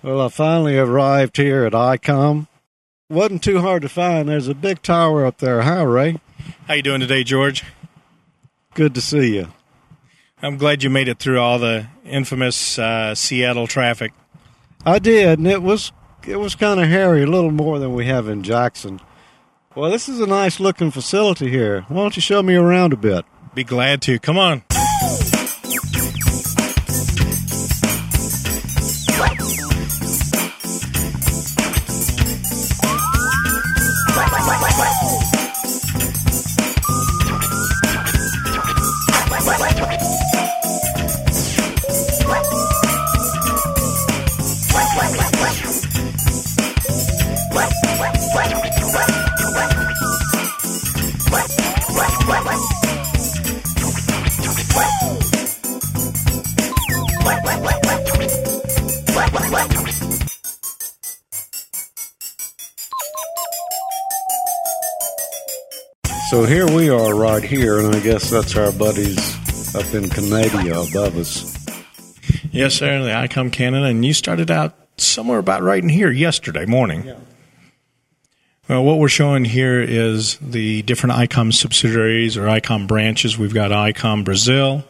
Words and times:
Well, 0.00 0.20
I 0.20 0.28
finally 0.28 0.78
arrived 0.78 1.38
here 1.38 1.64
at 1.64 1.72
ICOM. 1.72 2.46
Wasn't 3.10 3.42
too 3.42 3.60
hard 3.60 3.82
to 3.82 3.88
find. 3.88 4.28
There's 4.28 4.46
a 4.46 4.54
big 4.54 4.80
tower 4.80 5.26
up 5.26 5.38
there. 5.38 5.62
Hi, 5.62 5.82
Ray. 5.82 6.20
How 6.68 6.74
you 6.74 6.82
doing 6.82 7.00
today, 7.00 7.24
George? 7.24 7.64
Good 8.74 8.94
to 8.94 9.00
see 9.00 9.34
you. 9.34 9.48
I'm 10.40 10.56
glad 10.56 10.84
you 10.84 10.90
made 10.90 11.08
it 11.08 11.18
through 11.18 11.40
all 11.40 11.58
the 11.58 11.88
infamous 12.04 12.78
uh, 12.78 13.16
Seattle 13.16 13.66
traffic. 13.66 14.12
I 14.86 15.00
did, 15.00 15.40
and 15.40 15.48
it 15.48 15.62
was 15.62 15.90
it 16.24 16.36
was 16.36 16.54
kind 16.54 16.78
of 16.78 16.86
hairy, 16.86 17.24
a 17.24 17.26
little 17.26 17.50
more 17.50 17.80
than 17.80 17.92
we 17.92 18.06
have 18.06 18.28
in 18.28 18.44
Jackson. 18.44 19.00
Well, 19.74 19.90
this 19.90 20.08
is 20.08 20.20
a 20.20 20.26
nice 20.26 20.60
looking 20.60 20.92
facility 20.92 21.50
here. 21.50 21.80
Why 21.88 21.96
don't 21.96 22.14
you 22.14 22.22
show 22.22 22.40
me 22.44 22.54
around 22.54 22.92
a 22.92 22.96
bit? 22.96 23.24
Be 23.52 23.64
glad 23.64 24.00
to. 24.02 24.20
Come 24.20 24.38
on. 24.38 24.62
So 66.30 66.44
here 66.44 66.66
we 66.70 66.90
are 66.90 67.14
right 67.14 67.42
here, 67.42 67.78
and 67.78 67.96
I 67.96 68.00
guess 68.00 68.28
that's 68.28 68.54
our 68.54 68.70
buddies 68.70 69.74
up 69.74 69.94
in 69.94 70.10
Canada 70.10 70.78
above 70.82 71.16
us. 71.16 71.56
Yes, 72.52 72.74
sir. 72.74 73.02
The 73.02 73.08
ICOM 73.08 73.50
Canada, 73.50 73.86
and 73.86 74.04
you 74.04 74.12
started 74.12 74.50
out 74.50 74.74
somewhere 74.98 75.38
about 75.38 75.62
right 75.62 75.82
in 75.82 75.88
here 75.88 76.10
yesterday 76.10 76.66
morning. 76.66 77.06
Yeah. 77.06 77.16
Well, 78.68 78.84
what 78.84 78.98
we're 78.98 79.08
showing 79.08 79.46
here 79.46 79.80
is 79.80 80.36
the 80.42 80.82
different 80.82 81.16
ICOM 81.16 81.54
subsidiaries 81.54 82.36
or 82.36 82.42
ICOM 82.42 82.86
branches. 82.86 83.38
We've 83.38 83.54
got 83.54 83.70
ICOM 83.70 84.26
Brazil, 84.26 84.84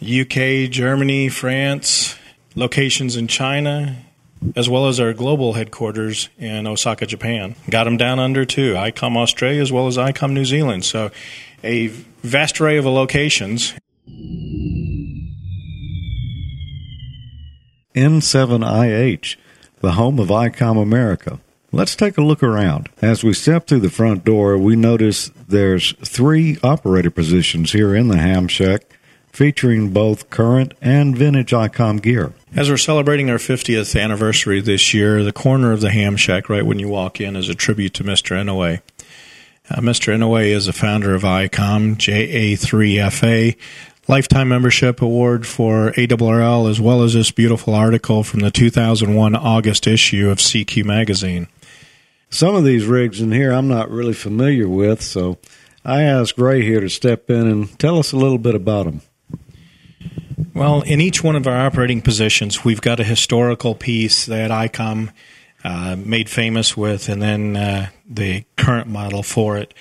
UK, 0.00 0.70
Germany, 0.70 1.28
France, 1.28 2.16
locations 2.54 3.16
in 3.16 3.26
China, 3.26 3.96
as 4.56 4.68
well 4.68 4.86
as 4.86 4.98
our 5.00 5.12
global 5.12 5.52
headquarters 5.54 6.28
in 6.38 6.66
Osaka, 6.66 7.06
Japan. 7.06 7.54
Got 7.68 7.84
them 7.84 7.96
down 7.96 8.18
under 8.18 8.44
too, 8.44 8.74
ICOM 8.74 9.16
Australia 9.16 9.60
as 9.60 9.72
well 9.72 9.86
as 9.86 9.96
ICOM 9.96 10.32
New 10.32 10.44
Zealand. 10.44 10.84
So 10.84 11.10
a 11.62 11.88
vast 12.22 12.60
array 12.60 12.78
of 12.78 12.86
locations. 12.86 13.74
N7IH, 17.94 19.36
the 19.80 19.92
home 19.92 20.18
of 20.18 20.28
ICOM 20.28 20.80
America. 20.80 21.40
Let's 21.72 21.94
take 21.94 22.18
a 22.18 22.22
look 22.22 22.42
around. 22.42 22.88
As 23.00 23.22
we 23.22 23.32
step 23.32 23.66
through 23.66 23.80
the 23.80 23.90
front 23.90 24.24
door, 24.24 24.58
we 24.58 24.74
notice 24.74 25.30
there's 25.48 25.92
three 26.04 26.58
operator 26.64 27.10
positions 27.10 27.72
here 27.72 27.94
in 27.94 28.08
the 28.08 28.16
ham 28.16 28.48
shack, 28.48 28.89
featuring 29.32 29.90
both 29.90 30.30
current 30.30 30.74
and 30.80 31.16
vintage 31.16 31.52
ICOM 31.52 32.02
gear. 32.02 32.32
As 32.54 32.68
we're 32.68 32.76
celebrating 32.76 33.30
our 33.30 33.38
50th 33.38 34.00
anniversary 34.00 34.60
this 34.60 34.92
year, 34.92 35.22
the 35.22 35.32
corner 35.32 35.72
of 35.72 35.80
the 35.80 35.90
ham 35.90 36.16
shack, 36.16 36.48
right 36.48 36.66
when 36.66 36.78
you 36.78 36.88
walk 36.88 37.20
in, 37.20 37.36
is 37.36 37.48
a 37.48 37.54
tribute 37.54 37.94
to 37.94 38.04
Mr. 38.04 38.36
Inoue. 38.36 38.80
Uh, 39.70 39.80
Mr. 39.80 40.12
Inoue 40.12 40.46
is 40.46 40.66
the 40.66 40.72
founder 40.72 41.14
of 41.14 41.22
ICOM, 41.22 41.96
JA3FA, 41.96 43.56
lifetime 44.08 44.48
membership 44.48 45.00
award 45.00 45.46
for 45.46 45.92
ARRL, 45.92 46.68
as 46.68 46.80
well 46.80 47.02
as 47.04 47.14
this 47.14 47.30
beautiful 47.30 47.74
article 47.74 48.24
from 48.24 48.40
the 48.40 48.50
2001 48.50 49.36
August 49.36 49.86
issue 49.86 50.28
of 50.28 50.38
CQ 50.38 50.84
magazine. 50.84 51.46
Some 52.30 52.56
of 52.56 52.64
these 52.64 52.86
rigs 52.86 53.20
in 53.20 53.30
here 53.30 53.52
I'm 53.52 53.68
not 53.68 53.90
really 53.90 54.12
familiar 54.12 54.68
with, 54.68 55.02
so 55.02 55.38
I 55.84 56.02
asked 56.02 56.38
Ray 56.38 56.62
here 56.62 56.80
to 56.80 56.88
step 56.88 57.30
in 57.30 57.46
and 57.46 57.78
tell 57.78 57.98
us 57.98 58.12
a 58.12 58.16
little 58.16 58.38
bit 58.38 58.56
about 58.56 58.86
them. 58.86 59.02
Well, 60.54 60.82
in 60.82 61.00
each 61.00 61.22
one 61.22 61.36
of 61.36 61.46
our 61.46 61.66
operating 61.66 62.02
positions, 62.02 62.64
we've 62.64 62.80
got 62.80 62.98
a 62.98 63.04
historical 63.04 63.74
piece 63.74 64.26
that 64.26 64.50
ICOM 64.50 65.12
uh, 65.62 65.96
made 65.96 66.28
famous 66.28 66.76
with, 66.76 67.08
and 67.08 67.22
then 67.22 67.56
uh, 67.56 67.90
the 68.08 68.44
current 68.56 68.88
model 68.88 69.22
for 69.22 69.56
it. 69.56 69.72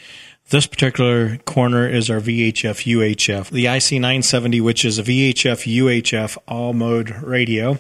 This 0.49 0.67
particular 0.67 1.37
corner 1.37 1.87
is 1.87 2.09
our 2.09 2.19
VHF 2.19 2.85
UHF, 2.85 3.49
the 3.49 3.65
IC970, 3.65 4.61
which 4.61 4.83
is 4.83 4.97
a 4.97 5.03
VHF 5.03 5.75
UHF 5.75 6.37
all 6.47 6.73
mode 6.73 7.11
radio. 7.21 7.79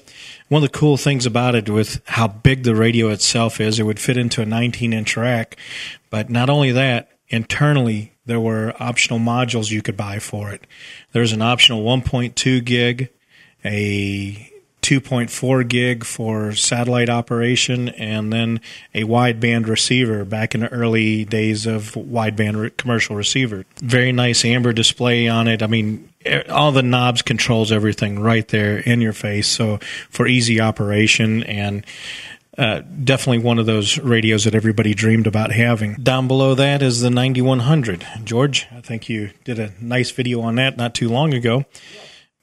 One 0.49 0.63
of 0.63 0.71
the 0.71 0.77
cool 0.77 0.95
things 0.95 1.25
about 1.25 1.55
it, 1.55 1.69
with 1.69 2.01
how 2.05 2.27
big 2.27 2.63
the 2.63 2.75
radio 2.75 3.09
itself 3.09 3.59
is, 3.59 3.79
it 3.79 3.83
would 3.83 3.99
fit 3.99 4.17
into 4.17 4.41
a 4.41 4.45
19 4.45 4.93
inch 4.93 5.17
rack. 5.17 5.57
But 6.09 6.29
not 6.29 6.49
only 6.49 6.71
that, 6.71 7.09
internally, 7.27 8.08
there 8.29 8.39
were 8.39 8.73
optional 8.79 9.19
modules 9.19 9.71
you 9.71 9.81
could 9.81 9.97
buy 9.97 10.19
for 10.19 10.51
it. 10.51 10.65
There's 11.11 11.33
an 11.33 11.41
optional 11.41 11.83
1.2 11.83 12.63
gig, 12.63 13.09
a 13.65 14.51
2.4 14.83 15.67
gig 15.67 16.03
for 16.05 16.53
satellite 16.53 17.09
operation, 17.09 17.89
and 17.89 18.31
then 18.31 18.61
a 18.93 19.03
wideband 19.03 19.67
receiver 19.67 20.23
back 20.25 20.53
in 20.53 20.61
the 20.61 20.69
early 20.69 21.25
days 21.25 21.65
of 21.65 21.93
wideband 21.93 22.61
re- 22.61 22.69
commercial 22.69 23.15
receiver. 23.15 23.65
Very 23.77 24.11
nice 24.11 24.45
amber 24.45 24.73
display 24.73 25.27
on 25.27 25.47
it. 25.47 25.61
I 25.61 25.67
mean, 25.67 26.07
all 26.49 26.71
the 26.71 26.83
knobs 26.83 27.21
controls 27.21 27.71
everything 27.71 28.19
right 28.19 28.47
there 28.47 28.77
in 28.77 29.01
your 29.01 29.13
face. 29.13 29.47
So 29.47 29.77
for 30.09 30.27
easy 30.27 30.61
operation 30.61 31.43
and 31.43 31.85
uh, 32.59 32.81
definitely 33.03 33.39
one 33.39 33.57
of 33.57 33.65
those 33.65 33.97
radios 33.99 34.43
that 34.43 34.53
everybody 34.53 34.93
dreamed 34.93 35.27
about 35.27 35.51
having. 35.53 35.95
Down 35.95 36.27
below 36.27 36.55
that 36.55 36.81
is 36.81 36.99
the 36.99 37.09
9100. 37.09 38.05
George, 38.25 38.67
I 38.75 38.81
think 38.81 39.07
you 39.07 39.31
did 39.45 39.59
a 39.59 39.71
nice 39.79 40.11
video 40.11 40.41
on 40.41 40.55
that 40.55 40.75
not 40.75 40.93
too 40.93 41.07
long 41.07 41.33
ago. 41.33 41.63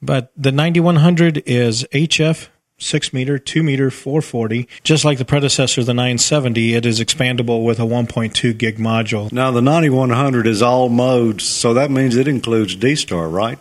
But 0.01 0.33
the 0.37 0.53
9100 0.53 1.43
is 1.45 1.85
HF 1.93 2.49
6 2.79 3.13
meter, 3.13 3.39
2 3.39 3.63
meter, 3.63 3.91
440. 3.91 4.69
Just 4.83 5.05
like 5.05 5.19
the 5.19 5.25
predecessor, 5.25 5.85
the 5.85 5.95
970, 5.95 6.75
it 6.75 6.87
is 6.87 6.99
expandable 6.99 7.65
with 7.65 7.79
a 7.79 7.85
1.2 7.85 8.57
gig 8.57 8.79
module. 8.79 9.31
Now, 9.31 9.51
the 9.51 9.63
9100 9.63 10.47
is 10.47 10.63
all 10.63 10.89
modes, 10.89 11.45
so 11.45 11.75
that 11.75 11.91
means 11.91 12.17
it 12.17 12.29
includes 12.29 12.75
D 12.75 12.95
Star, 12.95 13.29
right? 13.29 13.59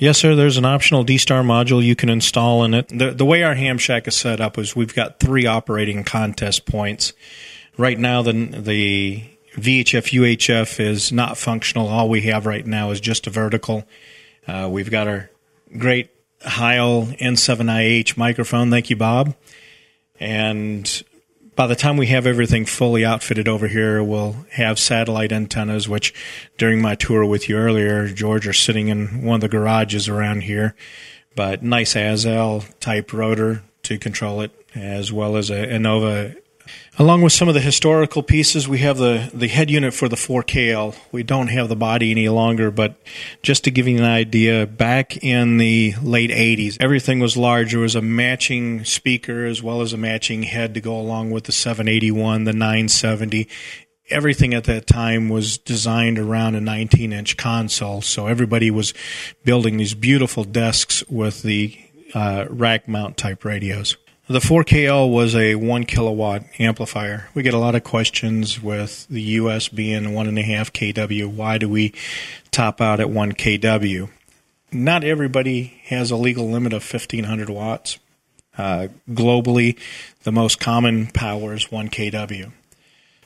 Yes, 0.00 0.16
sir. 0.16 0.34
There's 0.34 0.56
an 0.56 0.64
optional 0.64 1.04
D 1.04 1.18
Star 1.18 1.42
module 1.42 1.84
you 1.84 1.94
can 1.94 2.08
install 2.08 2.64
in 2.64 2.72
it. 2.72 2.88
The, 2.88 3.10
the 3.10 3.26
way 3.26 3.42
our 3.42 3.54
ham 3.54 3.76
shack 3.76 4.08
is 4.08 4.16
set 4.16 4.40
up 4.40 4.56
is 4.56 4.74
we've 4.74 4.94
got 4.94 5.20
three 5.20 5.44
operating 5.44 6.04
contest 6.04 6.64
points. 6.64 7.12
Right 7.76 7.98
now, 7.98 8.22
the 8.22 8.32
the 8.32 9.22
VHF 9.56 10.18
UHF 10.18 10.80
is 10.80 11.12
not 11.12 11.36
functional. 11.36 11.88
All 11.88 12.08
we 12.08 12.22
have 12.22 12.46
right 12.46 12.66
now 12.66 12.92
is 12.92 12.98
just 12.98 13.26
a 13.26 13.30
vertical. 13.30 13.86
Uh, 14.48 14.70
we've 14.72 14.90
got 14.90 15.06
our 15.06 15.28
great 15.76 16.08
Heil 16.40 17.04
N7IH 17.20 18.16
microphone. 18.16 18.70
Thank 18.70 18.88
you, 18.88 18.96
Bob. 18.96 19.34
And 20.18 21.02
by 21.60 21.66
the 21.66 21.76
time 21.76 21.98
we 21.98 22.06
have 22.06 22.26
everything 22.26 22.64
fully 22.64 23.04
outfitted 23.04 23.46
over 23.46 23.68
here, 23.68 24.02
we'll 24.02 24.34
have 24.52 24.78
satellite 24.78 25.30
antennas, 25.30 25.86
which 25.86 26.14
during 26.56 26.80
my 26.80 26.94
tour 26.94 27.22
with 27.26 27.50
you 27.50 27.56
earlier, 27.58 28.08
George, 28.08 28.48
are 28.48 28.54
sitting 28.54 28.88
in 28.88 29.22
one 29.22 29.34
of 29.34 29.40
the 29.42 29.48
garages 29.50 30.08
around 30.08 30.44
here. 30.44 30.74
But 31.36 31.62
nice 31.62 31.94
Azel 31.96 32.64
type 32.80 33.12
rotor 33.12 33.62
to 33.82 33.98
control 33.98 34.40
it, 34.40 34.52
as 34.74 35.12
well 35.12 35.36
as 35.36 35.50
a 35.50 35.66
Innova. 35.66 36.39
Along 37.00 37.22
with 37.22 37.32
some 37.32 37.48
of 37.48 37.54
the 37.54 37.62
historical 37.62 38.22
pieces, 38.22 38.68
we 38.68 38.80
have 38.80 38.98
the, 38.98 39.30
the 39.32 39.48
head 39.48 39.70
unit 39.70 39.94
for 39.94 40.06
the 40.06 40.16
4KL. 40.16 40.94
We 41.10 41.22
don't 41.22 41.48
have 41.48 41.70
the 41.70 41.74
body 41.74 42.10
any 42.10 42.28
longer, 42.28 42.70
but 42.70 43.00
just 43.42 43.64
to 43.64 43.70
give 43.70 43.88
you 43.88 43.96
an 43.96 44.04
idea, 44.04 44.66
back 44.66 45.16
in 45.24 45.56
the 45.56 45.94
late 46.02 46.28
80s, 46.28 46.76
everything 46.78 47.18
was 47.18 47.38
large. 47.38 47.70
There 47.70 47.80
was 47.80 47.94
a 47.94 48.02
matching 48.02 48.84
speaker 48.84 49.46
as 49.46 49.62
well 49.62 49.80
as 49.80 49.94
a 49.94 49.96
matching 49.96 50.42
head 50.42 50.74
to 50.74 50.82
go 50.82 51.00
along 51.00 51.30
with 51.30 51.44
the 51.44 51.52
781, 51.52 52.44
the 52.44 52.52
970. 52.52 53.48
Everything 54.10 54.52
at 54.52 54.64
that 54.64 54.86
time 54.86 55.30
was 55.30 55.56
designed 55.56 56.18
around 56.18 56.54
a 56.54 56.60
19 56.60 57.14
inch 57.14 57.38
console, 57.38 58.02
so 58.02 58.26
everybody 58.26 58.70
was 58.70 58.92
building 59.42 59.78
these 59.78 59.94
beautiful 59.94 60.44
desks 60.44 61.02
with 61.08 61.40
the 61.44 61.78
uh, 62.12 62.44
rack 62.50 62.88
mount 62.88 63.16
type 63.16 63.42
radios. 63.46 63.96
The 64.30 64.38
4KL 64.38 65.10
was 65.10 65.34
a 65.34 65.56
one 65.56 65.82
kilowatt 65.82 66.44
amplifier. 66.60 67.28
We 67.34 67.42
get 67.42 67.52
a 67.52 67.58
lot 67.58 67.74
of 67.74 67.82
questions 67.82 68.62
with 68.62 69.08
the 69.08 69.20
US 69.22 69.68
being 69.68 70.14
one 70.14 70.28
and 70.28 70.38
a 70.38 70.42
half 70.42 70.72
kW. 70.72 71.26
Why 71.26 71.58
do 71.58 71.68
we 71.68 71.92
top 72.52 72.80
out 72.80 73.00
at 73.00 73.10
one 73.10 73.32
kW? 73.32 74.08
Not 74.70 75.02
everybody 75.02 75.80
has 75.86 76.12
a 76.12 76.16
legal 76.16 76.48
limit 76.48 76.72
of 76.72 76.88
1500 76.88 77.50
watts. 77.50 77.98
Uh, 78.56 78.86
globally, 79.10 79.76
the 80.22 80.30
most 80.30 80.60
common 80.60 81.08
power 81.08 81.52
is 81.52 81.72
1 81.72 81.88
kW. 81.88 82.52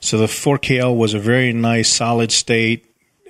So 0.01 0.17
the 0.17 0.25
4KL 0.25 0.97
was 0.97 1.13
a 1.13 1.19
very 1.19 1.53
nice 1.53 1.93
solid 1.93 2.33
state 2.33 2.87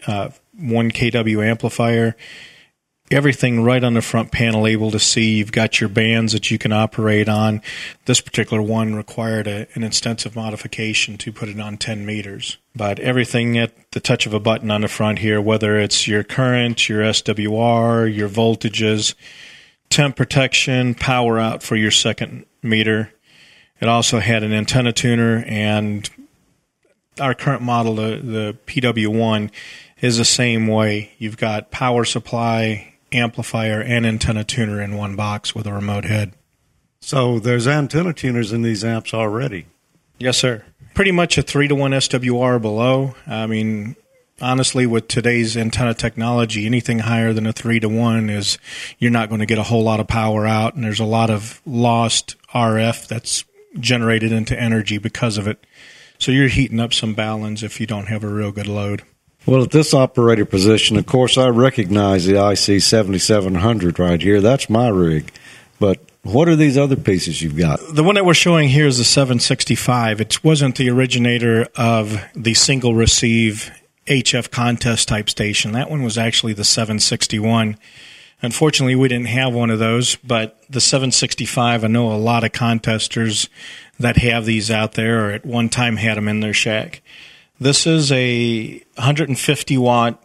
uh, 0.06 0.30
1 0.56 0.92
kW 0.92 1.44
amplifier. 1.44 2.14
Everything 3.10 3.62
right 3.62 3.84
on 3.84 3.92
the 3.92 4.00
front 4.00 4.32
panel, 4.32 4.66
able 4.66 4.90
to 4.90 4.98
see. 4.98 5.36
You've 5.36 5.52
got 5.52 5.78
your 5.78 5.90
bands 5.90 6.32
that 6.32 6.50
you 6.50 6.56
can 6.56 6.72
operate 6.72 7.28
on. 7.28 7.60
This 8.06 8.22
particular 8.22 8.62
one 8.62 8.94
required 8.94 9.46
a, 9.46 9.66
an 9.74 9.84
extensive 9.84 10.34
modification 10.34 11.18
to 11.18 11.30
put 11.30 11.50
it 11.50 11.60
on 11.60 11.76
10 11.76 12.06
meters. 12.06 12.56
But 12.74 12.98
everything 12.98 13.58
at 13.58 13.72
the 13.92 14.00
touch 14.00 14.24
of 14.24 14.32
a 14.32 14.40
button 14.40 14.70
on 14.70 14.80
the 14.80 14.88
front 14.88 15.18
here, 15.18 15.38
whether 15.38 15.78
it's 15.78 16.08
your 16.08 16.24
current, 16.24 16.88
your 16.88 17.02
SWR, 17.02 18.12
your 18.12 18.28
voltages, 18.28 19.14
temp 19.90 20.16
protection, 20.16 20.94
power 20.94 21.38
out 21.38 21.62
for 21.62 21.76
your 21.76 21.90
second 21.90 22.46
meter. 22.62 23.12
It 23.80 23.88
also 23.88 24.18
had 24.18 24.42
an 24.42 24.54
antenna 24.54 24.92
tuner 24.92 25.44
and 25.46 26.08
our 27.20 27.34
current 27.34 27.62
model, 27.62 27.96
the, 27.96 28.16
the 28.16 28.58
PW1, 28.66 29.50
is 30.00 30.16
the 30.16 30.24
same 30.24 30.66
way. 30.66 31.12
You've 31.18 31.36
got 31.36 31.70
power 31.70 32.04
supply, 32.04 32.93
amplifier, 33.14 33.80
and 33.80 34.04
antenna 34.04 34.44
tuner 34.44 34.82
in 34.82 34.96
one 34.96 35.16
box 35.16 35.54
with 35.54 35.66
a 35.66 35.72
remote 35.72 36.04
head. 36.04 36.32
So 37.00 37.38
there's 37.38 37.66
antenna 37.66 38.12
tuners 38.12 38.52
in 38.52 38.62
these 38.62 38.82
amps 38.82 39.14
already. 39.14 39.66
Yes, 40.18 40.38
sir. 40.38 40.64
Pretty 40.94 41.12
much 41.12 41.36
a 41.36 41.42
three 41.42 41.68
to 41.68 41.74
one 41.74 41.90
SWR 41.90 42.60
below. 42.60 43.14
I 43.26 43.46
mean, 43.46 43.96
honestly, 44.40 44.86
with 44.86 45.08
today's 45.08 45.56
antenna 45.56 45.94
technology, 45.94 46.66
anything 46.66 47.00
higher 47.00 47.32
than 47.32 47.46
a 47.46 47.52
three 47.52 47.80
to 47.80 47.88
one 47.88 48.30
is 48.30 48.58
you're 48.98 49.10
not 49.10 49.28
going 49.28 49.40
to 49.40 49.46
get 49.46 49.58
a 49.58 49.64
whole 49.64 49.82
lot 49.82 50.00
of 50.00 50.06
power 50.08 50.46
out, 50.46 50.74
and 50.74 50.84
there's 50.84 51.00
a 51.00 51.04
lot 51.04 51.30
of 51.30 51.60
lost 51.66 52.36
RF 52.54 53.08
that's 53.08 53.44
generated 53.78 54.32
into 54.32 54.58
energy 54.58 54.98
because 54.98 55.36
of 55.36 55.46
it. 55.46 55.64
So 56.18 56.32
you're 56.32 56.48
heating 56.48 56.80
up 56.80 56.94
some 56.94 57.14
baluns 57.14 57.62
if 57.62 57.80
you 57.80 57.86
don't 57.86 58.06
have 58.06 58.24
a 58.24 58.28
real 58.28 58.52
good 58.52 58.68
load. 58.68 59.02
Well, 59.46 59.62
at 59.62 59.72
this 59.72 59.92
operator 59.92 60.46
position, 60.46 60.96
of 60.96 61.04
course, 61.04 61.36
I 61.36 61.48
recognize 61.48 62.24
the 62.24 62.42
IC 62.42 62.80
7700 62.80 63.98
right 63.98 64.20
here. 64.20 64.40
That's 64.40 64.70
my 64.70 64.88
rig. 64.88 65.30
But 65.78 66.00
what 66.22 66.48
are 66.48 66.56
these 66.56 66.78
other 66.78 66.96
pieces 66.96 67.42
you've 67.42 67.58
got? 67.58 67.78
The 67.92 68.02
one 68.02 68.14
that 68.14 68.24
we're 68.24 68.32
showing 68.32 68.70
here 68.70 68.86
is 68.86 68.96
the 68.96 69.04
765. 69.04 70.22
It 70.22 70.42
wasn't 70.42 70.76
the 70.76 70.88
originator 70.88 71.68
of 71.76 72.24
the 72.34 72.54
single 72.54 72.94
receive 72.94 73.70
HF 74.06 74.50
contest 74.50 75.08
type 75.08 75.28
station. 75.28 75.72
That 75.72 75.90
one 75.90 76.02
was 76.02 76.16
actually 76.16 76.54
the 76.54 76.64
761. 76.64 77.76
Unfortunately, 78.40 78.94
we 78.94 79.08
didn't 79.08 79.28
have 79.28 79.52
one 79.52 79.68
of 79.68 79.78
those, 79.78 80.16
but 80.16 80.58
the 80.70 80.80
765, 80.80 81.84
I 81.84 81.86
know 81.86 82.10
a 82.10 82.16
lot 82.16 82.44
of 82.44 82.52
contesters 82.52 83.50
that 84.00 84.16
have 84.16 84.46
these 84.46 84.70
out 84.70 84.92
there 84.92 85.26
or 85.26 85.32
at 85.32 85.44
one 85.44 85.68
time 85.68 85.96
had 85.96 86.16
them 86.16 86.28
in 86.28 86.40
their 86.40 86.54
shack. 86.54 87.02
This 87.60 87.86
is 87.86 88.10
a 88.10 88.78
150 88.96 89.78
watt 89.78 90.20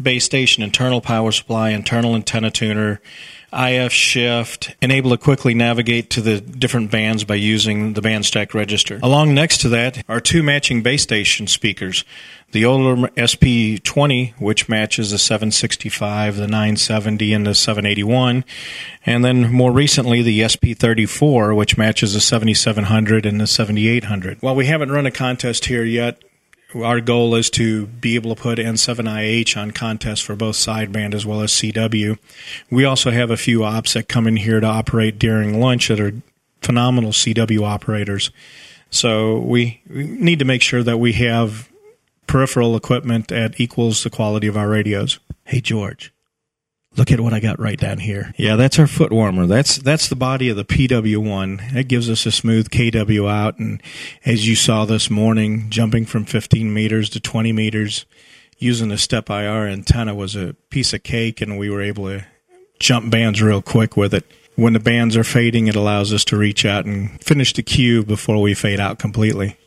base 0.00 0.24
station, 0.24 0.62
internal 0.62 1.00
power 1.00 1.32
supply, 1.32 1.70
internal 1.70 2.14
antenna 2.14 2.50
tuner, 2.50 3.00
IF 3.52 3.92
shift, 3.92 4.76
and 4.82 4.92
able 4.92 5.10
to 5.10 5.16
quickly 5.16 5.54
navigate 5.54 6.10
to 6.10 6.20
the 6.20 6.40
different 6.40 6.90
bands 6.90 7.24
by 7.24 7.36
using 7.36 7.94
the 7.94 8.02
band 8.02 8.26
stack 8.26 8.52
register. 8.52 9.00
Along 9.02 9.32
next 9.34 9.62
to 9.62 9.70
that 9.70 10.04
are 10.08 10.20
two 10.20 10.42
matching 10.42 10.82
base 10.82 11.02
station 11.02 11.46
speakers. 11.46 12.04
The 12.52 12.64
older 12.64 13.08
SP20, 13.08 14.34
which 14.34 14.68
matches 14.68 15.10
the 15.10 15.18
765, 15.18 16.36
the 16.36 16.46
970, 16.46 17.32
and 17.32 17.46
the 17.46 17.54
781, 17.54 18.44
and 19.04 19.24
then 19.24 19.50
more 19.50 19.72
recently 19.72 20.22
the 20.22 20.40
SP34, 20.40 21.56
which 21.56 21.78
matches 21.78 22.12
the 22.12 22.20
7700 22.20 23.26
and 23.26 23.40
the 23.40 23.46
7800. 23.46 24.42
While 24.42 24.54
we 24.54 24.66
haven't 24.66 24.92
run 24.92 25.06
a 25.06 25.10
contest 25.10 25.64
here 25.64 25.82
yet, 25.82 26.22
our 26.74 27.00
goal 27.00 27.34
is 27.34 27.48
to 27.50 27.86
be 27.86 28.16
able 28.16 28.34
to 28.34 28.40
put 28.40 28.58
N7IH 28.58 29.56
on 29.56 29.70
contests 29.70 30.20
for 30.20 30.34
both 30.34 30.56
sideband 30.56 31.14
as 31.14 31.24
well 31.24 31.40
as 31.40 31.52
CW. 31.52 32.18
We 32.70 32.84
also 32.84 33.10
have 33.10 33.30
a 33.30 33.36
few 33.36 33.64
ops 33.64 33.94
that 33.94 34.08
come 34.08 34.26
in 34.26 34.36
here 34.36 34.60
to 34.60 34.66
operate 34.66 35.18
during 35.18 35.60
lunch 35.60 35.88
that 35.88 36.00
are 36.00 36.12
phenomenal 36.62 37.12
CW 37.12 37.62
operators. 37.62 38.30
So 38.90 39.38
we, 39.38 39.80
we 39.88 40.04
need 40.04 40.38
to 40.40 40.44
make 40.44 40.62
sure 40.62 40.82
that 40.82 40.98
we 40.98 41.12
have 41.14 41.70
peripheral 42.26 42.76
equipment 42.76 43.28
that 43.28 43.60
equals 43.60 44.02
the 44.02 44.10
quality 44.10 44.46
of 44.46 44.56
our 44.56 44.68
radios. 44.68 45.18
Hey 45.44 45.60
George, 45.60 46.12
Look 46.96 47.12
at 47.12 47.20
what 47.20 47.34
I 47.34 47.40
got 47.40 47.60
right 47.60 47.78
down 47.78 47.98
here. 47.98 48.32
Yeah, 48.38 48.56
that's 48.56 48.78
our 48.78 48.86
foot 48.86 49.12
warmer. 49.12 49.46
That's 49.46 49.76
that's 49.76 50.08
the 50.08 50.16
body 50.16 50.48
of 50.48 50.56
the 50.56 50.64
PW1. 50.64 51.74
That 51.74 51.88
gives 51.88 52.08
us 52.08 52.24
a 52.24 52.32
smooth 52.32 52.70
KW 52.70 53.30
out. 53.30 53.58
And 53.58 53.82
as 54.24 54.48
you 54.48 54.56
saw 54.56 54.86
this 54.86 55.10
morning, 55.10 55.68
jumping 55.68 56.06
from 56.06 56.24
15 56.24 56.72
meters 56.72 57.10
to 57.10 57.20
20 57.20 57.52
meters 57.52 58.06
using 58.58 58.90
a 58.90 58.94
SteppIR 58.94 59.70
antenna 59.70 60.14
was 60.14 60.34
a 60.34 60.54
piece 60.70 60.94
of 60.94 61.02
cake, 61.02 61.40
and 61.42 61.58
we 61.58 61.68
were 61.68 61.82
able 61.82 62.06
to 62.06 62.24
jump 62.78 63.10
bands 63.10 63.42
real 63.42 63.62
quick 63.62 63.96
with 63.96 64.14
it. 64.14 64.24
When 64.54 64.72
the 64.72 64.80
bands 64.80 65.18
are 65.18 65.24
fading, 65.24 65.66
it 65.66 65.76
allows 65.76 66.14
us 66.14 66.24
to 66.26 66.36
reach 66.38 66.64
out 66.64 66.86
and 66.86 67.22
finish 67.22 67.52
the 67.52 67.62
cue 67.62 68.02
before 68.04 68.40
we 68.40 68.54
fade 68.54 68.80
out 68.80 68.98
completely. 68.98 69.58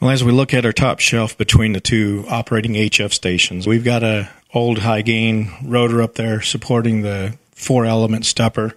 Well, 0.00 0.10
as 0.10 0.24
we 0.24 0.32
look 0.32 0.54
at 0.54 0.64
our 0.64 0.72
top 0.72 0.98
shelf 1.00 1.36
between 1.36 1.72
the 1.72 1.80
two 1.80 2.24
operating 2.28 2.72
HF 2.72 3.12
stations, 3.12 3.66
we've 3.66 3.84
got 3.84 4.02
a 4.02 4.30
old 4.54 4.78
Hy-Gain 4.78 5.52
rotor 5.64 6.00
up 6.00 6.14
there 6.14 6.40
supporting 6.40 7.02
the 7.02 7.36
four 7.50 7.84
element 7.84 8.24
stepper. 8.24 8.74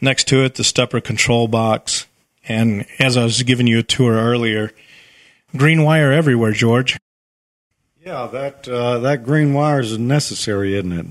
Next 0.00 0.26
to 0.28 0.42
it, 0.44 0.56
the 0.56 0.64
stepper 0.64 1.00
control 1.00 1.46
box. 1.46 2.06
And 2.48 2.86
as 2.98 3.16
I 3.16 3.24
was 3.24 3.42
giving 3.42 3.66
you 3.66 3.78
a 3.78 3.82
tour 3.82 4.14
earlier, 4.14 4.72
green 5.56 5.84
wire 5.84 6.12
everywhere, 6.12 6.52
George. 6.52 6.98
Yeah, 8.04 8.26
that 8.32 8.68
uh, 8.68 8.98
that 8.98 9.24
green 9.24 9.54
wire 9.54 9.80
is 9.80 9.98
necessary, 9.98 10.74
isn't 10.76 10.92
it? 10.92 11.06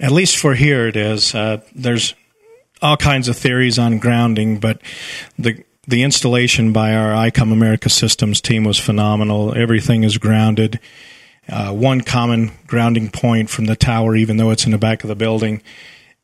At 0.00 0.10
least 0.10 0.36
for 0.36 0.54
here, 0.54 0.88
it 0.88 0.96
is. 0.96 1.34
Uh, 1.34 1.60
there's 1.74 2.14
all 2.82 2.96
kinds 2.96 3.28
of 3.28 3.36
theories 3.36 3.78
on 3.78 3.98
grounding, 3.98 4.58
but 4.58 4.80
the 5.38 5.64
the 5.86 6.02
installation 6.02 6.72
by 6.72 6.94
our 6.94 7.12
ICOM 7.12 7.52
America 7.52 7.88
Systems 7.88 8.40
team 8.40 8.64
was 8.64 8.78
phenomenal. 8.78 9.56
Everything 9.56 10.02
is 10.02 10.18
grounded 10.18 10.80
uh, 11.48 11.72
one 11.72 12.00
common 12.02 12.52
grounding 12.66 13.10
point 13.10 13.50
from 13.50 13.66
the 13.66 13.76
tower, 13.76 14.14
even 14.14 14.36
though 14.36 14.50
it's 14.50 14.66
in 14.66 14.72
the 14.72 14.78
back 14.78 15.02
of 15.04 15.08
the 15.08 15.16
building. 15.16 15.62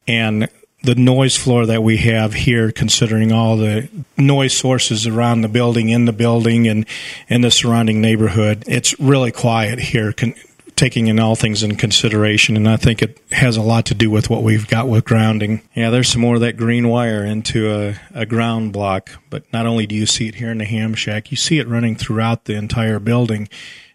And 0.06 0.48
the 0.82 0.94
noise 0.94 1.36
floor 1.36 1.64
that 1.66 1.82
we 1.82 1.96
have 1.96 2.34
here, 2.34 2.70
considering 2.70 3.32
all 3.32 3.56
the 3.56 3.88
noise 4.18 4.54
sources 4.54 5.06
around 5.06 5.40
the 5.40 5.48
building, 5.48 5.88
in 5.88 6.04
the 6.04 6.12
building, 6.12 6.68
and 6.68 6.84
in 7.28 7.40
the 7.40 7.50
surrounding 7.50 8.00
neighborhood, 8.00 8.64
it's 8.66 8.98
really 9.00 9.32
quiet 9.32 9.78
here, 9.78 10.12
con- 10.12 10.34
taking 10.76 11.06
in 11.06 11.18
all 11.18 11.36
things 11.36 11.62
in 11.62 11.76
consideration. 11.76 12.56
And 12.56 12.68
I 12.68 12.76
think 12.76 13.00
it 13.00 13.18
has 13.32 13.56
a 13.56 13.62
lot 13.62 13.86
to 13.86 13.94
do 13.94 14.10
with 14.10 14.28
what 14.28 14.42
we've 14.42 14.68
got 14.68 14.88
with 14.88 15.04
grounding. 15.04 15.62
Yeah, 15.74 15.88
there's 15.88 16.08
some 16.08 16.20
more 16.20 16.34
of 16.34 16.42
that 16.42 16.58
green 16.58 16.88
wire 16.88 17.24
into 17.24 17.72
a, 17.72 17.94
a 18.12 18.26
ground 18.26 18.74
block, 18.74 19.10
but 19.30 19.50
not 19.54 19.64
only 19.64 19.86
do 19.86 19.94
you 19.94 20.04
see 20.04 20.28
it 20.28 20.34
here 20.34 20.50
in 20.50 20.58
the 20.58 20.64
ham 20.64 20.92
shack, 20.92 21.30
you 21.30 21.36
see 21.38 21.58
it 21.58 21.68
running 21.68 21.96
throughout 21.96 22.44
the 22.44 22.54
entire 22.54 22.98
building 22.98 23.48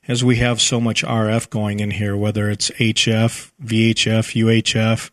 as 0.09 0.23
we 0.23 0.37
have 0.37 0.59
so 0.59 0.81
much 0.81 1.03
RF 1.03 1.51
going 1.51 1.79
in 1.79 1.91
here, 1.91 2.17
whether 2.17 2.49
it's 2.49 2.71
HF, 2.71 3.51
VHF, 3.63 4.43
UHF, 4.43 5.11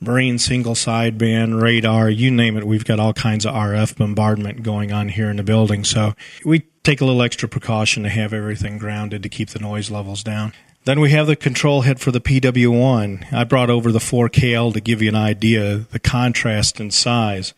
marine 0.00 0.38
single 0.38 0.72
sideband, 0.72 1.60
radar, 1.60 2.08
you 2.08 2.30
name 2.30 2.56
it, 2.56 2.66
we've 2.66 2.86
got 2.86 2.98
all 2.98 3.12
kinds 3.12 3.44
of 3.44 3.54
RF 3.54 3.98
bombardment 3.98 4.62
going 4.62 4.92
on 4.92 5.10
here 5.10 5.28
in 5.28 5.36
the 5.36 5.42
building. 5.42 5.84
So 5.84 6.14
we 6.42 6.60
take 6.82 7.02
a 7.02 7.04
little 7.04 7.22
extra 7.22 7.50
precaution 7.50 8.02
to 8.04 8.08
have 8.08 8.32
everything 8.32 8.78
grounded 8.78 9.22
to 9.22 9.28
keep 9.28 9.50
the 9.50 9.58
noise 9.58 9.90
levels 9.90 10.24
down. 10.24 10.54
Then 10.86 11.00
we 11.00 11.10
have 11.10 11.26
the 11.26 11.36
control 11.36 11.82
head 11.82 12.00
for 12.00 12.10
the 12.10 12.22
PW1. 12.22 13.30
I 13.34 13.44
brought 13.44 13.68
over 13.68 13.92
the 13.92 13.98
4KL 13.98 14.72
to 14.72 14.80
give 14.80 15.02
you 15.02 15.10
an 15.10 15.16
idea 15.16 15.84
the 15.90 15.98
contrast 15.98 16.80
in 16.80 16.90
size. 16.90 17.52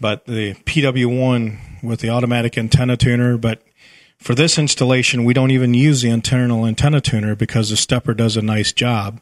But 0.00 0.26
the 0.26 0.54
PW1 0.54 1.82
with 1.82 1.98
the 1.98 2.10
automatic 2.10 2.56
antenna 2.56 2.96
tuner, 2.96 3.36
but 3.36 3.62
for 4.18 4.34
this 4.34 4.58
installation, 4.58 5.24
we 5.24 5.32
don't 5.32 5.50
even 5.50 5.74
use 5.74 6.02
the 6.02 6.10
internal 6.10 6.66
antenna 6.66 7.00
tuner 7.00 7.34
because 7.34 7.70
the 7.70 7.76
stepper 7.76 8.14
does 8.14 8.36
a 8.36 8.42
nice 8.42 8.72
job. 8.72 9.20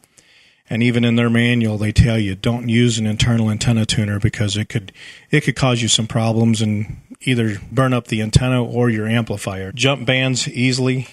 And 0.68 0.82
even 0.82 1.04
in 1.04 1.14
their 1.14 1.30
manual, 1.30 1.78
they 1.78 1.92
tell 1.92 2.18
you 2.18 2.34
don't 2.34 2.68
use 2.68 2.98
an 2.98 3.06
internal 3.06 3.50
antenna 3.50 3.86
tuner 3.86 4.18
because 4.18 4.56
it 4.56 4.68
could 4.68 4.90
it 5.30 5.42
could 5.42 5.54
cause 5.54 5.80
you 5.80 5.86
some 5.86 6.08
problems 6.08 6.60
and 6.60 6.96
either 7.20 7.60
burn 7.70 7.92
up 7.92 8.08
the 8.08 8.20
antenna 8.20 8.64
or 8.64 8.90
your 8.90 9.06
amplifier. 9.06 9.70
Jump 9.70 10.06
bands 10.06 10.48
easily. 10.48 11.06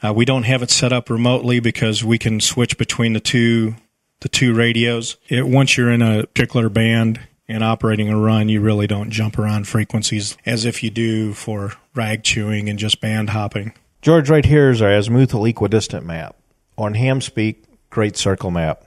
Uh, 0.00 0.12
we 0.12 0.24
don't 0.24 0.44
have 0.44 0.62
it 0.62 0.70
set 0.70 0.92
up 0.92 1.10
remotely 1.10 1.58
because 1.58 2.04
we 2.04 2.18
can 2.18 2.40
switch 2.40 2.78
between 2.78 3.14
the 3.14 3.20
two 3.20 3.74
the 4.20 4.28
two 4.28 4.54
radios. 4.54 5.16
It, 5.28 5.46
once 5.46 5.76
you're 5.76 5.90
in 5.90 6.02
a 6.02 6.26
particular 6.26 6.68
band, 6.68 7.20
in 7.48 7.62
operating 7.62 8.10
a 8.10 8.18
run, 8.18 8.48
you 8.48 8.60
really 8.60 8.86
don't 8.86 9.10
jump 9.10 9.38
around 9.38 9.66
frequencies 9.66 10.36
as 10.44 10.64
if 10.64 10.82
you 10.82 10.90
do 10.90 11.32
for 11.32 11.72
rag 11.94 12.22
chewing 12.22 12.68
and 12.68 12.78
just 12.78 13.00
band 13.00 13.30
hopping. 13.30 13.72
George, 14.02 14.28
right 14.30 14.44
here 14.44 14.70
is 14.70 14.82
our 14.82 14.90
azimuthal 14.90 15.48
equidistant 15.48 16.04
map. 16.04 16.36
On 16.76 16.94
ham 16.94 17.20
speak, 17.20 17.64
great 17.90 18.16
circle 18.16 18.50
map. 18.50 18.84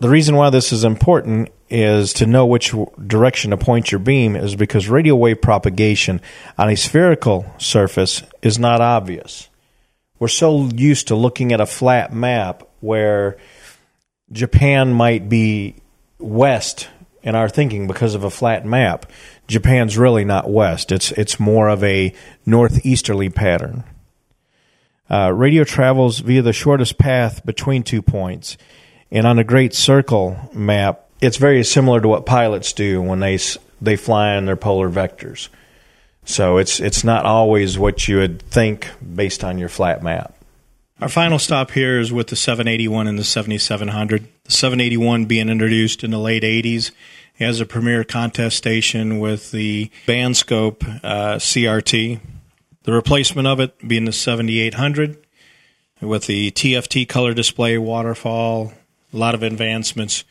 The 0.00 0.08
reason 0.08 0.36
why 0.36 0.50
this 0.50 0.72
is 0.72 0.84
important 0.84 1.48
is 1.70 2.12
to 2.14 2.26
know 2.26 2.46
which 2.46 2.74
direction 3.04 3.50
to 3.50 3.56
point 3.56 3.90
your 3.90 3.98
beam 3.98 4.36
is 4.36 4.54
because 4.54 4.88
radio 4.88 5.16
wave 5.16 5.42
propagation 5.42 6.20
on 6.56 6.68
a 6.68 6.76
spherical 6.76 7.52
surface 7.58 8.22
is 8.40 8.58
not 8.58 8.80
obvious. 8.80 9.48
We're 10.18 10.28
so 10.28 10.68
used 10.74 11.08
to 11.08 11.16
looking 11.16 11.52
at 11.52 11.60
a 11.60 11.66
flat 11.66 12.12
map 12.12 12.62
where 12.80 13.38
Japan 14.30 14.92
might 14.92 15.28
be 15.28 15.76
west 16.18 16.88
in 17.22 17.34
our 17.34 17.48
thinking 17.48 17.86
because 17.86 18.14
of 18.14 18.24
a 18.24 18.30
flat 18.30 18.64
map. 18.64 19.06
Japan's 19.46 19.98
really 19.98 20.24
not 20.24 20.50
west. 20.50 20.92
It's 20.92 21.10
it's 21.12 21.40
more 21.40 21.68
of 21.68 21.82
a 21.82 22.14
northeasterly 22.46 23.30
pattern. 23.30 23.84
Uh, 25.10 25.32
radio 25.32 25.64
travels 25.64 26.18
via 26.20 26.42
the 26.42 26.52
shortest 26.52 26.98
path 26.98 27.44
between 27.46 27.82
two 27.82 28.02
points, 28.02 28.58
and 29.10 29.26
on 29.26 29.38
a 29.38 29.44
great 29.44 29.74
circle 29.74 30.50
map, 30.52 31.06
it's 31.20 31.38
very 31.38 31.64
similar 31.64 32.00
to 32.00 32.08
what 32.08 32.26
pilots 32.26 32.72
do 32.72 33.00
when 33.00 33.20
they 33.20 33.38
they 33.80 33.96
fly 33.96 34.34
in 34.34 34.44
their 34.44 34.56
polar 34.56 34.90
vectors. 34.90 35.48
So 36.24 36.58
it's 36.58 36.78
it's 36.78 37.04
not 37.04 37.24
always 37.24 37.78
what 37.78 38.06
you 38.06 38.18
would 38.18 38.42
think 38.42 38.90
based 39.14 39.42
on 39.42 39.58
your 39.58 39.70
flat 39.70 40.02
map. 40.02 40.34
Our 41.00 41.08
final 41.08 41.38
stop 41.38 41.70
here 41.70 42.00
is 42.00 42.12
with 42.12 42.26
the 42.26 42.34
781 42.34 43.06
and 43.06 43.16
the 43.16 43.22
7700. 43.22 44.26
The 44.42 44.50
781 44.50 45.26
being 45.26 45.48
introduced 45.48 46.02
in 46.02 46.10
the 46.10 46.18
late 46.18 46.42
80s 46.42 46.90
as 47.38 47.60
a 47.60 47.66
premier 47.66 48.02
contest 48.02 48.56
station 48.56 49.20
with 49.20 49.52
the 49.52 49.92
Bandscope 50.08 50.82
uh, 51.04 51.36
CRT. 51.36 52.18
The 52.82 52.92
replacement 52.92 53.46
of 53.46 53.60
it 53.60 53.86
being 53.86 54.06
the 54.06 54.12
7800 54.12 55.24
with 56.00 56.26
the 56.26 56.50
TFT 56.50 57.08
color 57.08 57.32
display, 57.32 57.78
waterfall, 57.78 58.72
a 59.12 59.16
lot 59.16 59.36
of 59.36 59.44
advancements 59.44 60.24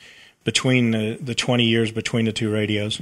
between 0.43 0.91
the, 0.91 1.17
the 1.21 1.35
20 1.35 1.63
years 1.63 1.91
between 1.93 2.25
the 2.25 2.33
two 2.33 2.51
radios. 2.51 3.01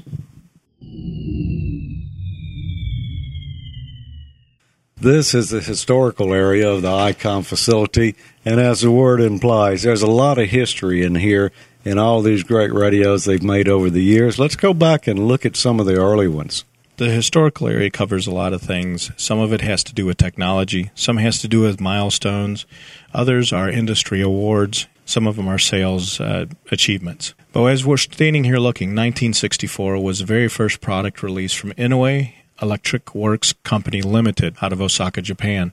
This 5.05 5.35
is 5.35 5.51
the 5.51 5.61
historical 5.61 6.33
area 6.33 6.67
of 6.67 6.81
the 6.81 6.89
ICOM 6.89 7.45
facility, 7.45 8.15
and 8.43 8.59
as 8.59 8.81
the 8.81 8.89
word 8.89 9.21
implies, 9.21 9.83
there's 9.83 10.01
a 10.01 10.07
lot 10.07 10.39
of 10.39 10.49
history 10.49 11.03
in 11.03 11.13
here 11.13 11.51
in 11.83 11.99
all 11.99 12.23
these 12.23 12.41
great 12.41 12.73
radios 12.73 13.23
they've 13.23 13.43
made 13.43 13.69
over 13.69 13.91
the 13.91 14.01
years. 14.01 14.39
Let's 14.39 14.55
go 14.55 14.73
back 14.73 15.05
and 15.05 15.27
look 15.27 15.45
at 15.45 15.55
some 15.55 15.79
of 15.79 15.85
the 15.85 15.97
early 15.97 16.27
ones. 16.27 16.65
The 16.97 17.11
historical 17.11 17.67
area 17.67 17.91
covers 17.91 18.25
a 18.25 18.33
lot 18.33 18.51
of 18.51 18.63
things. 18.63 19.11
Some 19.15 19.37
of 19.37 19.53
it 19.53 19.61
has 19.61 19.83
to 19.83 19.93
do 19.93 20.07
with 20.07 20.17
technology, 20.17 20.89
some 20.95 21.17
has 21.17 21.37
to 21.41 21.47
do 21.47 21.61
with 21.61 21.79
milestones, 21.79 22.65
others 23.13 23.53
are 23.53 23.69
industry 23.69 24.21
awards, 24.21 24.87
some 25.05 25.27
of 25.27 25.35
them 25.35 25.47
are 25.47 25.59
sales 25.59 26.19
uh, 26.19 26.47
achievements. 26.71 27.35
But 27.53 27.65
as 27.65 27.85
we're 27.85 27.97
standing 27.97 28.43
here 28.43 28.57
looking, 28.57 28.89
1964 28.89 29.99
was 29.99 30.17
the 30.17 30.25
very 30.25 30.47
first 30.47 30.81
product 30.81 31.21
released 31.21 31.59
from 31.59 31.73
Inoue 31.73 32.33
Electric 32.61 33.13
Works 33.13 33.53
Company 33.63 34.01
Limited 34.01 34.55
out 34.61 34.73
of 34.73 34.81
Osaka, 34.81 35.21
Japan. 35.21 35.71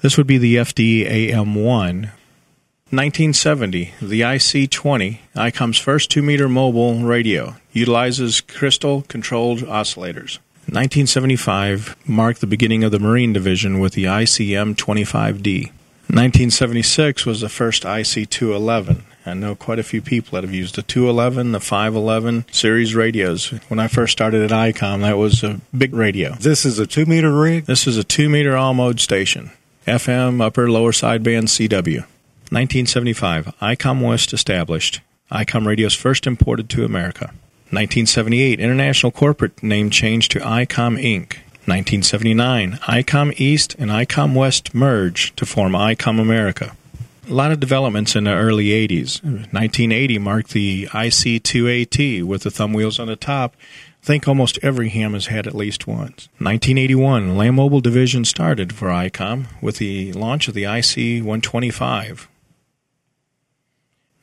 This 0.00 0.16
would 0.16 0.26
be 0.26 0.38
the 0.38 0.56
FD 0.56 1.06
AM1. 1.08 2.10
1970, 2.92 3.94
the 4.02 4.20
IC20, 4.20 5.18
ICOM's 5.34 5.78
first 5.78 6.10
2 6.10 6.20
meter 6.20 6.48
mobile 6.48 6.96
radio, 6.96 7.56
utilizes 7.72 8.42
crystal 8.42 9.02
controlled 9.08 9.60
oscillators. 9.60 10.38
1975 10.66 11.96
marked 12.06 12.40
the 12.40 12.46
beginning 12.46 12.84
of 12.84 12.92
the 12.92 12.98
Marine 12.98 13.32
Division 13.32 13.80
with 13.80 13.94
the 13.94 14.04
ICM 14.04 14.76
25D. 14.76 15.72
1976 16.08 17.24
was 17.24 17.40
the 17.40 17.48
first 17.48 17.84
IC 17.84 18.28
211. 18.28 19.04
I 19.24 19.34
know 19.34 19.54
quite 19.54 19.78
a 19.78 19.84
few 19.84 20.02
people 20.02 20.36
that 20.36 20.44
have 20.44 20.54
used 20.54 20.74
the 20.74 20.82
211, 20.82 21.52
the 21.52 21.60
511 21.60 22.46
series 22.50 22.94
radios. 22.94 23.50
When 23.68 23.78
I 23.78 23.86
first 23.86 24.12
started 24.12 24.42
at 24.42 24.50
ICOM, 24.50 25.02
that 25.02 25.16
was 25.16 25.44
a 25.44 25.60
big 25.76 25.94
radio. 25.94 26.34
This 26.34 26.64
is 26.64 26.78
a 26.78 26.86
two 26.86 27.06
meter 27.06 27.32
rig? 27.32 27.66
This 27.66 27.86
is 27.86 27.96
a 27.96 28.04
two 28.04 28.28
meter 28.28 28.56
all 28.56 28.74
mode 28.74 28.98
station. 28.98 29.52
FM, 29.86 30.40
upper, 30.40 30.70
lower 30.70 30.92
sideband, 30.92 31.48
CW. 31.48 32.00
1975, 32.50 33.54
ICOM 33.60 34.06
West 34.06 34.32
established. 34.32 35.00
ICOM 35.30 35.66
radios 35.66 35.94
first 35.94 36.26
imported 36.26 36.68
to 36.70 36.84
America. 36.84 37.26
1978, 37.70 38.60
International 38.60 39.10
Corporate 39.10 39.62
name 39.62 39.88
changed 39.88 40.32
to 40.32 40.40
ICOM 40.40 41.00
Inc. 41.00 41.38
1979, 41.64 42.72
ICOM 42.82 43.32
East 43.40 43.76
and 43.78 43.90
ICOM 43.90 44.34
West 44.34 44.74
merged 44.74 45.36
to 45.36 45.46
form 45.46 45.72
ICOM 45.72 46.20
America. 46.20 46.76
A 47.28 47.32
lot 47.32 47.52
of 47.52 47.60
developments 47.60 48.16
in 48.16 48.24
the 48.24 48.32
early 48.32 48.66
80s. 48.66 49.22
1980 49.22 50.18
marked 50.18 50.50
the 50.50 50.86
IC2AT 50.86 52.24
with 52.24 52.42
the 52.42 52.50
thumb 52.50 52.72
wheels 52.72 52.98
on 52.98 53.06
the 53.06 53.16
top. 53.16 53.54
I 54.02 54.06
think 54.06 54.26
almost 54.26 54.58
every 54.62 54.88
ham 54.88 55.12
has 55.12 55.26
had 55.26 55.46
at 55.46 55.54
least 55.54 55.86
once. 55.86 56.28
1981, 56.38 57.36
Land 57.36 57.54
Mobile 57.54 57.80
Division 57.80 58.24
started 58.24 58.72
for 58.72 58.88
ICOM 58.88 59.46
with 59.62 59.76
the 59.76 60.12
launch 60.14 60.48
of 60.48 60.54
the 60.54 60.64
IC125. 60.64 62.26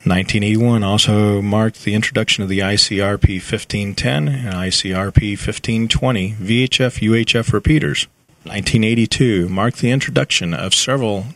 1981 0.04 0.82
also 0.82 1.40
marked 1.42 1.84
the 1.84 1.94
introduction 1.94 2.42
of 2.42 2.48
the 2.48 2.60
ICRP 2.60 3.34
1510 3.36 4.28
and 4.28 4.54
ICRP 4.54 5.32
1520 5.32 6.32
VHF 6.34 7.00
UHF 7.00 7.52
repeaters. 7.52 8.06
1982 8.44 9.48
marked 9.48 9.78
the 9.78 9.90
introduction 9.90 10.54
of 10.54 10.74
several 10.74 11.26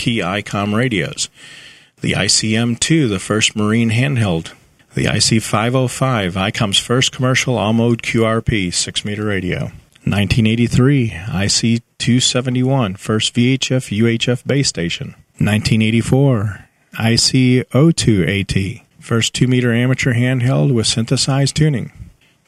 key 0.00 0.20
ICOM 0.20 0.74
radios. 0.74 1.28
The 2.00 2.12
ICM2, 2.12 3.06
the 3.10 3.18
first 3.18 3.54
marine 3.54 3.90
handheld. 3.90 4.54
The 4.94 5.04
IC505, 5.04 6.32
ICOM's 6.32 6.78
first 6.78 7.12
commercial 7.12 7.58
all 7.58 7.74
mode 7.74 8.02
QRP 8.02 8.72
6 8.72 9.04
meter 9.04 9.26
radio. 9.26 9.64
1983, 10.04 11.10
IC271, 11.10 12.96
first 12.96 13.34
VHF 13.34 13.94
UHF 13.98 14.46
base 14.46 14.68
station. 14.68 15.08
1984, 15.36 16.66
IC02AT, 16.94 18.82
first 18.98 19.34
2 19.34 19.46
meter 19.46 19.74
amateur 19.74 20.14
handheld 20.14 20.72
with 20.72 20.86
synthesized 20.86 21.54
tuning. 21.54 21.92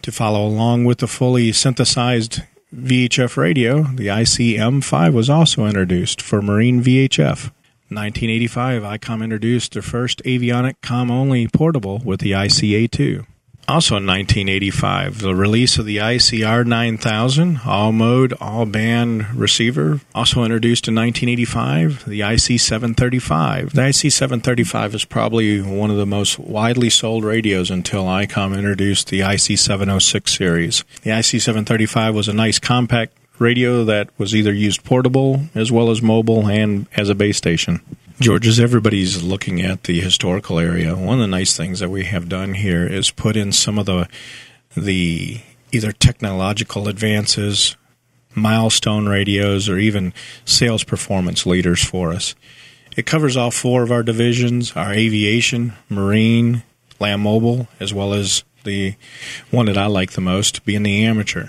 To 0.00 0.10
follow 0.10 0.46
along 0.46 0.86
with 0.86 0.98
the 0.98 1.06
fully 1.06 1.52
synthesized 1.52 2.40
VHF 2.74 3.36
radio, 3.36 3.82
the 3.82 4.06
ICM5 4.06 5.12
was 5.12 5.28
also 5.28 5.66
introduced 5.66 6.22
for 6.22 6.40
marine 6.40 6.82
VHF. 6.82 7.50
1985, 7.90 8.82
ICOM 8.82 9.22
introduced 9.22 9.74
their 9.74 9.82
first 9.82 10.22
avionic 10.24 10.76
COM 10.80 11.10
only 11.10 11.46
portable 11.48 11.98
with 11.98 12.20
the 12.20 12.30
ICA2. 12.30 13.26
Also 13.68 13.96
in 13.96 14.06
1985, 14.06 15.20
the 15.20 15.34
release 15.34 15.78
of 15.78 15.86
the 15.86 15.98
ICR 15.98 16.66
9000 16.66 17.60
all 17.64 17.92
mode, 17.92 18.34
all 18.40 18.66
band 18.66 19.34
receiver. 19.34 20.00
Also 20.14 20.42
introduced 20.42 20.88
in 20.88 20.94
1985, 20.96 22.04
the 22.06 22.22
IC 22.22 22.60
735. 22.60 23.72
The 23.72 23.86
IC 23.86 24.12
735 24.12 24.94
is 24.96 25.04
probably 25.04 25.60
one 25.60 25.90
of 25.90 25.96
the 25.96 26.06
most 26.06 26.38
widely 26.38 26.90
sold 26.90 27.24
radios 27.24 27.70
until 27.70 28.04
ICOM 28.04 28.56
introduced 28.56 29.08
the 29.08 29.20
IC 29.20 29.58
706 29.58 30.36
series. 30.36 30.84
The 31.02 31.10
IC 31.10 31.40
735 31.40 32.14
was 32.14 32.28
a 32.28 32.32
nice 32.32 32.58
compact 32.58 33.16
radio 33.38 33.84
that 33.84 34.08
was 34.18 34.34
either 34.34 34.52
used 34.52 34.84
portable 34.84 35.42
as 35.54 35.70
well 35.70 35.90
as 35.90 36.02
mobile 36.02 36.48
and 36.48 36.86
as 36.96 37.08
a 37.08 37.14
base 37.14 37.36
station. 37.36 37.80
George, 38.22 38.46
as 38.46 38.60
everybody's 38.60 39.20
looking 39.20 39.60
at 39.60 39.82
the 39.82 40.00
historical 40.00 40.60
area, 40.60 40.94
one 40.94 41.14
of 41.14 41.22
the 41.22 41.26
nice 41.26 41.56
things 41.56 41.80
that 41.80 41.90
we 41.90 42.04
have 42.04 42.28
done 42.28 42.54
here 42.54 42.86
is 42.86 43.10
put 43.10 43.36
in 43.36 43.50
some 43.50 43.80
of 43.80 43.86
the 43.86 44.08
the 44.76 45.40
either 45.72 45.90
technological 45.90 46.86
advances, 46.86 47.76
milestone 48.32 49.08
radios, 49.08 49.68
or 49.68 49.76
even 49.76 50.14
sales 50.44 50.84
performance 50.84 51.46
leaders 51.46 51.82
for 51.82 52.12
us. 52.12 52.36
It 52.96 53.06
covers 53.06 53.36
all 53.36 53.50
four 53.50 53.82
of 53.82 53.90
our 53.90 54.04
divisions: 54.04 54.70
our 54.76 54.92
aviation, 54.92 55.72
marine, 55.88 56.62
land 57.00 57.22
mobile, 57.22 57.66
as 57.80 57.92
well 57.92 58.14
as 58.14 58.44
the 58.62 58.94
one 59.50 59.66
that 59.66 59.76
I 59.76 59.86
like 59.86 60.12
the 60.12 60.20
most, 60.20 60.64
being 60.64 60.84
the 60.84 61.04
amateur. 61.04 61.48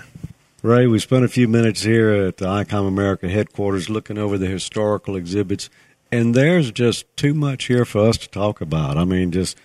Ray, 0.60 0.88
we 0.88 0.98
spent 0.98 1.24
a 1.24 1.28
few 1.28 1.46
minutes 1.46 1.82
here 1.82 2.10
at 2.10 2.38
the 2.38 2.46
ICOM 2.46 2.88
America 2.88 3.28
headquarters 3.28 3.88
looking 3.88 4.18
over 4.18 4.36
the 4.38 4.48
historical 4.48 5.14
exhibits 5.14 5.70
and 6.14 6.34
there's 6.34 6.70
just 6.70 7.04
too 7.16 7.34
much 7.34 7.64
here 7.64 7.84
for 7.84 8.08
us 8.08 8.16
to 8.18 8.28
talk 8.28 8.60
about. 8.60 8.96
I 8.96 9.04
mean, 9.04 9.32
just 9.32 9.58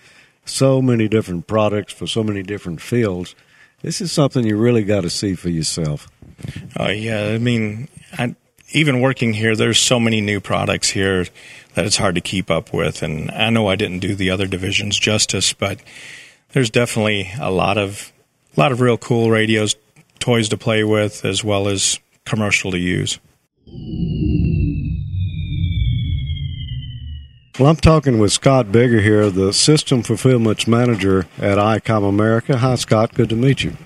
so 0.44 0.82
many 0.82 1.06
different 1.06 1.46
products 1.46 1.92
for 1.92 2.06
so 2.06 2.24
many 2.24 2.42
different 2.42 2.80
fields. 2.80 3.34
This 3.82 4.00
is 4.00 4.10
something 4.10 4.44
you 4.44 4.56
really 4.56 4.82
got 4.82 5.02
to 5.02 5.10
see 5.10 5.34
for 5.34 5.48
yourself. 5.48 6.08
Uh, 6.78 6.88
yeah, 6.88 7.26
I 7.28 7.38
mean, 7.38 7.88
I, 8.18 8.34
even 8.72 9.00
working 9.00 9.32
here, 9.32 9.54
there's 9.54 9.78
so 9.78 10.00
many 10.00 10.20
new 10.20 10.40
products 10.40 10.90
here 10.90 11.26
that 11.74 11.86
it's 11.86 11.96
hard 11.96 12.16
to 12.16 12.20
keep 12.20 12.50
up 12.50 12.72
with. 12.72 13.02
And 13.02 13.30
I 13.30 13.50
know 13.50 13.68
I 13.68 13.76
didn't 13.76 14.00
do 14.00 14.16
the 14.16 14.30
other 14.30 14.48
divisions 14.48 14.98
justice, 14.98 15.52
but 15.52 15.80
there's 16.52 16.70
definitely 16.70 17.30
a 17.40 17.50
lot 17.50 17.78
of 17.78 18.12
a 18.56 18.60
lot 18.60 18.72
of 18.72 18.80
real 18.80 18.98
cool 18.98 19.30
radios, 19.30 19.76
toys 20.18 20.48
to 20.48 20.56
play 20.56 20.82
with, 20.82 21.24
as 21.24 21.44
well 21.44 21.68
as 21.68 22.00
commercial 22.24 22.72
to 22.72 22.78
use. 22.78 23.20
Well, 27.60 27.68
I'm 27.68 27.76
talking 27.76 28.18
with 28.18 28.32
Scott 28.32 28.72
Bigger 28.72 29.02
here, 29.02 29.28
the 29.28 29.52
System 29.52 30.02
Fulfillment 30.02 30.66
Manager 30.66 31.26
at 31.36 31.58
ICOM 31.58 32.08
America. 32.08 32.56
Hi, 32.56 32.74
Scott. 32.76 33.12
Good 33.12 33.28
to 33.28 33.36
meet 33.36 33.62
you. 33.62 33.76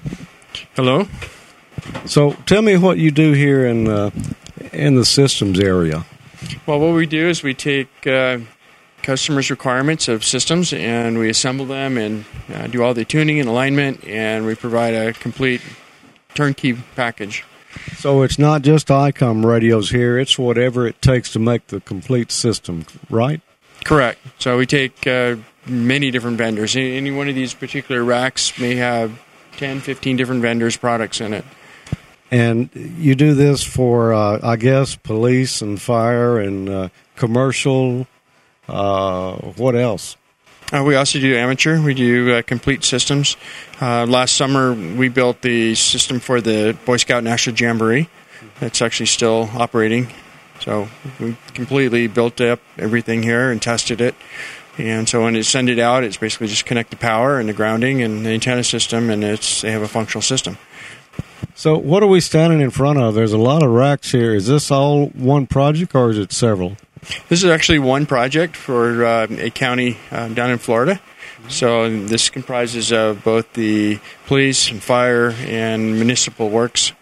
Hello. 0.76 1.08
So, 2.06 2.34
tell 2.46 2.62
me 2.62 2.76
what 2.76 2.98
you 2.98 3.10
do 3.10 3.32
here 3.32 3.66
in 3.66 3.88
uh, 3.88 4.12
in 4.72 4.94
the 4.94 5.04
systems 5.04 5.58
area. 5.58 6.04
Well, 6.66 6.78
what 6.78 6.94
we 6.94 7.04
do 7.04 7.26
is 7.28 7.42
we 7.42 7.52
take 7.52 7.88
uh, 8.06 8.38
customers' 9.02 9.50
requirements 9.50 10.06
of 10.06 10.24
systems 10.24 10.72
and 10.72 11.18
we 11.18 11.28
assemble 11.28 11.66
them 11.66 11.98
and 11.98 12.26
uh, 12.54 12.68
do 12.68 12.80
all 12.80 12.94
the 12.94 13.04
tuning 13.04 13.40
and 13.40 13.48
alignment, 13.48 14.04
and 14.04 14.46
we 14.46 14.54
provide 14.54 14.94
a 14.94 15.14
complete 15.14 15.62
turnkey 16.34 16.74
package. 16.94 17.44
So 17.96 18.22
it's 18.22 18.38
not 18.38 18.62
just 18.62 18.86
ICOM 18.86 19.44
radios 19.44 19.90
here; 19.90 20.16
it's 20.16 20.38
whatever 20.38 20.86
it 20.86 21.02
takes 21.02 21.32
to 21.32 21.40
make 21.40 21.66
the 21.66 21.80
complete 21.80 22.30
system, 22.30 22.86
right? 23.10 23.40
Correct. 23.84 24.18
So 24.38 24.56
we 24.56 24.66
take 24.66 25.06
uh, 25.06 25.36
many 25.66 26.10
different 26.10 26.38
vendors. 26.38 26.74
Any 26.74 27.10
one 27.10 27.28
of 27.28 27.34
these 27.34 27.54
particular 27.54 28.02
racks 28.02 28.58
may 28.58 28.76
have 28.76 29.20
10, 29.58 29.80
15 29.80 30.16
different 30.16 30.42
vendors' 30.42 30.76
products 30.76 31.20
in 31.20 31.34
it. 31.34 31.44
And 32.30 32.70
you 32.74 33.14
do 33.14 33.34
this 33.34 33.62
for, 33.62 34.12
uh, 34.12 34.40
I 34.42 34.56
guess, 34.56 34.96
police 34.96 35.60
and 35.60 35.80
fire 35.80 36.40
and 36.40 36.68
uh, 36.68 36.88
commercial. 37.14 38.06
Uh, 38.66 39.36
what 39.36 39.76
else? 39.76 40.16
Uh, 40.72 40.82
we 40.82 40.96
also 40.96 41.20
do 41.20 41.36
amateur. 41.36 41.80
We 41.80 41.94
do 41.94 42.34
uh, 42.34 42.42
complete 42.42 42.82
systems. 42.82 43.36
Uh, 43.80 44.06
last 44.06 44.34
summer, 44.34 44.72
we 44.72 45.08
built 45.08 45.42
the 45.42 45.74
system 45.74 46.18
for 46.18 46.40
the 46.40 46.76
Boy 46.86 46.96
Scout 46.96 47.22
National 47.22 47.54
Jamboree. 47.54 48.08
It's 48.60 48.80
actually 48.82 49.06
still 49.06 49.50
operating. 49.54 50.08
So 50.60 50.88
we 51.20 51.36
completely 51.52 52.06
built 52.06 52.40
up 52.40 52.60
everything 52.78 53.22
here 53.22 53.50
and 53.50 53.60
tested 53.60 54.00
it. 54.00 54.14
And 54.76 55.08
so 55.08 55.22
when 55.22 55.36
it 55.36 55.44
send 55.44 55.68
it 55.68 55.78
out, 55.78 56.02
it's 56.04 56.16
basically 56.16 56.48
just 56.48 56.66
connect 56.66 56.90
the 56.90 56.96
power 56.96 57.38
and 57.38 57.48
the 57.48 57.52
grounding 57.52 58.02
and 58.02 58.26
the 58.26 58.30
antenna 58.30 58.64
system, 58.64 59.08
and 59.08 59.22
it's 59.22 59.60
they 59.60 59.70
have 59.70 59.82
a 59.82 59.88
functional 59.88 60.22
system. 60.22 60.58
So 61.54 61.78
what 61.78 62.02
are 62.02 62.08
we 62.08 62.20
standing 62.20 62.60
in 62.60 62.70
front 62.70 62.98
of? 62.98 63.14
There's 63.14 63.32
a 63.32 63.38
lot 63.38 63.62
of 63.62 63.70
racks 63.70 64.10
here. 64.10 64.34
Is 64.34 64.48
this 64.48 64.70
all 64.70 65.06
one 65.08 65.46
project 65.46 65.94
or 65.94 66.10
is 66.10 66.18
it 66.18 66.32
several? 66.32 66.76
This 67.28 67.44
is 67.44 67.50
actually 67.50 67.78
one 67.78 68.06
project 68.06 68.56
for 68.56 69.04
uh, 69.04 69.26
a 69.30 69.50
county 69.50 69.98
uh, 70.10 70.28
down 70.28 70.50
in 70.50 70.58
Florida. 70.58 71.00
So 71.48 71.88
this 72.06 72.30
comprises 72.30 72.90
of 72.90 73.22
both 73.22 73.52
the 73.52 74.00
police 74.26 74.70
and 74.70 74.82
fire 74.82 75.30
and 75.46 75.94
municipal 75.94 76.48
works. 76.48 76.92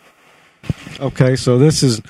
Okay, 1.00 1.36
so 1.36 1.58
this 1.58 1.82
is 1.82 2.02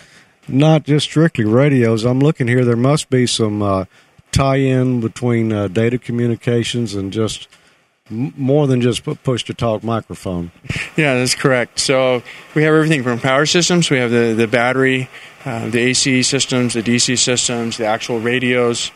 not 0.53 0.85
just 0.85 1.07
strictly 1.07 1.45
radios. 1.45 2.05
I'm 2.05 2.21
looking 2.21 2.47
here. 2.47 2.65
There 2.65 2.77
must 2.77 3.11
be 3.11 3.27
some 3.27 3.63
uh, 3.63 3.87
tie-in 4.33 5.01
between 5.01 5.53
uh, 5.53 5.69
data 5.69 5.99
communications 5.99 6.95
and 6.95 7.13
just 7.13 7.49
m- 8.11 8.35
more 8.37 8.67
than 8.67 8.81
just 8.81 9.03
push 9.25 9.45
to 9.45 9.55
talk 9.55 9.83
microphone. 9.83 10.51
Yeah, 10.95 11.15
that's 11.15 11.35
correct. 11.35 11.79
So 11.79 12.23
we 12.55 12.65
have 12.65 12.75
everything 12.75 13.03
from 13.03 13.19
power 13.19 13.47
systems. 13.47 13.89
We 13.89 13.97
have 13.97 14.11
the 14.11 14.35
the 14.35 14.47
battery, 14.47 15.09
uh, 15.47 15.71
the 15.71 15.79
AC 15.79 16.23
systems, 16.23 16.75
the 16.75 16.83
DC 16.83 17.19
systems, 17.19 17.79
the 17.79 17.87
actual 17.87 18.21
radios, 18.21 18.91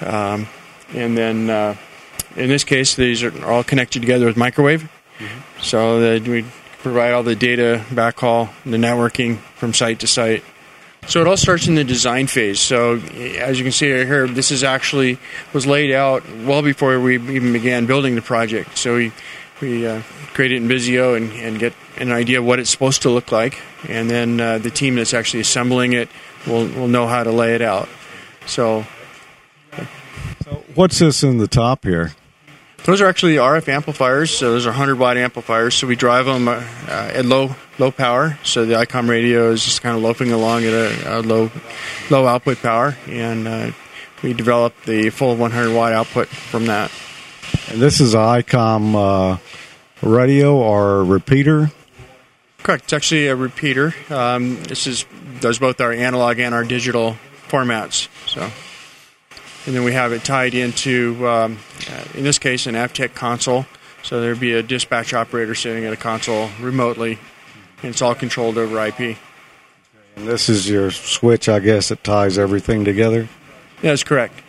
um, 0.00 0.48
and 0.92 1.16
then 1.16 1.48
uh, 1.48 1.76
in 2.34 2.48
this 2.48 2.64
case, 2.64 2.96
these 2.96 3.22
are 3.22 3.46
all 3.46 3.62
connected 3.62 4.00
together 4.00 4.26
with 4.26 4.36
microwave. 4.36 4.90
Mm-hmm. 5.18 5.62
So 5.62 6.00
that 6.00 6.26
we 6.26 6.44
provide 6.82 7.12
all 7.12 7.22
the 7.22 7.36
data 7.36 7.84
backhaul, 7.90 8.50
the 8.64 8.76
networking 8.76 9.38
from 9.56 9.72
site 9.72 10.00
to 10.00 10.06
site. 10.08 10.42
So 11.08 11.20
it 11.20 11.28
all 11.28 11.36
starts 11.36 11.68
in 11.68 11.76
the 11.76 11.84
design 11.84 12.26
phase. 12.26 12.58
So 12.58 12.96
as 12.96 13.58
you 13.58 13.64
can 13.64 13.72
see 13.72 13.86
here, 13.86 14.26
this 14.26 14.50
is 14.50 14.64
actually 14.64 15.18
was 15.52 15.66
laid 15.66 15.92
out 15.92 16.24
well 16.44 16.62
before 16.62 16.98
we 17.00 17.14
even 17.14 17.52
began 17.52 17.86
building 17.86 18.16
the 18.16 18.22
project. 18.22 18.76
So 18.76 18.96
we 18.96 19.12
we 19.60 19.86
uh, 19.86 20.02
create 20.34 20.52
it 20.52 20.56
in 20.56 20.68
Visio 20.68 21.14
and, 21.14 21.32
and 21.32 21.58
get 21.58 21.72
an 21.96 22.12
idea 22.12 22.40
of 22.40 22.44
what 22.44 22.58
it's 22.58 22.70
supposed 22.70 23.02
to 23.02 23.10
look 23.10 23.32
like, 23.32 23.60
and 23.88 24.10
then 24.10 24.40
uh, 24.40 24.58
the 24.58 24.70
team 24.70 24.96
that's 24.96 25.14
actually 25.14 25.40
assembling 25.40 25.92
it 25.92 26.08
will 26.46 26.66
will 26.66 26.88
know 26.88 27.06
how 27.06 27.22
to 27.22 27.30
lay 27.30 27.54
it 27.54 27.62
out. 27.62 27.88
So, 28.46 28.84
so 30.44 30.64
what's 30.74 30.98
this 30.98 31.22
in 31.22 31.38
the 31.38 31.48
top 31.48 31.84
here? 31.84 32.12
Those 32.86 33.00
are 33.00 33.06
actually 33.06 33.34
RF 33.34 33.68
amplifiers. 33.68 34.30
So 34.30 34.52
those 34.52 34.64
are 34.64 34.70
100 34.70 34.96
watt 34.96 35.16
amplifiers. 35.16 35.74
So 35.74 35.88
we 35.88 35.96
drive 35.96 36.26
them 36.26 36.46
uh, 36.46 36.62
at 36.88 37.24
low 37.24 37.56
low 37.80 37.90
power. 37.90 38.38
So 38.44 38.64
the 38.64 38.74
ICOM 38.74 39.08
radio 39.08 39.50
is 39.50 39.64
just 39.64 39.82
kind 39.82 39.96
of 39.96 40.02
loafing 40.02 40.30
along 40.30 40.62
at 40.62 40.72
a, 40.72 41.18
a 41.18 41.20
low 41.20 41.50
low 42.10 42.26
output 42.28 42.62
power, 42.62 42.96
and 43.08 43.48
uh, 43.48 43.72
we 44.22 44.34
develop 44.34 44.72
the 44.84 45.10
full 45.10 45.34
100 45.34 45.74
watt 45.74 45.92
output 45.92 46.28
from 46.28 46.66
that. 46.66 46.92
And 47.68 47.80
this 47.80 48.00
is 48.00 48.14
an 48.14 48.20
ICOM 48.20 48.94
uh, 48.94 49.38
radio 50.06 50.54
or 50.56 51.02
repeater. 51.02 51.72
Correct. 52.62 52.84
It's 52.84 52.92
actually 52.92 53.26
a 53.26 53.34
repeater. 53.34 53.94
Um, 54.10 54.62
this 54.62 54.86
is 54.86 55.04
does 55.40 55.58
both 55.58 55.80
our 55.80 55.92
analog 55.92 56.38
and 56.38 56.54
our 56.54 56.62
digital 56.62 57.16
formats. 57.48 58.08
So 58.28 58.48
and 59.66 59.74
then 59.74 59.84
we 59.84 59.92
have 59.92 60.12
it 60.12 60.24
tied 60.24 60.54
into, 60.54 61.26
um, 61.26 61.58
uh, 61.90 62.04
in 62.14 62.22
this 62.22 62.38
case, 62.38 62.66
an 62.66 62.74
Avtec 62.74 63.14
console. 63.14 63.66
So 64.02 64.20
there'd 64.20 64.38
be 64.38 64.52
a 64.52 64.62
dispatch 64.62 65.12
operator 65.12 65.54
sitting 65.56 65.84
at 65.84 65.92
a 65.92 65.96
console 65.96 66.48
remotely, 66.60 67.18
and 67.82 67.90
it's 67.90 68.00
all 68.00 68.14
controlled 68.14 68.56
over 68.56 68.86
IP. 68.86 69.18
And 70.14 70.28
this 70.28 70.48
is 70.48 70.70
your 70.70 70.92
switch, 70.92 71.48
I 71.48 71.58
guess, 71.58 71.88
that 71.88 72.04
ties 72.04 72.38
everything 72.38 72.84
together. 72.84 73.28
Yeah, 73.82 73.90
that's 73.90 74.04
correct. 74.04 74.40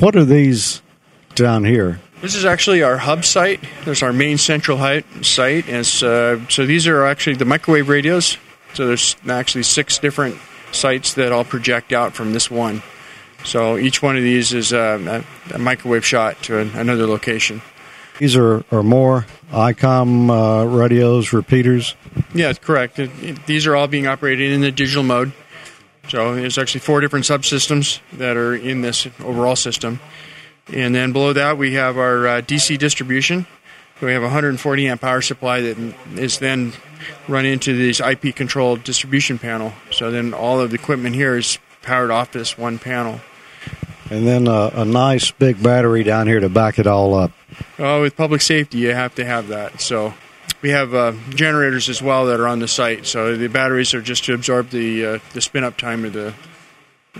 What 0.00 0.16
are 0.16 0.24
these 0.24 0.80
down 1.34 1.64
here? 1.64 2.00
This 2.22 2.34
is 2.34 2.46
actually 2.46 2.82
our 2.82 2.96
hub 2.96 3.26
site. 3.26 3.60
There's 3.84 4.02
our 4.02 4.12
main 4.14 4.38
central 4.38 4.78
site, 5.20 5.68
and 5.68 5.86
uh, 6.02 6.48
so 6.48 6.64
these 6.64 6.86
are 6.86 7.04
actually 7.04 7.36
the 7.36 7.44
microwave 7.44 7.90
radios. 7.90 8.38
So 8.72 8.86
there's 8.86 9.16
actually 9.28 9.64
six 9.64 9.98
different 9.98 10.38
sites 10.76 11.14
that 11.14 11.32
all 11.32 11.44
project 11.44 11.92
out 11.92 12.14
from 12.14 12.32
this 12.32 12.50
one. 12.50 12.82
So 13.44 13.76
each 13.76 14.02
one 14.02 14.16
of 14.16 14.22
these 14.22 14.52
is 14.52 14.72
a, 14.72 15.24
a 15.52 15.58
microwave 15.58 16.04
shot 16.04 16.42
to 16.44 16.58
an, 16.58 16.70
another 16.74 17.06
location. 17.06 17.62
These 18.18 18.36
are, 18.36 18.64
are 18.72 18.82
more 18.82 19.26
ICOM 19.50 20.30
uh, 20.30 20.66
radios, 20.66 21.32
repeaters? 21.32 21.94
Yeah, 22.34 22.52
correct. 22.54 22.98
It, 22.98 23.10
it, 23.22 23.46
these 23.46 23.66
are 23.66 23.76
all 23.76 23.88
being 23.88 24.06
operated 24.06 24.52
in 24.52 24.62
the 24.62 24.72
digital 24.72 25.02
mode. 25.02 25.32
So 26.08 26.34
there's 26.34 26.56
actually 26.56 26.80
four 26.80 27.00
different 27.00 27.24
subsystems 27.24 28.00
that 28.14 28.36
are 28.36 28.54
in 28.54 28.80
this 28.80 29.06
overall 29.20 29.56
system. 29.56 30.00
And 30.72 30.94
then 30.94 31.12
below 31.12 31.32
that, 31.32 31.58
we 31.58 31.74
have 31.74 31.98
our 31.98 32.26
uh, 32.26 32.40
DC 32.40 32.78
distribution. 32.78 33.46
We 34.00 34.12
have 34.12 34.22
a 34.22 34.26
140 34.26 34.88
amp 34.88 35.00
power 35.00 35.22
supply 35.22 35.62
that 35.62 35.94
is 36.16 36.38
then 36.38 36.74
run 37.28 37.46
into 37.46 37.76
this 37.76 38.00
IP 38.00 38.34
controlled 38.34 38.84
distribution 38.84 39.38
panel. 39.38 39.72
So 39.90 40.10
then 40.10 40.34
all 40.34 40.60
of 40.60 40.70
the 40.70 40.76
equipment 40.76 41.14
here 41.14 41.36
is 41.36 41.58
powered 41.82 42.10
off 42.10 42.32
this 42.32 42.58
one 42.58 42.78
panel. 42.78 43.20
And 44.10 44.26
then 44.26 44.46
uh, 44.46 44.70
a 44.74 44.84
nice 44.84 45.30
big 45.30 45.62
battery 45.62 46.04
down 46.04 46.26
here 46.26 46.40
to 46.40 46.48
back 46.48 46.78
it 46.78 46.86
all 46.86 47.14
up. 47.14 47.32
Oh, 47.78 48.02
with 48.02 48.16
public 48.16 48.42
safety, 48.42 48.78
you 48.78 48.92
have 48.92 49.14
to 49.16 49.24
have 49.24 49.48
that. 49.48 49.80
So 49.80 50.14
we 50.62 50.70
have 50.70 50.94
uh, 50.94 51.12
generators 51.30 51.88
as 51.88 52.00
well 52.02 52.26
that 52.26 52.38
are 52.38 52.46
on 52.46 52.58
the 52.58 52.68
site. 52.68 53.06
So 53.06 53.36
the 53.36 53.48
batteries 53.48 53.94
are 53.94 54.02
just 54.02 54.24
to 54.24 54.34
absorb 54.34 54.70
the 54.70 55.06
uh, 55.06 55.18
the 55.32 55.40
spin 55.40 55.64
up 55.64 55.76
time 55.76 56.04
of 56.04 56.12
the 56.12 56.34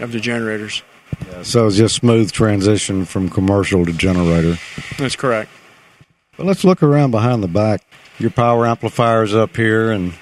of 0.01 0.13
the 0.13 0.21
generators. 0.21 0.83
Yeah, 1.29 1.43
so 1.43 1.67
it's 1.67 1.77
just 1.77 1.97
smooth 1.97 2.33
transition 2.33 3.05
from 3.05 3.31
commercial 3.31 3.87
to 3.87 3.93
generator. 3.93 4.59
That's 4.99 5.17
correct. 5.17 5.51
But 6.37 6.47
let's 6.47 6.65
look 6.65 6.83
around 6.83 7.11
behind 7.11 7.43
the 7.43 7.49
back 7.49 7.83
your 8.19 8.31
power 8.31 8.67
amplifiers 8.67 9.35
up 9.35 9.57
here, 9.57 9.91
and 9.91 10.15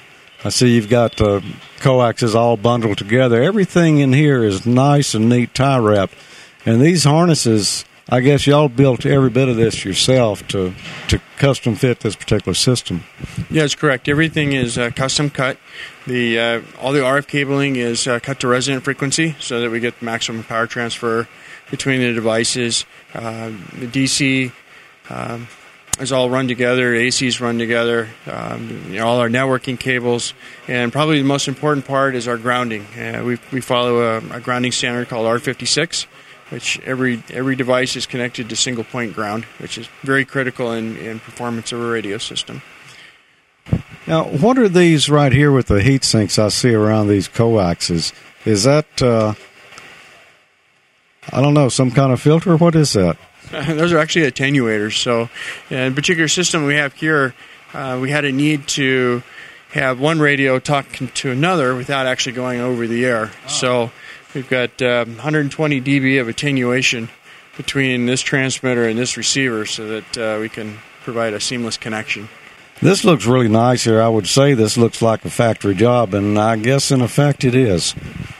I 0.44 0.48
see 0.48 0.74
you've 0.74 0.88
got 0.88 1.16
the 1.16 1.44
coaxes 1.78 2.34
all 2.34 2.56
bundled 2.56 2.98
together. 2.98 3.42
Everything 3.42 3.98
in 3.98 4.12
here 4.12 4.42
is 4.44 4.66
nice 4.66 5.14
and 5.14 5.28
neat 5.28 5.54
tie 5.54 5.78
wrapped, 5.78 6.14
and 6.66 6.80
these 6.80 7.04
harnesses. 7.04 7.84
I 8.06 8.20
guess 8.20 8.46
y'all 8.46 8.68
built 8.68 9.06
every 9.06 9.30
bit 9.30 9.48
of 9.48 9.56
this 9.56 9.82
yourself 9.82 10.46
to 10.48 10.74
to 11.08 11.20
custom 11.38 11.74
fit 11.74 12.00
this 12.00 12.14
particular 12.14 12.52
system. 12.52 13.02
Yeah, 13.48 13.66
correct. 13.68 14.10
Everything 14.10 14.52
is 14.52 14.76
uh, 14.76 14.90
custom 14.90 15.30
cut. 15.30 15.56
The 16.06 16.38
uh, 16.38 16.62
all 16.78 16.92
the 16.92 16.98
RF 16.98 17.26
cabling 17.26 17.76
is 17.76 18.06
uh, 18.06 18.20
cut 18.20 18.40
to 18.40 18.48
resonant 18.48 18.84
frequency, 18.84 19.36
so 19.40 19.58
that 19.62 19.70
we 19.70 19.80
get 19.80 20.02
maximum 20.02 20.44
power 20.44 20.66
transfer 20.66 21.28
between 21.70 22.02
the 22.02 22.12
devices. 22.12 22.84
Uh, 23.14 23.52
the 23.72 23.86
DC 23.86 24.52
um, 25.08 25.48
is 26.00 26.12
all 26.12 26.28
run 26.28 26.48
together. 26.48 26.94
ACs 26.94 27.40
run 27.40 27.58
together. 27.58 28.08
Um, 28.26 28.84
you 28.88 28.98
know, 28.98 29.06
all 29.06 29.18
our 29.18 29.28
networking 29.28 29.78
cables, 29.78 30.34
and 30.68 30.92
probably 30.92 31.18
the 31.18 31.28
most 31.28 31.48
important 31.48 31.86
part 31.86 32.14
is 32.14 32.26
our 32.28 32.36
grounding. 32.36 32.84
Uh, 32.98 33.22
we 33.24 33.38
we 33.52 33.60
follow 33.60 34.00
a, 34.00 34.36
a, 34.36 34.40
grounding 34.40 34.72
standard 34.72 35.08
called 35.08 35.26
R56, 35.26 36.06
which 36.50 36.80
every 36.80 37.22
every 37.30 37.56
device 37.56 37.96
is 37.96 38.06
connected 38.06 38.48
to 38.48 38.56
single 38.56 38.84
point 38.84 39.14
ground, 39.14 39.44
which 39.58 39.78
is 39.78 39.88
very 40.02 40.24
critical 40.24 40.72
in, 40.72 40.96
in 40.96 41.20
performance 41.20 41.72
of 41.72 41.80
a 41.80 41.86
radio 41.86 42.18
system. 42.18 42.62
Now, 44.06 44.24
what 44.24 44.58
are 44.58 44.68
these 44.68 45.08
right 45.08 45.32
here 45.32 45.50
with 45.50 45.66
the 45.66 45.82
heat 45.82 46.04
sinks 46.04 46.38
I 46.38 46.48
see 46.48 46.74
around 46.74 47.08
these 47.08 47.28
coaxes? 47.28 48.12
Is 48.44 48.64
that 48.64 49.00
uh, 49.00 49.34
I 51.32 51.40
don't 51.40 51.54
know, 51.54 51.68
some 51.68 51.90
kind 51.90 52.12
of 52.12 52.20
filter? 52.20 52.56
What 52.56 52.74
is 52.74 52.92
that? 52.92 53.16
Those 53.66 53.92
are 53.92 53.98
actually 53.98 54.30
attenuators. 54.30 55.00
So, 55.00 55.28
in 55.70 55.92
a 55.92 55.94
particular 55.94 56.28
system 56.28 56.64
we 56.64 56.74
have 56.74 56.92
here, 56.94 57.34
uh, 57.72 57.98
we 58.00 58.10
had 58.10 58.24
a 58.24 58.32
need 58.32 58.66
to 58.68 59.22
have 59.70 60.00
one 60.00 60.18
radio 60.18 60.58
talk 60.58 60.86
to 61.14 61.30
another 61.30 61.74
without 61.74 62.06
actually 62.06 62.32
going 62.32 62.60
over 62.60 62.86
the 62.86 63.04
air. 63.04 63.30
Oh. 63.32 63.48
So, 63.48 63.92
we've 64.34 64.48
got 64.48 64.82
um, 64.82 65.10
120 65.10 65.80
dB 65.80 66.20
of 66.20 66.28
attenuation 66.28 67.08
between 67.56 68.06
this 68.06 68.20
transmitter 68.20 68.88
and 68.88 68.98
this 68.98 69.16
receiver 69.16 69.66
so 69.66 69.86
that 69.86 70.18
uh, 70.18 70.40
we 70.40 70.48
can 70.48 70.78
provide 71.02 71.32
a 71.32 71.40
seamless 71.40 71.76
connection. 71.76 72.28
This 72.84 73.02
looks 73.02 73.24
really 73.24 73.48
nice 73.48 73.84
here. 73.84 74.02
I 74.02 74.08
would 74.08 74.26
say 74.26 74.52
this 74.52 74.76
looks 74.76 75.00
like 75.00 75.24
a 75.24 75.30
factory 75.30 75.74
job, 75.74 76.12
and 76.12 76.38
I 76.38 76.56
guess 76.56 76.90
in 76.90 77.00
effect 77.00 77.42
it 77.42 77.54
is. 77.54 77.94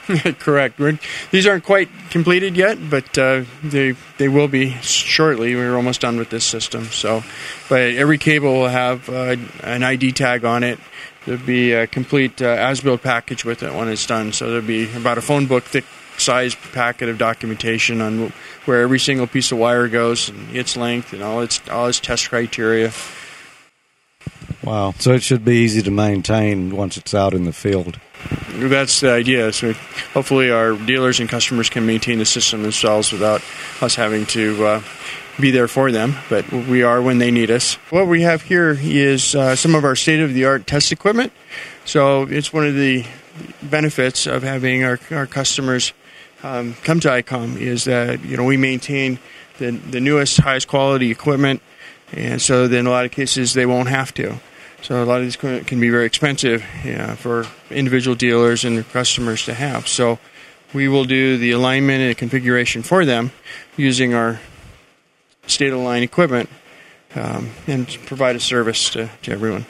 Correct. 0.38 0.78
We're, 0.78 0.98
these 1.30 1.46
aren't 1.46 1.64
quite 1.64 1.88
completed 2.11 2.54
yet, 2.54 2.76
but 2.90 3.16
uh, 3.16 3.44
they 3.62 3.94
they 4.18 4.28
will 4.28 4.48
be 4.48 4.72
shortly. 4.83 5.57
We're 5.57 5.74
almost 5.74 6.02
done 6.02 6.18
with 6.18 6.28
this 6.28 6.44
system. 6.44 6.85
So, 6.88 7.24
but 7.70 7.94
every 7.94 8.18
cable 8.18 8.52
will 8.52 8.68
have 8.68 9.09
uh, 9.09 9.37
an 9.62 9.83
ID 9.83 10.12
tag 10.12 10.44
on 10.44 10.62
it. 10.62 10.78
There'll 11.24 11.40
be 11.40 11.72
a 11.72 11.87
complete 11.87 12.42
uh, 12.42 12.44
as-built 12.44 13.00
package 13.00 13.46
with 13.46 13.62
it 13.62 13.72
when 13.72 13.88
it's 13.88 14.07
done. 14.07 14.35
So 14.35 14.50
there'll 14.50 14.66
be 14.66 14.94
about 14.94 15.16
a 15.16 15.22
phone 15.22 15.46
book 15.46 15.64
thick 15.64 15.87
size 16.18 16.54
packet 16.54 17.09
of 17.09 17.16
documentation 17.16 18.02
on 18.02 18.30
where 18.66 18.83
every 18.83 18.98
single 18.98 19.26
piece 19.26 19.52
of 19.52 19.57
wire 19.57 19.88
goes 19.88 20.28
and 20.28 20.54
its 20.54 20.76
length 20.76 21.14
and 21.14 21.22
all 21.22 21.40
its 21.40 21.66
all 21.70 21.87
its 21.87 21.98
test 21.98 22.28
criteria. 22.28 22.92
Wow! 24.64 24.94
So 24.98 25.12
it 25.12 25.22
should 25.22 25.44
be 25.44 25.57
easy 25.57 25.83
to 25.83 25.90
maintain 25.90 26.74
once 26.74 26.96
it's 26.96 27.14
out 27.14 27.35
in 27.35 27.44
the 27.44 27.53
field. 27.53 27.98
That's 28.55 29.00
the 29.00 29.11
idea. 29.11 29.53
So 29.53 29.74
hopefully, 30.14 30.50
our 30.50 30.72
dealers 30.72 31.20
and 31.20 31.29
customers 31.29 31.68
can 31.68 31.85
maintain 31.85 32.18
the 32.18 32.24
system 32.24 32.62
themselves 32.62 33.12
without 33.12 33.42
us 33.83 33.94
having 33.94 34.24
to 34.27 34.64
uh, 34.64 34.83
be 35.38 35.50
there 35.50 35.68
for 35.68 35.92
them. 35.92 36.14
But 36.31 36.50
we 36.50 36.83
are 36.83 37.03
when 37.03 37.18
they 37.18 37.31
need 37.31 37.50
us. 37.50 37.74
What 37.90 38.07
we 38.07 38.22
have 38.22 38.42
here 38.42 38.79
is 38.81 39.35
uh, 39.35 39.57
some 39.57 39.74
of 39.74 39.85
our 39.85 39.96
state-of-the-art 39.96 40.66
test 40.66 40.92
equipment. 40.92 41.33
So 41.85 42.22
it's 42.22 42.53
one 42.53 42.66
of 42.66 42.74
the 42.74 43.05
benefits 43.62 44.27
of 44.27 44.42
having 44.42 44.85
our, 44.85 44.98
our 45.11 45.27
customers 45.27 45.92
um, 46.42 46.74
come 46.85 47.00
to 47.00 47.09
ICOM 47.09 47.59
is 47.59 47.85
that 47.85 48.24
you 48.24 48.37
know 48.37 48.44
we 48.44 48.57
maintain 48.57 49.18
the 49.59 49.72
the 49.72 50.00
newest, 50.00 50.38
highest 50.38 50.68
quality 50.68 51.11
equipment, 51.11 51.61
and 52.12 52.40
so 52.40 52.68
then 52.68 52.81
in 52.81 52.87
a 52.87 52.90
lot 52.90 53.05
of 53.05 53.11
cases 53.11 53.55
they 53.55 53.66
won't 53.66 53.88
have 53.88 54.14
to. 54.14 54.38
So 54.84 55.02
a 55.02 55.06
lot 55.06 55.22
of 55.22 55.24
these 55.24 55.36
can 55.36 55.80
be 55.80 55.88
very 55.88 56.04
expensive 56.04 56.62
for 57.16 57.46
individual 57.70 58.14
dealers 58.14 58.66
and 58.66 58.86
customers 58.90 59.46
to 59.46 59.54
have. 59.54 59.88
So 59.88 60.18
we 60.74 60.88
will 60.88 61.06
do 61.06 61.38
the 61.38 61.52
alignment 61.52 62.02
and 62.02 62.18
configuration 62.18 62.82
for 62.82 63.06
them 63.06 63.32
using 63.78 64.12
our 64.12 64.40
state 65.46 65.72
of 65.72 65.78
line 65.78 66.02
equipment 66.02 66.50
um, 67.14 67.52
and 67.66 67.88
provide 68.04 68.36
a 68.36 68.40
service 68.40 68.90
to, 68.90 69.08
to 69.22 69.32
everyone. 69.32 69.64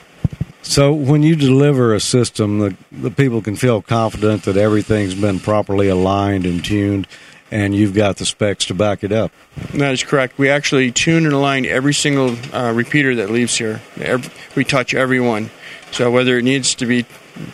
So 0.62 0.92
when 0.92 1.22
you 1.22 1.36
deliver 1.36 1.94
a 1.94 2.00
system, 2.00 2.58
the, 2.58 2.76
the 2.90 3.10
people 3.12 3.40
can 3.40 3.54
feel 3.54 3.82
confident 3.82 4.42
that 4.44 4.56
everything's 4.56 5.14
been 5.14 5.38
properly 5.38 5.86
aligned 5.86 6.44
and 6.44 6.64
tuned 6.64 7.06
and 7.50 7.74
you've 7.74 7.94
got 7.94 8.16
the 8.16 8.26
specs 8.26 8.66
to 8.66 8.74
back 8.74 9.04
it 9.04 9.12
up. 9.12 9.32
That 9.74 9.92
is 9.92 10.02
correct. 10.02 10.38
We 10.38 10.48
actually 10.48 10.90
tune 10.92 11.24
and 11.24 11.34
align 11.34 11.66
every 11.66 11.94
single 11.94 12.36
uh, 12.52 12.72
repeater 12.72 13.14
that 13.16 13.30
leaves 13.30 13.56
here. 13.56 13.80
Every, 14.00 14.30
we 14.56 14.64
touch 14.64 14.94
every 14.94 15.20
one. 15.20 15.50
So 15.92 16.10
whether 16.10 16.36
it 16.36 16.42
needs 16.42 16.74
to 16.76 16.86
be 16.86 17.04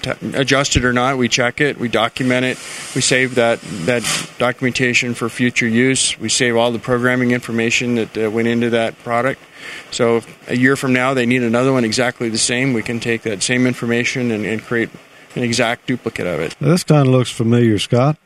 t- 0.00 0.12
adjusted 0.32 0.84
or 0.84 0.94
not, 0.94 1.18
we 1.18 1.28
check 1.28 1.60
it, 1.60 1.76
we 1.78 1.88
document 1.88 2.46
it, 2.46 2.56
we 2.94 3.02
save 3.02 3.34
that 3.34 3.60
that 3.84 4.02
documentation 4.38 5.12
for 5.12 5.28
future 5.28 5.68
use. 5.68 6.18
We 6.18 6.30
save 6.30 6.56
all 6.56 6.72
the 6.72 6.78
programming 6.78 7.32
information 7.32 7.96
that 7.96 8.16
uh, 8.16 8.30
went 8.30 8.48
into 8.48 8.70
that 8.70 8.98
product. 9.02 9.42
So 9.90 10.22
a 10.48 10.56
year 10.56 10.74
from 10.76 10.94
now, 10.94 11.12
they 11.12 11.26
need 11.26 11.42
another 11.42 11.72
one 11.72 11.84
exactly 11.84 12.30
the 12.30 12.38
same. 12.38 12.72
We 12.72 12.82
can 12.82 12.98
take 12.98 13.22
that 13.22 13.42
same 13.42 13.66
information 13.66 14.30
and, 14.30 14.46
and 14.46 14.62
create 14.62 14.88
an 15.34 15.42
exact 15.42 15.86
duplicate 15.86 16.26
of 16.26 16.40
it. 16.40 16.56
This 16.60 16.82
kind 16.82 17.06
of 17.06 17.12
looks 17.12 17.30
familiar, 17.30 17.78
Scott. 17.78 18.16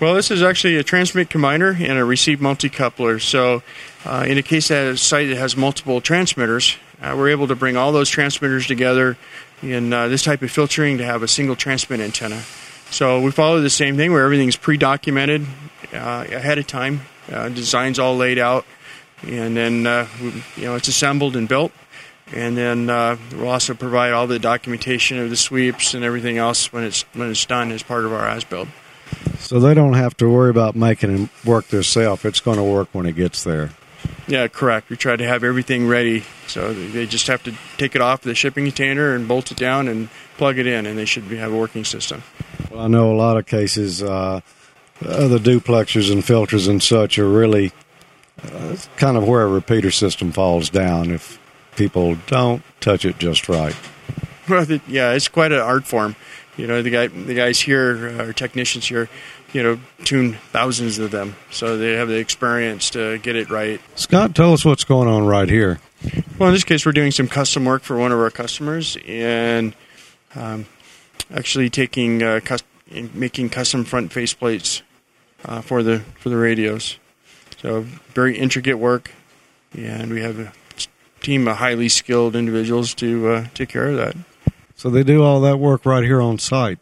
Well, 0.00 0.14
this 0.14 0.30
is 0.30 0.42
actually 0.42 0.76
a 0.76 0.82
transmit 0.82 1.28
combiner 1.28 1.78
and 1.78 1.98
a 1.98 2.04
receive 2.06 2.38
multicoupler. 2.38 3.20
So, 3.20 3.62
uh, 4.06 4.24
in 4.26 4.38
a 4.38 4.42
case 4.42 4.68
that 4.68 4.86
a 4.86 4.96
site 4.96 5.28
that 5.28 5.36
has 5.36 5.58
multiple 5.58 6.00
transmitters, 6.00 6.78
uh, 7.02 7.14
we're 7.18 7.28
able 7.28 7.48
to 7.48 7.54
bring 7.54 7.76
all 7.76 7.92
those 7.92 8.08
transmitters 8.08 8.66
together 8.66 9.18
in 9.62 9.92
uh, 9.92 10.08
this 10.08 10.22
type 10.22 10.40
of 10.40 10.50
filtering 10.50 10.96
to 10.96 11.04
have 11.04 11.22
a 11.22 11.28
single 11.28 11.54
transmit 11.54 12.00
antenna. 12.00 12.40
So 12.90 13.20
we 13.20 13.30
follow 13.30 13.60
the 13.60 13.68
same 13.68 13.98
thing 13.98 14.10
where 14.10 14.24
everything's 14.24 14.56
pre-documented 14.56 15.44
uh, 15.92 16.24
ahead 16.30 16.56
of 16.56 16.66
time, 16.66 17.02
uh, 17.30 17.50
designs 17.50 17.98
all 17.98 18.16
laid 18.16 18.38
out, 18.38 18.64
and 19.22 19.54
then 19.54 19.86
uh, 19.86 20.08
you 20.56 20.64
know 20.64 20.76
it's 20.76 20.88
assembled 20.88 21.36
and 21.36 21.46
built. 21.46 21.72
And 22.32 22.56
then 22.56 22.86
we'll 22.86 23.50
also 23.50 23.74
provide 23.74 24.14
all 24.14 24.26
the 24.26 24.38
documentation 24.38 25.18
of 25.18 25.28
the 25.28 25.36
sweeps 25.36 25.92
and 25.92 26.04
everything 26.04 26.38
else 26.38 26.72
when 26.72 26.84
it's 26.84 27.02
when 27.12 27.30
it's 27.30 27.44
done 27.44 27.70
as 27.70 27.82
part 27.82 28.06
of 28.06 28.14
our 28.14 28.26
as 28.26 28.44
build. 28.44 28.68
So 29.38 29.58
they 29.58 29.74
don't 29.74 29.94
have 29.94 30.16
to 30.18 30.28
worry 30.28 30.50
about 30.50 30.76
making 30.76 31.24
it 31.24 31.30
work 31.44 31.68
themselves. 31.68 32.24
It's 32.24 32.40
going 32.40 32.58
to 32.58 32.64
work 32.64 32.88
when 32.92 33.06
it 33.06 33.16
gets 33.16 33.42
there. 33.42 33.70
Yeah, 34.26 34.48
correct. 34.48 34.90
We 34.90 34.96
try 34.96 35.16
to 35.16 35.26
have 35.26 35.42
everything 35.42 35.88
ready, 35.88 36.24
so 36.46 36.72
they 36.72 37.06
just 37.06 37.26
have 37.26 37.42
to 37.44 37.54
take 37.76 37.96
it 37.96 38.00
off 38.00 38.22
the 38.22 38.34
shipping 38.34 38.64
container 38.64 39.14
and 39.14 39.26
bolt 39.26 39.50
it 39.50 39.58
down 39.58 39.88
and 39.88 40.08
plug 40.36 40.58
it 40.58 40.66
in, 40.66 40.86
and 40.86 40.96
they 40.96 41.04
should 41.04 41.24
have 41.24 41.52
a 41.52 41.56
working 41.56 41.84
system. 41.84 42.22
Well, 42.70 42.82
I 42.82 42.86
know 42.86 43.12
a 43.12 43.16
lot 43.16 43.36
of 43.36 43.46
cases, 43.46 44.02
uh, 44.02 44.40
other 45.04 45.38
duplexers 45.38 46.12
and 46.12 46.24
filters 46.24 46.68
and 46.68 46.82
such 46.82 47.18
are 47.18 47.28
really 47.28 47.72
uh, 48.44 48.76
kind 48.96 49.16
of 49.16 49.26
where 49.26 49.42
a 49.42 49.48
repeater 49.48 49.90
system 49.90 50.32
falls 50.32 50.70
down 50.70 51.10
if 51.10 51.38
people 51.76 52.16
don't 52.26 52.62
touch 52.80 53.04
it 53.04 53.18
just 53.18 53.48
right. 53.48 53.74
Well, 54.48 54.66
yeah, 54.88 55.12
it's 55.12 55.28
quite 55.28 55.52
an 55.52 55.60
art 55.60 55.86
form. 55.86 56.16
You 56.60 56.66
know, 56.66 56.82
the 56.82 56.90
guy, 56.90 57.06
the 57.06 57.32
guys 57.32 57.58
here, 57.58 58.14
uh, 58.18 58.26
our 58.26 58.32
technicians 58.34 58.86
here, 58.86 59.08
you 59.54 59.62
know, 59.62 59.80
tune 60.04 60.34
thousands 60.52 60.98
of 60.98 61.10
them, 61.10 61.34
so 61.50 61.78
they 61.78 61.94
have 61.94 62.08
the 62.08 62.18
experience 62.18 62.90
to 62.90 63.16
get 63.16 63.34
it 63.34 63.48
right. 63.48 63.80
Scott, 63.94 64.34
tell 64.34 64.52
us 64.52 64.62
what's 64.62 64.84
going 64.84 65.08
on 65.08 65.24
right 65.24 65.48
here. 65.48 65.80
Well, 66.38 66.50
in 66.50 66.54
this 66.54 66.64
case, 66.64 66.84
we're 66.84 66.92
doing 66.92 67.12
some 67.12 67.28
custom 67.28 67.64
work 67.64 67.82
for 67.82 67.96
one 67.96 68.12
of 68.12 68.18
our 68.18 68.30
customers, 68.30 68.98
and 69.08 69.74
um, 70.34 70.66
actually 71.34 71.70
taking 71.70 72.22
uh, 72.22 72.40
making 73.14 73.48
custom 73.48 73.86
front 73.86 74.12
faceplates 74.12 74.82
uh, 75.46 75.62
for 75.62 75.82
the 75.82 76.00
for 76.18 76.28
the 76.28 76.36
radios. 76.36 76.98
So 77.56 77.86
very 78.12 78.36
intricate 78.36 78.78
work, 78.78 79.12
and 79.72 80.12
we 80.12 80.20
have 80.20 80.38
a 80.38 80.52
team 81.22 81.48
of 81.48 81.56
highly 81.56 81.88
skilled 81.88 82.36
individuals 82.36 82.92
to 82.96 83.28
uh, 83.28 83.46
take 83.54 83.70
care 83.70 83.88
of 83.88 83.96
that. 83.96 84.14
So 84.80 84.88
they 84.88 85.02
do 85.02 85.22
all 85.22 85.42
that 85.42 85.58
work 85.58 85.84
right 85.84 86.02
here 86.02 86.22
on 86.22 86.38
site. 86.38 86.78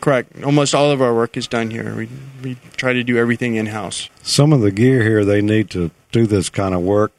Correct. 0.00 0.44
Almost 0.44 0.76
all 0.76 0.92
of 0.92 1.02
our 1.02 1.12
work 1.12 1.36
is 1.36 1.48
done 1.48 1.72
here. 1.72 1.92
We 1.96 2.08
we 2.40 2.56
try 2.76 2.92
to 2.92 3.02
do 3.02 3.18
everything 3.18 3.56
in 3.56 3.66
house. 3.66 4.08
Some 4.22 4.52
of 4.52 4.60
the 4.60 4.70
gear 4.70 5.02
here 5.02 5.24
they 5.24 5.42
need 5.42 5.68
to 5.70 5.90
do 6.12 6.28
this 6.28 6.48
kind 6.48 6.72
of 6.72 6.82
work. 6.82 7.10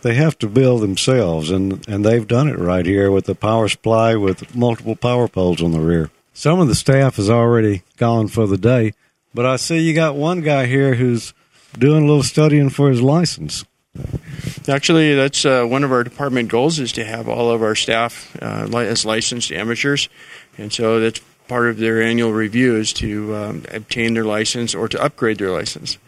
They 0.00 0.14
have 0.14 0.38
to 0.38 0.48
build 0.48 0.80
themselves, 0.80 1.50
and 1.50 1.86
and 1.86 2.06
they've 2.06 2.26
done 2.26 2.48
it 2.48 2.58
right 2.58 2.86
here 2.86 3.10
with 3.10 3.26
the 3.26 3.34
power 3.34 3.68
supply 3.68 4.16
with 4.16 4.56
multiple 4.56 4.96
power 4.96 5.28
poles 5.28 5.62
on 5.62 5.72
the 5.72 5.80
rear. 5.80 6.10
Some 6.32 6.58
of 6.58 6.68
the 6.68 6.74
staff 6.74 7.18
is 7.18 7.28
already 7.28 7.82
gone 7.98 8.28
for 8.28 8.46
the 8.46 8.56
day, 8.56 8.94
but 9.34 9.44
I 9.44 9.56
see 9.56 9.80
you 9.80 9.92
got 9.92 10.16
one 10.16 10.40
guy 10.40 10.64
here 10.64 10.94
who's 10.94 11.34
doing 11.78 12.04
a 12.04 12.06
little 12.06 12.22
studying 12.22 12.70
for 12.70 12.88
his 12.88 13.02
license. 13.02 13.66
Actually, 14.70 15.14
that's 15.14 15.44
uh, 15.44 15.64
one 15.64 15.84
of 15.84 15.90
our 15.90 16.04
department 16.04 16.48
goals 16.48 16.78
is 16.78 16.92
to 16.92 17.04
have 17.04 17.28
all 17.28 17.50
of 17.50 17.62
our 17.62 17.74
staff 17.74 18.36
uh, 18.40 18.68
as 18.78 19.04
licensed 19.04 19.50
amateurs, 19.50 20.08
and 20.56 20.72
so 20.72 21.00
that's 21.00 21.20
part 21.48 21.68
of 21.68 21.78
their 21.78 22.00
annual 22.00 22.32
review 22.32 22.76
is 22.76 22.92
to 22.92 23.34
um, 23.34 23.64
obtain 23.72 24.14
their 24.14 24.24
license 24.24 24.74
or 24.74 24.88
to 24.88 25.02
upgrade 25.02 25.38
their 25.38 25.50
license. 25.50 25.98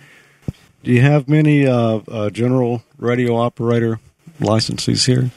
Do 0.84 0.92
you 0.92 1.00
have 1.00 1.28
many 1.28 1.66
uh, 1.66 2.00
uh 2.08 2.30
general 2.30 2.82
radio 2.98 3.36
operator 3.36 3.98
licenses 4.38 5.06
here? 5.06 5.30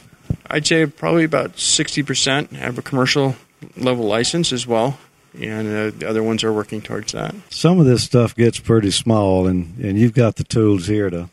I'd 0.48 0.68
say 0.68 0.86
probably 0.86 1.24
about 1.24 1.58
sixty 1.58 2.04
percent 2.04 2.52
have 2.54 2.78
a 2.78 2.82
commercial 2.82 3.36
level 3.76 4.06
license 4.06 4.54
as 4.54 4.68
well 4.68 5.00
and 5.42 5.68
uh, 5.68 5.98
the 5.98 6.08
other 6.08 6.24
ones 6.24 6.44
are 6.44 6.54
working 6.54 6.82
towards 6.82 7.12
that. 7.14 7.36
Some 7.50 7.80
of 7.80 7.86
this 7.86 8.04
stuff 8.04 8.36
gets 8.36 8.60
pretty 8.60 8.92
small, 8.92 9.48
and, 9.48 9.78
and 9.80 10.00
you've 10.00 10.14
got 10.14 10.38
the 10.38 10.44
tools 10.44 10.88
here 10.88 11.10
to 11.10 11.30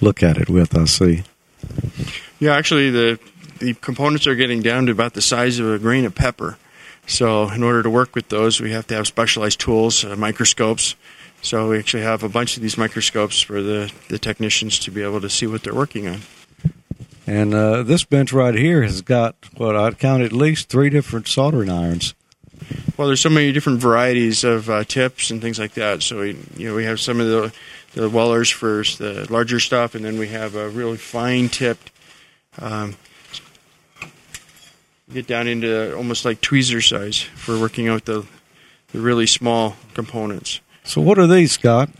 look 0.00 0.22
at 0.22 0.38
it 0.38 0.48
with, 0.48 0.76
I 0.76 0.84
see. 0.84 1.24
Yeah, 2.40 2.54
actually, 2.54 2.90
the 2.90 3.18
the 3.58 3.74
components 3.74 4.26
are 4.26 4.34
getting 4.34 4.60
down 4.60 4.86
to 4.86 4.92
about 4.92 5.14
the 5.14 5.22
size 5.22 5.58
of 5.58 5.70
a 5.70 5.78
grain 5.78 6.04
of 6.04 6.14
pepper. 6.14 6.58
So, 7.06 7.48
in 7.50 7.62
order 7.62 7.82
to 7.82 7.90
work 7.90 8.14
with 8.14 8.28
those, 8.28 8.60
we 8.60 8.72
have 8.72 8.86
to 8.88 8.94
have 8.94 9.06
specialized 9.06 9.60
tools, 9.60 10.04
uh, 10.04 10.16
microscopes. 10.16 10.94
So, 11.42 11.70
we 11.70 11.78
actually 11.78 12.02
have 12.02 12.22
a 12.22 12.28
bunch 12.28 12.56
of 12.56 12.62
these 12.62 12.78
microscopes 12.78 13.40
for 13.40 13.62
the, 13.62 13.92
the 14.08 14.18
technicians 14.18 14.78
to 14.80 14.90
be 14.90 15.02
able 15.02 15.20
to 15.20 15.30
see 15.30 15.46
what 15.46 15.62
they're 15.62 15.74
working 15.74 16.08
on. 16.08 16.20
And 17.26 17.54
uh, 17.54 17.82
this 17.82 18.04
bench 18.04 18.32
right 18.32 18.54
here 18.54 18.82
has 18.82 19.00
got 19.00 19.36
what 19.56 19.76
I'd 19.76 19.98
count 19.98 20.22
at 20.22 20.32
least 20.32 20.68
three 20.68 20.90
different 20.90 21.28
soldering 21.28 21.70
irons. 21.70 22.14
Well, 22.96 23.06
there's 23.06 23.20
so 23.20 23.30
many 23.30 23.52
different 23.52 23.80
varieties 23.80 24.44
of 24.44 24.68
uh, 24.68 24.84
tips 24.84 25.30
and 25.30 25.40
things 25.40 25.58
like 25.58 25.74
that. 25.74 26.02
So 26.02 26.20
we, 26.20 26.36
you 26.56 26.68
know, 26.68 26.74
we 26.74 26.84
have 26.84 27.00
some 27.00 27.20
of 27.20 27.26
the 27.26 27.52
the 27.94 28.08
Wellers 28.08 28.50
for 28.50 28.82
the 28.98 29.26
larger 29.30 29.60
stuff, 29.60 29.94
and 29.94 30.04
then 30.04 30.18
we 30.18 30.28
have 30.28 30.54
a 30.54 30.68
really 30.68 30.96
fine 30.96 31.48
tipped. 31.48 31.90
Um, 32.58 32.96
get 35.12 35.26
down 35.26 35.46
into 35.46 35.94
almost 35.96 36.24
like 36.24 36.40
tweezer 36.40 36.86
size 36.86 37.20
for 37.20 37.58
working 37.58 37.88
out 37.88 38.04
the 38.04 38.26
the 38.92 39.00
really 39.00 39.26
small 39.26 39.76
components. 39.94 40.60
So, 40.84 41.00
what 41.00 41.18
are 41.18 41.26
these, 41.26 41.52
Scott? 41.52 41.90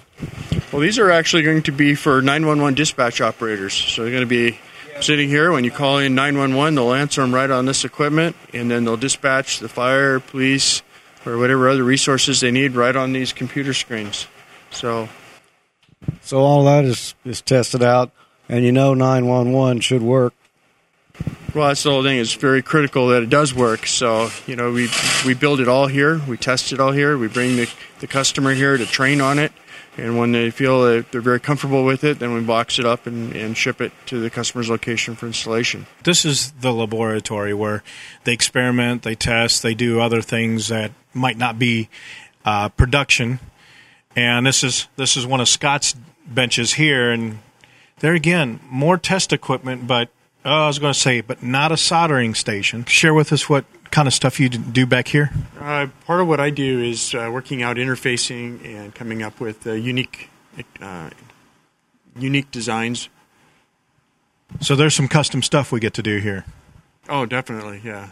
Well, 0.72 0.81
these 0.81 0.98
are 0.98 1.11
actually 1.11 1.42
going 1.42 1.62
to 1.62 1.72
be 1.72 1.94
for 1.94 2.22
911 2.22 2.74
dispatch 2.74 3.20
operators. 3.20 3.74
So 3.74 4.02
they're 4.02 4.11
going 4.11 4.22
to 4.22 4.26
be 4.26 4.59
sitting 5.00 5.28
here. 5.28 5.52
When 5.52 5.64
you 5.64 5.70
call 5.70 5.98
in 5.98 6.14
911, 6.14 6.74
they'll 6.74 6.92
answer 6.92 7.20
them 7.22 7.35
right 7.35 7.50
on 7.50 7.66
this 7.66 7.85
equipment, 7.85 8.37
and 8.52 8.70
then 8.70 8.85
they'll 8.85 8.96
dispatch 8.96 9.59
the 9.59 9.68
fire, 9.68 10.20
police, 10.20 10.83
or 11.26 11.38
whatever 11.38 11.68
other 11.68 11.85
resources 11.85 12.40
they 12.40 12.50
need 12.50 12.72
right 12.72 12.94
on 12.94 13.12
these 13.12 13.33
computer 13.33 13.74
screens. 13.74 14.26
So, 14.70 15.09
so 16.20 16.38
all 16.38 16.64
that 16.64 16.84
is 16.84 17.14
is 17.24 17.40
tested 17.40 17.82
out, 17.82 18.10
and 18.48 18.64
you 18.64 18.72
know 18.72 18.94
911 18.94 19.80
should 19.80 20.02
work. 20.02 20.34
Well, 21.54 21.68
that's 21.68 21.82
the 21.82 21.90
whole 21.90 22.02
thing. 22.02 22.18
It's 22.18 22.32
very 22.32 22.62
critical 22.62 23.08
that 23.08 23.22
it 23.22 23.28
does 23.28 23.54
work. 23.54 23.86
So, 23.86 24.30
you 24.46 24.56
know, 24.56 24.72
we 24.72 24.88
we 25.26 25.34
build 25.34 25.60
it 25.60 25.68
all 25.68 25.86
here. 25.86 26.20
We 26.26 26.38
test 26.38 26.72
it 26.72 26.80
all 26.80 26.92
here. 26.92 27.18
We 27.18 27.28
bring 27.28 27.56
the, 27.56 27.70
the 28.00 28.06
customer 28.06 28.54
here 28.54 28.76
to 28.76 28.86
train 28.86 29.20
on 29.20 29.38
it. 29.38 29.52
And 29.98 30.16
when 30.16 30.32
they 30.32 30.50
feel 30.50 30.84
that 30.84 31.12
they're 31.12 31.20
very 31.20 31.40
comfortable 31.40 31.84
with 31.84 32.02
it, 32.02 32.18
then 32.18 32.32
we 32.32 32.40
box 32.40 32.78
it 32.78 32.86
up 32.86 33.06
and, 33.06 33.36
and 33.36 33.54
ship 33.54 33.82
it 33.82 33.92
to 34.06 34.20
the 34.20 34.30
customer's 34.30 34.70
location 34.70 35.14
for 35.16 35.26
installation. 35.26 35.86
This 36.04 36.24
is 36.24 36.52
the 36.52 36.72
laboratory 36.72 37.52
where 37.52 37.82
they 38.24 38.32
experiment, 38.32 39.02
they 39.02 39.14
test, 39.14 39.62
they 39.62 39.74
do 39.74 40.00
other 40.00 40.22
things 40.22 40.68
that 40.68 40.92
might 41.12 41.36
not 41.36 41.58
be 41.58 41.90
uh, 42.46 42.70
production. 42.70 43.38
And 44.14 44.46
this 44.46 44.62
is 44.62 44.88
this 44.96 45.16
is 45.16 45.27
one 45.27 45.40
of 45.40 45.48
Scott's 45.48 45.94
benches 46.27 46.75
here, 46.75 47.11
and 47.11 47.38
there 48.01 48.14
again, 48.14 48.61
more 48.68 48.98
test 48.98 49.33
equipment, 49.33 49.87
but 49.87 50.09
oh, 50.44 50.64
I 50.64 50.66
was 50.66 50.79
going 50.79 50.92
to 50.92 50.98
say, 50.98 51.20
but 51.20 51.42
not 51.42 51.72
a 51.72 51.77
soldering 51.77 52.35
station. 52.35 52.85
Share 52.85 53.14
with 53.14 53.33
us 53.33 53.48
what 53.48 53.64
kind 53.90 54.09
of 54.09 54.14
stuff 54.14 54.40
you 54.40 54.48
do 54.48 54.87
back 54.87 55.09
here. 55.09 55.31
Uh, 55.61 55.87
part 56.07 56.20
of 56.20 56.29
what 56.29 56.40
I 56.40 56.51
do 56.51 56.81
is 56.81 57.14
uh, 57.14 57.31
working 57.33 57.62
out 57.62 57.77
interfacing 57.77 58.64
and 58.64 58.94
coming 58.94 59.22
up 59.22 59.40
with 59.40 59.66
uh, 59.66 59.72
unique 59.72 60.31
uh, 60.81 61.11
unique 62.16 62.51
designs. 62.51 63.09
So 64.61 64.77
there's 64.77 64.94
some 64.94 65.09
custom 65.09 65.42
stuff 65.42 65.72
we 65.72 65.81
get 65.81 65.94
to 65.94 66.03
do 66.03 66.18
here. 66.18 66.44
Oh, 67.09 67.25
definitely, 67.25 67.81
yeah. 67.83 68.11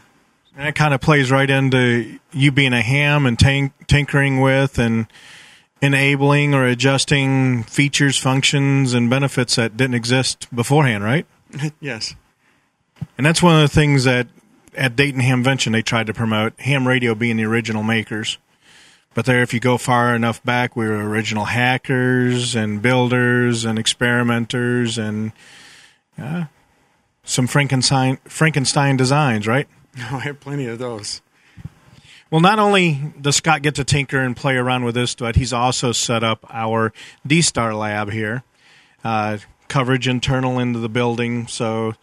And 0.57 0.69
it 0.69 0.75
kind 0.75 0.95
of 0.95 1.01
plays 1.01 1.31
right 1.31 1.49
into 1.49 2.19
you 2.33 2.51
being 2.51 2.73
a 2.73 2.83
ham 2.83 3.27
and 3.27 3.39
tank, 3.39 3.73
tinkering 3.87 4.41
with 4.41 4.79
and 4.79 5.07
enabling 5.83 6.55
or 6.55 6.67
adjusting 6.67 7.63
features, 7.65 8.19
functions, 8.19 8.95
and 8.95 9.09
benefits 9.09 9.57
that 9.57 9.77
didn't 9.77 9.95
exist 9.95 10.55
beforehand, 10.55 11.05
right? 11.05 11.27
yes. 11.81 12.15
And 13.17 13.27
that's 13.27 13.43
one 13.43 13.57
of 13.57 13.63
the 13.63 13.75
things 13.75 14.05
that 14.05 14.29
at 14.77 14.97
Dayton 14.97 15.21
Hamvention 15.21 15.73
they 15.73 15.83
tried 15.83 16.07
to 16.07 16.15
promote 16.15 16.59
ham 16.61 16.87
radio 16.87 17.15
being 17.15 17.37
the 17.37 17.45
original 17.45 17.83
makers. 17.83 18.39
But 19.13 19.25
there, 19.25 19.43
if 19.43 19.53
you 19.53 19.59
go 19.59 19.77
far 19.77 20.15
enough 20.15 20.43
back, 20.45 20.77
we 20.77 20.87
were 20.87 21.09
original 21.09 21.47
hackers 21.47 22.55
and 22.55 22.81
builders 22.81 23.65
and 23.65 23.79
experimenters 23.79 24.99
and 24.99 25.33
uh, 26.17 26.45
some 27.25 27.49
Frankenstein 27.49 28.19
Frankenstein 28.25 28.97
designs, 28.97 29.49
right? 29.49 29.67
I 29.97 30.21
have 30.21 30.39
plenty 30.39 30.67
of 30.67 30.79
those. 30.79 31.23
Well, 32.31 32.41
not 32.41 32.61
only 32.61 33.13
does 33.21 33.37
Scott 33.37 33.63
get 33.63 33.75
to 33.75 33.85
tinker 33.85 34.21
and 34.21 34.37
play 34.37 34.57
around 34.57 34.85
with 34.85 34.95
this, 34.95 35.17
but 35.17 35.35
he's 35.35 35.53
also 35.53 35.91
set 35.91 36.23
up 36.23 36.47
our 36.49 36.93
D 37.27 37.43
Star 37.43 37.75
lab 37.75 38.11
here. 38.11 38.45
Uh, 39.03 39.39
coverage 39.67 40.07
internal 40.07 40.59
into 40.59 40.79
the 40.79 40.89
building, 40.89 41.49
so 41.49 41.95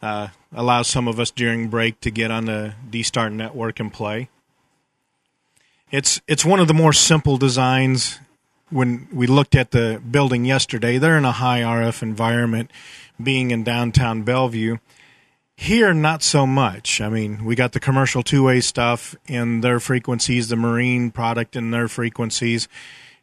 uh, 0.00 0.28
allows 0.54 0.88
some 0.88 1.06
of 1.06 1.20
us 1.20 1.30
during 1.30 1.68
break 1.68 2.00
to 2.00 2.10
get 2.10 2.30
on 2.30 2.46
the 2.46 2.74
D 2.88 3.02
Star 3.02 3.28
network 3.28 3.78
and 3.78 3.92
play. 3.92 4.30
It's 5.90 6.20
it's 6.26 6.46
one 6.46 6.60
of 6.60 6.68
the 6.68 6.74
more 6.74 6.94
simple 6.94 7.36
designs. 7.36 8.20
When 8.70 9.08
we 9.12 9.26
looked 9.26 9.54
at 9.54 9.70
the 9.70 10.00
building 10.10 10.44
yesterday, 10.44 10.98
they're 10.98 11.16
in 11.16 11.24
a 11.24 11.32
high 11.32 11.60
RF 11.60 12.02
environment, 12.02 12.70
being 13.22 13.50
in 13.50 13.64
downtown 13.64 14.22
Bellevue. 14.22 14.76
Here, 15.60 15.92
not 15.92 16.22
so 16.22 16.46
much. 16.46 17.00
I 17.00 17.08
mean, 17.08 17.44
we 17.44 17.56
got 17.56 17.72
the 17.72 17.80
commercial 17.80 18.22
two 18.22 18.44
way 18.44 18.60
stuff 18.60 19.16
in 19.26 19.60
their 19.60 19.80
frequencies, 19.80 20.48
the 20.48 20.54
marine 20.54 21.10
product 21.10 21.56
in 21.56 21.72
their 21.72 21.88
frequencies, 21.88 22.68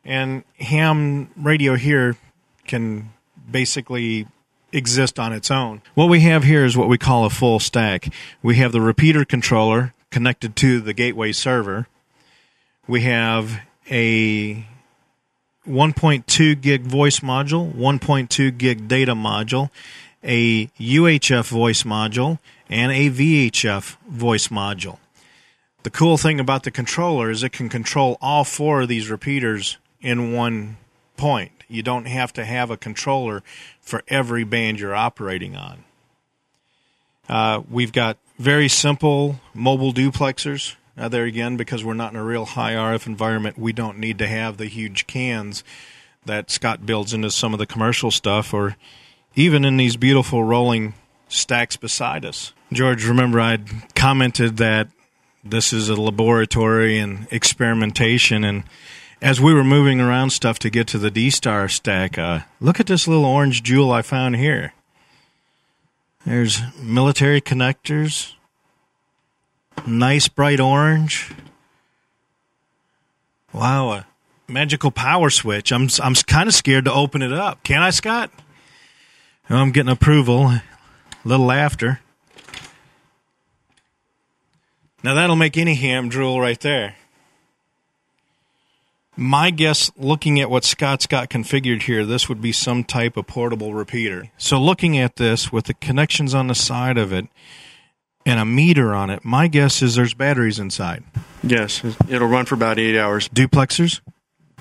and 0.03 0.43
ham 0.59 1.29
radio 1.37 1.75
here 1.75 2.17
can 2.67 3.13
basically 3.49 4.27
exist 4.73 5.17
on 5.17 5.31
its 5.31 5.49
own. 5.49 5.81
What 5.93 6.09
we 6.09 6.19
have 6.21 6.43
here 6.43 6.65
is 6.65 6.75
what 6.75 6.89
we 6.89 6.97
call 6.97 7.23
a 7.23 7.29
full 7.29 7.61
stack. 7.61 8.13
We 8.43 8.57
have 8.57 8.73
the 8.73 8.81
repeater 8.81 9.23
controller 9.23 9.93
connected 10.11 10.57
to 10.57 10.81
the 10.81 10.93
gateway 10.93 11.31
server. 11.31 11.87
We 12.85 13.03
have 13.03 13.61
a 13.89 14.67
1.2 15.65 16.61
gig 16.61 16.81
voice 16.81 17.21
module, 17.21 17.73
1.2 17.73 18.57
gig 18.57 18.89
data 18.89 19.15
module, 19.15 19.69
a 20.25 20.67
UHF 20.79 21.47
voice 21.47 21.83
module, 21.83 22.39
and 22.69 22.91
a 22.91 23.09
VHF 23.09 23.97
voice 24.07 24.47
module. 24.49 24.97
The 25.83 25.91
cool 25.91 26.17
thing 26.17 26.39
about 26.39 26.63
the 26.63 26.71
controller 26.71 27.29
is 27.29 27.43
it 27.43 27.51
can 27.51 27.69
control 27.69 28.17
all 28.19 28.43
four 28.43 28.81
of 28.81 28.87
these 28.87 29.09
repeaters 29.09 29.77
in 30.01 30.33
one 30.33 30.77
point. 31.15 31.51
You 31.67 31.83
don't 31.83 32.05
have 32.05 32.33
to 32.33 32.45
have 32.45 32.71
a 32.71 32.77
controller 32.77 33.43
for 33.81 34.03
every 34.07 34.43
band 34.43 34.79
you're 34.79 34.95
operating 34.95 35.55
on. 35.55 35.83
Uh, 37.29 37.61
we've 37.69 37.91
got 37.91 38.17
very 38.37 38.67
simple 38.67 39.39
mobile 39.53 39.93
duplexers. 39.93 40.75
There 40.95 41.25
again, 41.25 41.57
because 41.57 41.83
we're 41.83 41.93
not 41.93 42.13
in 42.13 42.19
a 42.19 42.23
real 42.23 42.45
high 42.45 42.73
RF 42.73 43.05
environment, 43.05 43.59
we 43.59 43.73
don't 43.73 43.99
need 43.99 44.17
to 44.19 44.27
have 44.27 44.57
the 44.57 44.65
huge 44.65 45.07
cans 45.07 45.63
that 46.25 46.49
Scott 46.49 46.85
builds 46.85 47.13
into 47.13 47.29
some 47.29 47.53
of 47.53 47.59
the 47.59 47.65
commercial 47.65 48.11
stuff 48.11 48.53
or 48.53 48.77
even 49.35 49.65
in 49.65 49.77
these 49.77 49.97
beautiful 49.97 50.43
rolling 50.43 50.93
stacks 51.27 51.75
beside 51.75 52.25
us. 52.25 52.53
George, 52.71 53.05
remember 53.05 53.39
I'd 53.39 53.93
commented 53.95 54.57
that 54.57 54.87
this 55.43 55.71
is 55.71 55.89
a 55.89 55.95
laboratory 55.95 56.97
and 56.97 57.27
experimentation, 57.31 58.43
and 58.43 58.63
as 59.21 59.39
we 59.39 59.53
were 59.53 59.63
moving 59.63 60.01
around 60.01 60.31
stuff 60.31 60.57
to 60.59 60.69
get 60.69 60.87
to 60.87 60.97
the 60.97 61.11
D 61.11 61.29
Star 61.29 61.69
stack, 61.69 62.17
uh, 62.17 62.39
look 62.59 62.79
at 62.79 62.87
this 62.87 63.07
little 63.07 63.25
orange 63.25 63.61
jewel 63.61 63.91
I 63.91 64.01
found 64.01 64.35
here. 64.35 64.73
There's 66.25 66.61
military 66.81 67.41
connectors, 67.41 68.33
nice 69.85 70.27
bright 70.27 70.59
orange. 70.59 71.31
Wow, 73.53 73.91
a 73.91 74.07
magical 74.47 74.91
power 74.91 75.29
switch. 75.29 75.71
I'm 75.71 75.87
I'm 76.01 76.15
kind 76.15 76.49
of 76.49 76.55
scared 76.55 76.85
to 76.85 76.93
open 76.93 77.21
it 77.21 77.31
up. 77.31 77.63
Can 77.63 77.81
I, 77.81 77.91
Scott? 77.91 78.31
Well, 79.49 79.59
I'm 79.59 79.71
getting 79.71 79.91
approval. 79.91 80.47
A 80.47 80.63
little 81.23 81.45
laughter. 81.45 81.99
Now 85.03 85.13
that'll 85.13 85.35
make 85.35 85.55
any 85.55 85.75
ham 85.75 86.09
drool 86.09 86.41
right 86.41 86.59
there. 86.59 86.95
My 89.17 89.49
guess, 89.49 89.91
looking 89.95 90.41
at 90.41 90.49
what 90.49 90.65
Scott's 90.65 91.07
got 91.07 91.29
configured 91.29 91.83
here, 91.83 92.05
this 92.05 92.27
would 92.27 92.41
be 92.41 92.51
some 92.51 92.83
type 92.83 93.15
of 93.15 93.27
portable 93.27 93.73
repeater. 93.73 94.29
So, 94.37 94.59
looking 94.59 94.97
at 94.97 95.15
this 95.15 95.53
with 95.53 95.65
the 95.65 95.73
connections 95.75 96.33
on 96.33 96.47
the 96.47 96.55
side 96.55 96.97
of 96.97 97.13
it 97.13 97.27
and 98.25 98.39
a 98.39 98.45
meter 98.45 98.93
on 98.93 99.09
it, 99.09 99.23
my 99.23 99.47
guess 99.47 99.81
is 99.81 99.95
there's 99.95 100.13
batteries 100.13 100.59
inside. 100.59 101.03
Yes, 101.43 101.81
it'll 102.09 102.27
run 102.27 102.45
for 102.45 102.55
about 102.55 102.77
eight 102.77 102.99
hours. 102.99 103.29
Duplexers? 103.29 104.01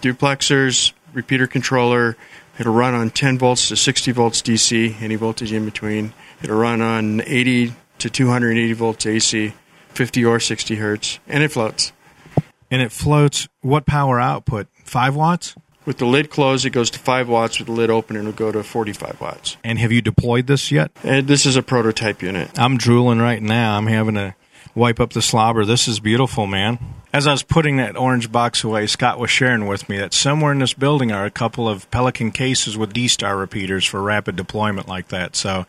Duplexers, 0.03 0.93
repeater 1.15 1.49
controller, 1.49 2.17
It'll 2.59 2.75
run 2.75 2.95
on 2.95 3.11
10 3.11 3.39
volts 3.39 3.69
to 3.69 3.77
60 3.77 4.13
volts 4.13 4.43
DC, 4.43 5.01
any 5.03 5.17
voltage 5.17 5.53
in 5.53 5.65
between. 5.65 6.13
It'll 6.43 6.59
run 6.59 6.81
on 6.81 7.21
80 7.23 7.73
to 7.99 8.11
280 8.11 8.73
volts 8.75 9.07
AC, 9.07 9.55
50 9.89 10.25
or 10.25 10.39
60 10.39 10.77
hertz, 10.77 11.19
and 11.27 11.43
it 11.43 11.51
floats. 11.51 11.93
And 12.71 12.81
it 12.81 12.93
floats 12.93 13.49
what 13.61 13.87
power 13.87 14.21
output? 14.21 14.69
5 14.85 15.17
watts? 15.17 15.55
With 15.85 15.99
the 15.99 16.07
lid 16.07 16.31
closed, 16.31 16.65
it 16.65 16.71
goes 16.71 16.91
to 16.91 16.99
5 16.99 17.29
watts. 17.29 17.59
With 17.59 17.67
the 17.67 17.73
lid 17.73 17.91
open, 17.91 18.17
it'll 18.17 18.33
go 18.33 18.51
to 18.51 18.63
45 18.63 19.21
watts. 19.21 19.57
And 19.63 19.79
have 19.79 19.93
you 19.93 20.01
deployed 20.01 20.47
this 20.47 20.73
yet? 20.73 20.91
And 21.03 21.27
this 21.27 21.45
is 21.45 21.57
a 21.57 21.63
prototype 21.63 22.23
unit. 22.23 22.59
I'm 22.59 22.79
drooling 22.79 23.19
right 23.19 23.43
now. 23.43 23.77
I'm 23.77 23.87
having 23.87 24.15
to 24.15 24.35
wipe 24.75 25.01
up 25.01 25.13
the 25.13 25.23
slobber. 25.23 25.65
This 25.65 25.89
is 25.89 26.01
beautiful, 26.01 26.47
man. 26.47 26.79
As 27.13 27.27
I 27.27 27.33
was 27.33 27.45
putting 27.45 27.77
that 27.77 27.97
orange 27.97 28.33
box 28.33 28.65
away, 28.65 28.87
Scott 28.87 29.19
was 29.19 29.31
sharing 29.31 29.67
with 29.67 29.89
me 29.89 29.99
that 29.99 30.13
somewhere 30.13 30.53
in 30.53 30.59
this 30.59 30.75
building 30.75 31.13
are 31.13 31.25
a 31.25 31.31
couple 31.31 31.69
of 31.69 31.89
Pelican 31.91 32.33
cases 32.33 32.77
with 32.77 32.93
D 32.93 33.07
Star 33.07 33.37
repeaters 33.37 33.85
for 33.85 34.03
rapid 34.03 34.35
deployment 34.35 34.89
like 34.89 35.09
that. 35.09 35.37
So 35.37 35.65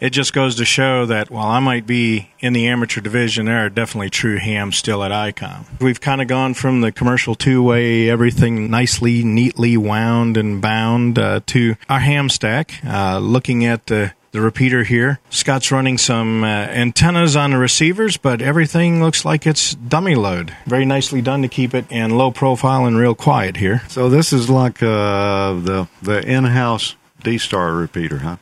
it 0.00 0.10
just 0.10 0.32
goes 0.32 0.54
to 0.56 0.64
show 0.64 1.04
that 1.04 1.30
while 1.30 1.48
I 1.48 1.60
might 1.60 1.86
be 1.86 2.30
in 2.40 2.54
the 2.54 2.68
amateur 2.68 3.02
division, 3.02 3.44
there 3.44 3.66
are 3.66 3.68
definitely 3.68 4.08
true 4.08 4.38
hams 4.38 4.76
still 4.76 5.04
at 5.04 5.10
ICOM. 5.10 5.66
We've 5.78 6.00
kind 6.00 6.22
of 6.22 6.28
gone 6.28 6.54
from 6.54 6.80
the 6.80 6.90
commercial 6.90 7.34
two 7.34 7.62
way, 7.62 8.08
everything 8.08 8.70
nicely, 8.70 9.22
neatly 9.22 9.76
wound 9.76 10.38
and 10.38 10.62
bound, 10.62 11.18
uh, 11.18 11.40
to 11.48 11.76
our 11.90 12.00
ham 12.00 12.30
stack, 12.30 12.80
uh, 12.86 13.18
looking 13.18 13.66
at 13.66 13.88
the 13.88 14.14
the 14.32 14.40
repeater 14.40 14.84
here. 14.84 15.18
Scott's 15.30 15.72
running 15.72 15.98
some 15.98 16.44
uh, 16.44 16.46
antennas 16.46 17.36
on 17.36 17.50
the 17.50 17.58
receivers, 17.58 18.16
but 18.16 18.40
everything 18.40 19.02
looks 19.02 19.24
like 19.24 19.46
it's 19.46 19.74
dummy 19.74 20.14
load. 20.14 20.56
Very 20.66 20.84
nicely 20.84 21.20
done 21.20 21.42
to 21.42 21.48
keep 21.48 21.74
it 21.74 21.90
in 21.90 22.16
low 22.16 22.30
profile 22.30 22.86
and 22.86 22.96
real 22.96 23.14
quiet 23.14 23.56
here. 23.56 23.82
So 23.88 24.08
this 24.08 24.32
is 24.32 24.48
like 24.48 24.82
uh, 24.82 25.54
the 25.54 25.88
the 26.02 26.22
in-house 26.26 26.96
D-Star 27.22 27.74
repeater, 27.74 28.18
huh? 28.18 28.36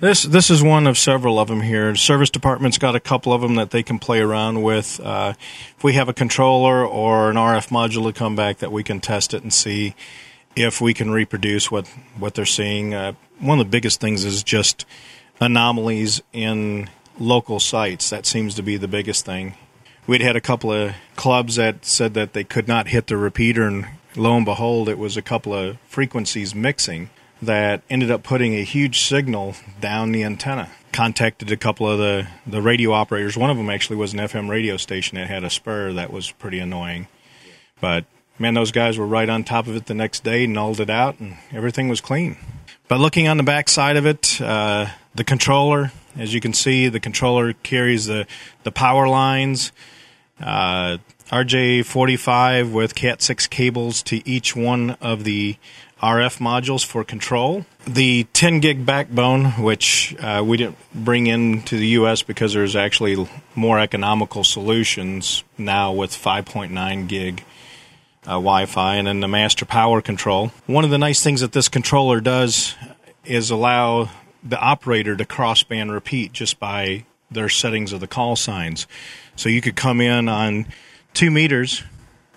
This 0.00 0.22
this 0.22 0.50
is 0.50 0.62
one 0.62 0.86
of 0.86 0.98
several 0.98 1.38
of 1.38 1.48
them 1.48 1.62
here. 1.62 1.94
Service 1.96 2.30
department's 2.30 2.78
got 2.78 2.94
a 2.94 3.00
couple 3.00 3.32
of 3.32 3.40
them 3.40 3.54
that 3.54 3.70
they 3.70 3.82
can 3.82 3.98
play 3.98 4.20
around 4.20 4.62
with. 4.62 5.00
Uh, 5.00 5.34
if 5.76 5.82
we 5.82 5.94
have 5.94 6.08
a 6.08 6.12
controller 6.12 6.84
or 6.86 7.30
an 7.30 7.36
RF 7.36 7.68
module 7.68 8.04
to 8.04 8.12
come 8.12 8.36
back, 8.36 8.58
that 8.58 8.70
we 8.70 8.82
can 8.82 9.00
test 9.00 9.34
it 9.34 9.42
and 9.42 9.52
see 9.52 9.94
if 10.56 10.80
we 10.80 10.94
can 10.94 11.10
reproduce 11.10 11.70
what 11.70 11.88
what 12.18 12.34
they're 12.34 12.44
seeing. 12.44 12.92
Uh, 12.92 13.12
one 13.38 13.58
of 13.58 13.66
the 13.66 13.70
biggest 13.70 14.00
things 14.00 14.24
is 14.24 14.42
just 14.42 14.84
anomalies 15.40 16.22
in 16.32 16.88
local 17.18 17.60
sites. 17.60 18.10
That 18.10 18.26
seems 18.26 18.54
to 18.54 18.62
be 18.62 18.76
the 18.76 18.88
biggest 18.88 19.24
thing. 19.24 19.54
We'd 20.06 20.20
had 20.20 20.36
a 20.36 20.40
couple 20.40 20.72
of 20.72 20.94
clubs 21.16 21.56
that 21.56 21.84
said 21.84 22.14
that 22.14 22.34
they 22.34 22.44
could 22.44 22.68
not 22.68 22.88
hit 22.88 23.06
the 23.06 23.16
repeater, 23.16 23.66
and 23.66 23.86
lo 24.16 24.36
and 24.36 24.44
behold, 24.44 24.88
it 24.88 24.98
was 24.98 25.16
a 25.16 25.22
couple 25.22 25.54
of 25.54 25.78
frequencies 25.88 26.54
mixing 26.54 27.10
that 27.40 27.82
ended 27.90 28.10
up 28.10 28.22
putting 28.22 28.54
a 28.54 28.64
huge 28.64 29.00
signal 29.00 29.54
down 29.80 30.12
the 30.12 30.22
antenna. 30.22 30.70
Contacted 30.92 31.50
a 31.50 31.56
couple 31.56 31.90
of 31.90 31.98
the, 31.98 32.28
the 32.46 32.62
radio 32.62 32.92
operators. 32.92 33.36
One 33.36 33.50
of 33.50 33.56
them 33.56 33.70
actually 33.70 33.96
was 33.96 34.12
an 34.12 34.20
FM 34.20 34.48
radio 34.48 34.76
station 34.76 35.16
that 35.16 35.28
had 35.28 35.42
a 35.42 35.50
spur 35.50 35.92
that 35.94 36.12
was 36.12 36.30
pretty 36.30 36.58
annoying. 36.58 37.08
But 37.80 38.04
man, 38.38 38.54
those 38.54 38.72
guys 38.72 38.98
were 38.98 39.06
right 39.06 39.28
on 39.28 39.44
top 39.44 39.66
of 39.66 39.74
it 39.74 39.86
the 39.86 39.94
next 39.94 40.22
day, 40.22 40.46
nulled 40.46 40.80
it 40.80 40.90
out, 40.90 41.18
and 41.18 41.36
everything 41.52 41.88
was 41.88 42.00
clean. 42.00 42.36
But 42.88 43.00
looking 43.00 43.26
on 43.26 43.38
the 43.38 43.42
back 43.42 43.68
side 43.68 43.96
of 43.96 44.06
it, 44.06 44.40
uh, 44.40 44.86
the 45.14 45.24
controller, 45.24 45.92
as 46.16 46.34
you 46.34 46.40
can 46.40 46.52
see, 46.52 46.88
the 46.88 47.00
controller 47.00 47.52
carries 47.52 48.06
the, 48.06 48.26
the 48.62 48.72
power 48.72 49.08
lines. 49.08 49.72
Uh, 50.40 50.98
RJ45 51.30 52.72
with 52.72 52.94
Cat6 52.94 53.48
cables 53.48 54.02
to 54.04 54.28
each 54.28 54.54
one 54.54 54.90
of 55.00 55.24
the 55.24 55.56
RF 56.02 56.38
modules 56.38 56.84
for 56.84 57.02
control. 57.02 57.64
The 57.86 58.24
10 58.34 58.60
gig 58.60 58.84
backbone, 58.84 59.62
which 59.62 60.14
uh, 60.20 60.42
we 60.44 60.56
didn't 60.58 60.76
bring 60.94 61.26
into 61.26 61.78
the 61.78 61.86
US 61.88 62.22
because 62.22 62.52
there's 62.52 62.76
actually 62.76 63.26
more 63.54 63.78
economical 63.78 64.44
solutions 64.44 65.44
now 65.56 65.92
with 65.92 66.10
5.9 66.10 67.08
gig 67.08 67.44
uh, 68.26 68.32
Wi 68.32 68.66
Fi, 68.66 68.96
and 68.96 69.06
then 69.06 69.20
the 69.20 69.28
master 69.28 69.64
power 69.64 70.00
control. 70.00 70.50
One 70.66 70.84
of 70.84 70.90
the 70.90 70.98
nice 70.98 71.22
things 71.22 71.40
that 71.40 71.52
this 71.52 71.68
controller 71.68 72.20
does 72.20 72.74
is 73.24 73.50
allow 73.50 74.10
the 74.44 74.60
operator 74.60 75.16
to 75.16 75.24
crossband 75.24 75.90
repeat 75.92 76.32
just 76.32 76.60
by 76.60 77.04
their 77.30 77.48
settings 77.48 77.92
of 77.92 78.00
the 78.00 78.06
call 78.06 78.36
signs. 78.36 78.86
So 79.36 79.48
you 79.48 79.60
could 79.60 79.76
come 79.76 80.00
in 80.00 80.28
on 80.28 80.66
two 81.14 81.30
meters 81.30 81.82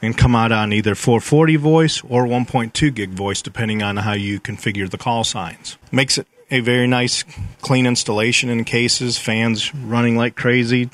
and 0.02 0.18
come 0.18 0.36
out 0.36 0.52
on 0.52 0.74
either 0.74 0.96
440 0.96 1.56
voice 1.58 2.04
or 2.04 2.26
1.2 2.26 2.94
gig 2.94 3.12
voice, 3.12 3.42
depending 3.42 3.82
on 3.82 3.98
how 3.98 4.14
you 4.14 4.40
configure 4.40 4.90
the 4.90 4.98
call 4.98 5.24
signs. 5.24 5.78
Makes 5.92 6.18
it 6.20 6.28
a 6.50 6.60
very 6.62 6.88
nice, 6.88 7.24
clean 7.62 7.86
installation 7.86 8.50
in 8.50 8.64
cases, 8.64 9.18
fans 9.18 9.74
running 9.74 10.16
like 10.16 10.36
crazy, 10.36 10.90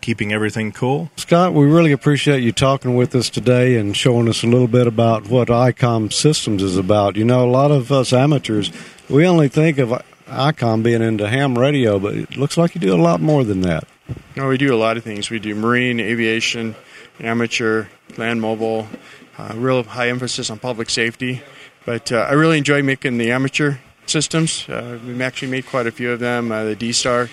keeping 0.00 0.32
everything 0.32 0.70
cool. 0.70 1.10
Scott, 1.16 1.54
we 1.54 1.64
really 1.64 1.92
appreciate 1.92 2.42
you 2.42 2.52
talking 2.52 2.94
with 2.94 3.14
us 3.14 3.30
today 3.30 3.76
and 3.76 3.96
showing 3.96 4.28
us 4.28 4.42
a 4.42 4.46
little 4.46 4.68
bit 4.68 4.86
about 4.86 5.28
what 5.28 5.48
ICOM 5.48 6.12
Systems 6.12 6.62
is 6.62 6.76
about. 6.76 7.16
You 7.16 7.24
know, 7.24 7.44
a 7.44 7.50
lot 7.50 7.70
of 7.70 7.90
us 7.90 8.12
amateurs, 8.12 8.70
we 9.08 9.26
only 9.26 9.48
think 9.48 9.78
of 9.78 10.02
ICOM 10.32 10.82
being 10.82 11.02
into 11.02 11.28
ham 11.28 11.58
radio, 11.58 11.98
but 11.98 12.14
it 12.14 12.36
looks 12.36 12.56
like 12.56 12.74
you 12.74 12.80
do 12.80 12.94
a 12.94 13.00
lot 13.00 13.20
more 13.20 13.44
than 13.44 13.60
that. 13.62 13.84
No, 14.36 14.48
we 14.48 14.58
do 14.58 14.74
a 14.74 14.76
lot 14.76 14.96
of 14.96 15.04
things. 15.04 15.30
We 15.30 15.38
do 15.38 15.54
marine, 15.54 16.00
aviation, 16.00 16.74
amateur, 17.20 17.86
land 18.16 18.40
mobile, 18.40 18.88
uh, 19.38 19.52
real 19.56 19.82
high 19.82 20.08
emphasis 20.08 20.50
on 20.50 20.58
public 20.58 20.90
safety. 20.90 21.42
But 21.84 22.12
uh, 22.12 22.26
I 22.28 22.32
really 22.32 22.58
enjoy 22.58 22.82
making 22.82 23.18
the 23.18 23.32
amateur 23.32 23.76
systems. 24.06 24.68
Uh, 24.68 24.98
we've 25.06 25.20
actually 25.20 25.50
made 25.50 25.66
quite 25.66 25.86
a 25.86 25.90
few 25.90 26.12
of 26.12 26.20
them, 26.20 26.52
uh, 26.52 26.64
the 26.64 26.76
D 26.76 26.92
Star. 26.92 27.28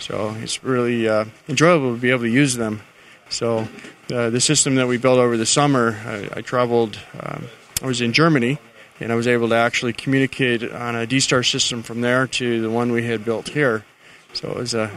So 0.00 0.34
it's 0.40 0.62
really 0.62 1.08
uh, 1.08 1.24
enjoyable 1.48 1.94
to 1.94 2.00
be 2.00 2.10
able 2.10 2.22
to 2.22 2.28
use 2.28 2.54
them. 2.54 2.82
So 3.30 3.68
uh, 4.12 4.30
the 4.30 4.40
system 4.40 4.76
that 4.76 4.86
we 4.86 4.96
built 4.96 5.18
over 5.18 5.36
the 5.36 5.46
summer, 5.46 5.98
I, 6.06 6.38
I 6.38 6.40
traveled, 6.42 6.98
um, 7.20 7.46
I 7.82 7.86
was 7.86 8.00
in 8.00 8.12
Germany, 8.12 8.58
and 9.00 9.12
I 9.12 9.14
was 9.14 9.26
able 9.26 9.48
to 9.48 9.54
actually 9.54 9.92
communicate 9.92 10.62
on 10.72 10.96
a 10.96 11.06
D 11.06 11.20
Star 11.20 11.42
system 11.42 11.82
from 11.82 12.00
there 12.00 12.26
to 12.26 12.60
the 12.60 12.70
one 12.70 12.92
we 12.92 13.04
had 13.06 13.24
built 13.24 13.48
here. 13.48 13.84
So 14.32 14.50
it 14.50 14.56
was 14.56 14.74
a, 14.74 14.90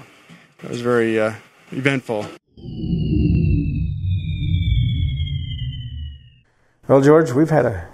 it 0.63 0.69
was 0.69 0.81
very 0.81 1.17
eventful. 1.71 2.25
Well, 6.87 7.01
George, 7.01 7.31
we've 7.31 7.49
had 7.49 7.65
a 7.65 7.87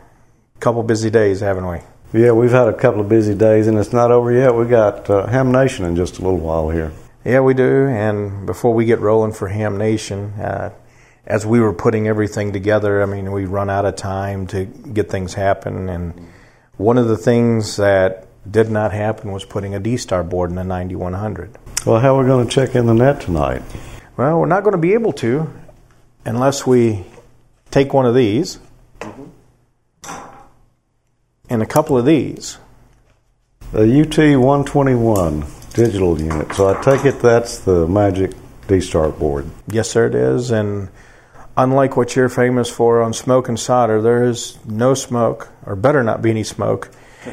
couple 0.60 0.82
busy 0.82 1.10
days, 1.10 1.42
haven't 1.42 1.68
we? 1.68 1.80
Yeah, 2.14 2.32
we've 2.32 2.52
had 2.52 2.68
a 2.68 2.74
couple 2.74 3.02
of 3.02 3.10
busy 3.10 3.36
days, 3.36 3.68
and 3.68 3.78
it's 3.78 3.94
not 3.94 4.12
over 4.12 4.32
yet. 4.32 4.56
We 4.56 4.66
got 4.66 5.10
uh, 5.10 5.28
Ham 5.28 5.52
Nation 5.52 5.86
in 5.86 5.96
just 5.96 6.18
a 6.18 6.22
little 6.22 6.40
while 6.40 6.70
here. 6.70 6.92
Yeah, 7.24 7.42
we 7.42 7.54
do. 7.54 7.86
And 7.88 8.46
before 8.46 8.74
we 8.74 8.86
get 8.86 9.00
rolling 9.00 9.34
for 9.34 9.50
Ham 9.50 9.78
Nation, 9.78 10.32
uh, 10.40 10.72
as 11.28 11.46
we 11.46 11.60
were 11.60 11.74
putting 11.74 12.08
everything 12.08 12.54
together, 12.54 13.04
I 13.04 13.06
mean, 13.06 13.32
we 13.34 13.46
run 13.46 13.70
out 13.70 13.86
of 13.86 13.98
time 13.98 14.48
to 14.48 14.66
get 14.66 15.10
things 15.10 15.34
happen. 15.34 15.90
And 15.90 16.30
one 16.78 16.98
of 16.98 17.10
the 17.10 17.18
things 17.18 17.76
that 17.76 18.28
did 18.50 18.72
not 18.72 18.94
happen 18.94 19.34
was 19.34 19.44
putting 19.44 19.76
a 19.76 19.80
D 19.80 19.98
Star 19.98 20.24
board 20.24 20.50
in 20.50 20.56
the 20.56 20.64
9100. 20.64 21.58
Well, 21.86 22.00
how 22.00 22.18
are 22.18 22.24
we 22.24 22.28
going 22.28 22.48
to 22.48 22.52
check 22.52 22.76
in 22.76 22.86
the 22.86 22.94
net 22.94 23.22
tonight? 23.22 23.62
Well, 24.16 24.40
we're 24.40 24.46
not 24.46 24.64
going 24.64 24.72
to 24.72 24.82
be 24.82 24.94
able 24.94 25.12
to 25.14 25.54
unless 26.26 26.66
we 26.66 27.06
take 27.72 27.94
one 27.94 28.06
of 28.06 28.16
these 28.16 28.60
and 31.50 31.62
a 31.62 31.66
couple 31.66 31.98
of 31.98 32.06
these. 32.06 32.58
The 33.74 33.82
UT 33.82 34.18
121 34.18 35.46
digital 35.74 36.20
unit. 36.20 36.54
So 36.54 36.70
I 36.70 36.82
take 36.82 37.04
it 37.04 37.20
that's 37.20 37.60
the 37.60 37.86
Magic 37.86 38.32
D 38.68 38.80
Star 38.80 39.10
board. 39.10 39.46
Yes, 39.68 39.90
sir, 39.90 40.08
it 40.08 40.16
is. 40.16 40.52
And 40.52 40.88
unlike 41.58 41.98
what 41.98 42.16
you're 42.16 42.30
famous 42.30 42.70
for 42.70 43.02
on 43.02 43.12
smoke 43.12 43.50
and 43.50 43.60
solder, 43.60 44.02
there 44.02 44.24
is 44.24 44.58
no 44.66 44.94
smoke, 44.94 45.50
or 45.66 45.76
better 45.76 46.04
not 46.04 46.22
be 46.22 46.30
any 46.30 46.44
smoke, 46.44 46.90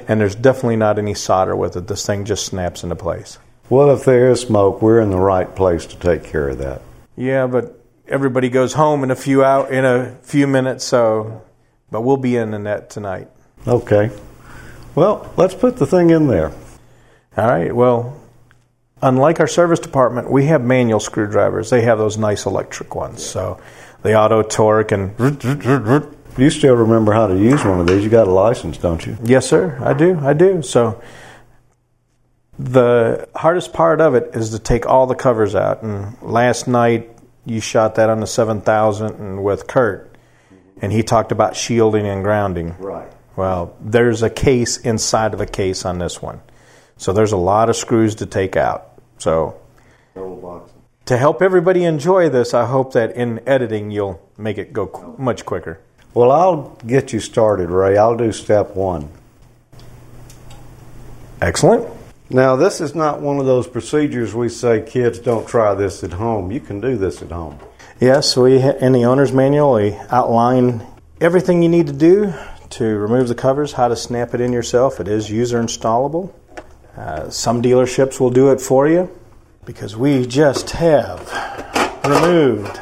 and 0.09 0.21
there's 0.21 0.35
definitely 0.35 0.77
not 0.77 0.99
any 0.99 1.15
solder 1.15 1.55
with 1.55 1.77
it. 1.77 1.87
This 1.87 2.05
thing 2.05 2.25
just 2.25 2.47
snaps 2.47 2.83
into 2.83 2.97
place. 2.97 3.39
Well, 3.71 3.91
if 3.91 4.05
there 4.05 4.31
is 4.31 4.41
smoke, 4.41 4.83
we're 4.83 5.01
in 5.01 5.11
the 5.11 5.19
right 5.19 5.55
place 5.55 5.87
to 5.87 5.97
take 5.97 6.25
care 6.25 6.49
of 6.49 6.59
that. 6.59 6.83
Yeah, 7.17 7.47
but 7.47 7.79
everybody 8.09 8.49
goes 8.49 8.73
home 8.73 9.05
in 9.05 9.11
a 9.11 9.17
few 9.17 9.45
out 9.45 9.71
in 9.71 9.85
a 9.85 10.17
few 10.23 10.47
minutes, 10.47 10.85
so 10.85 11.43
but 11.91 12.01
we'll 12.01 12.17
be 12.17 12.37
in 12.37 12.51
the 12.51 12.59
net 12.59 12.91
tonight. 12.91 13.29
Okay. 13.67 14.11
Well, 14.95 15.33
let's 15.37 15.55
put 15.55 15.77
the 15.77 15.87
thing 15.87 16.11
in 16.11 16.27
there. 16.27 16.53
All 17.37 17.47
right. 17.49 17.75
Well, 17.75 18.21
unlike 19.01 19.41
our 19.41 19.47
service 19.47 19.81
department, 19.81 20.31
we 20.31 20.47
have 20.47 20.63
manual 20.63 21.01
screwdrivers. 21.01 21.71
They 21.71 21.83
have 21.83 21.99
those 21.99 22.17
nice 22.19 22.47
electric 22.47 22.95
ones. 22.95 23.25
So 23.25 23.61
the 24.05 24.15
auto 24.15 24.43
torque 24.43 24.93
and. 24.93 25.19
You 26.37 26.51
still 26.51 26.75
remember 26.75 27.13
how 27.13 27.29
to 27.29 27.37
use 27.37 27.65
one 27.65 27.79
of 27.79 27.87
these? 27.87 28.03
You 28.03 28.11
got 28.11 28.27
a 28.27 28.33
license, 28.33 28.77
don't 28.77 29.05
you? 29.07 29.17
Yes, 29.23 29.47
sir. 29.47 29.79
I 29.81 29.93
do. 29.95 30.19
I 30.19 30.33
do. 30.33 30.63
So 30.63 31.01
the 32.59 33.29
hardest 33.37 33.73
part 33.73 34.01
of 34.01 34.17
it 34.17 34.31
is 34.35 34.51
to 34.51 34.59
take 34.59 34.85
all 34.85 35.07
the 35.07 35.15
covers 35.15 35.55
out. 35.55 35.83
And 35.83 36.21
last 36.23 36.67
night 36.67 37.11
you 37.47 37.61
shot 37.61 37.95
that 37.97 38.11
on 38.11 38.21
the 38.21 38.27
7000 38.27 39.15
and 39.15 39.45
with 39.45 39.69
Kurt, 39.69 40.17
and 40.83 40.93
he 40.93 41.03
talked 41.05 41.31
about 41.31 41.55
shielding 41.55 42.07
and 42.07 42.25
grounding. 42.25 42.75
Right. 42.79 43.11
Well, 43.37 43.77
there's 43.81 44.23
a 44.23 44.31
case 44.31 44.77
inside 44.79 45.35
of 45.35 45.41
a 45.41 45.47
case 45.47 45.85
on 45.85 45.99
this 45.99 46.21
one. 46.21 46.41
So 46.97 47.13
there's 47.13 47.33
a 47.33 47.37
lot 47.37 47.69
of 47.71 47.77
screws 47.77 48.17
to 48.17 48.27
take 48.27 48.57
out. 48.57 49.01
So 49.19 49.61
to 51.07 51.19
help 51.19 51.43
everybody 51.43 51.85
enjoy 51.85 52.29
this, 52.29 52.55
I 52.55 52.67
hope 52.67 52.93
that 52.95 53.15
in 53.15 53.47
editing 53.47 53.91
you'll 53.91 54.21
make 54.39 54.59
it 54.59 54.73
go 54.73 54.87
qu- 54.87 55.15
much 55.19 55.45
quicker. 55.45 55.81
Well, 56.15 56.31
I'll 56.31 56.79
get 56.87 57.13
you 57.13 57.21
started, 57.21 57.71
Ray. 57.71 57.97
I'll 57.97 58.17
do 58.17 58.33
step 58.33 58.75
one. 58.75 59.09
Excellent. 61.43 61.89
Now, 62.31 62.57
this 62.57 62.81
is 62.81 62.95
not 62.95 63.21
one 63.21 63.39
of 63.39 63.47
those 63.47 63.67
procedures 63.67 64.35
we 64.35 64.49
say 64.49 64.83
kids 64.87 65.19
don't 65.19 65.47
try 65.47 65.75
this 65.75 66.03
at 66.03 66.15
home. 66.15 66.51
You 66.51 66.61
can 66.61 66.81
do 66.81 66.97
this 66.97 67.21
at 67.21 67.31
home. 67.31 67.59
Yes, 68.01 68.37
we 68.37 68.63
in 68.63 68.93
the 68.93 69.05
owner's 69.05 69.33
manual 69.33 69.75
we 69.75 69.95
outline 70.09 70.87
everything 71.21 71.63
you 71.63 71.69
need 71.69 71.87
to 71.89 71.93
do 71.93 72.33
to 72.71 72.85
remove 72.85 73.29
the 73.29 73.35
covers, 73.35 73.73
how 73.73 73.89
to 73.89 73.97
snap 73.97 74.35
it 74.35 74.41
in 74.41 74.53
yourself. 74.53 75.01
It 75.01 75.07
is 75.07 75.31
user 75.31 75.63
installable. 75.63 76.33
Uh, 76.97 77.29
some 77.29 77.61
dealerships 77.61 78.19
will 78.19 78.31
do 78.31 78.51
it 78.51 78.61
for 78.61 78.89
you 78.89 79.11
because 79.65 79.97
we 79.97 80.27
just 80.27 80.71
have 80.71 81.21
removed 82.05 82.81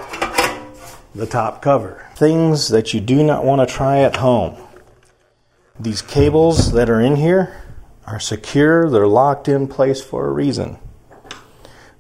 the 1.14 1.26
top 1.26 1.62
cover. 1.62 2.08
Things 2.16 2.68
that 2.68 2.94
you 2.94 3.00
do 3.00 3.22
not 3.22 3.44
want 3.44 3.66
to 3.66 3.72
try 3.72 4.00
at 4.00 4.16
home. 4.16 4.56
These 5.78 6.02
cables 6.02 6.72
that 6.72 6.90
are 6.90 7.00
in 7.00 7.16
here 7.16 7.62
are 8.06 8.20
secure, 8.20 8.90
they're 8.90 9.06
locked 9.06 9.48
in 9.48 9.68
place 9.68 10.02
for 10.02 10.26
a 10.26 10.32
reason. 10.32 10.78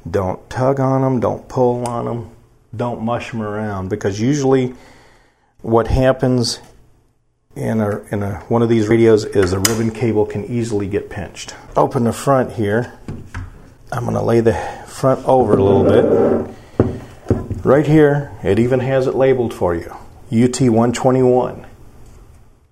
Don't 0.08 0.48
tug 0.50 0.80
on 0.80 1.02
them, 1.02 1.20
don't 1.20 1.48
pull 1.48 1.84
on 1.86 2.06
them, 2.06 2.30
don't 2.74 3.02
mush 3.02 3.30
them 3.30 3.42
around 3.42 3.88
because 3.88 4.20
usually 4.20 4.74
what 5.60 5.86
happens 5.86 6.60
in 7.54 7.80
a, 7.80 8.00
in 8.10 8.22
a, 8.22 8.40
one 8.48 8.62
of 8.62 8.68
these 8.68 8.88
radios 8.88 9.24
is 9.24 9.52
the 9.52 9.58
ribbon 9.58 9.90
cable 9.90 10.26
can 10.26 10.44
easily 10.46 10.88
get 10.88 11.10
pinched. 11.10 11.54
Open 11.76 12.04
the 12.04 12.12
front 12.12 12.52
here. 12.52 12.98
I'm 13.92 14.04
going 14.04 14.16
to 14.16 14.22
lay 14.22 14.40
the 14.40 14.54
front 14.86 15.22
over 15.26 15.54
a 15.54 15.62
little 15.62 15.84
bit. 15.84 16.54
Right 17.62 17.86
here, 17.86 18.32
it 18.42 18.58
even 18.58 18.80
has 18.80 19.06
it 19.06 19.14
labeled 19.14 19.52
for 19.52 19.74
you 19.74 19.90
UT 20.32 20.58
121. 20.62 21.66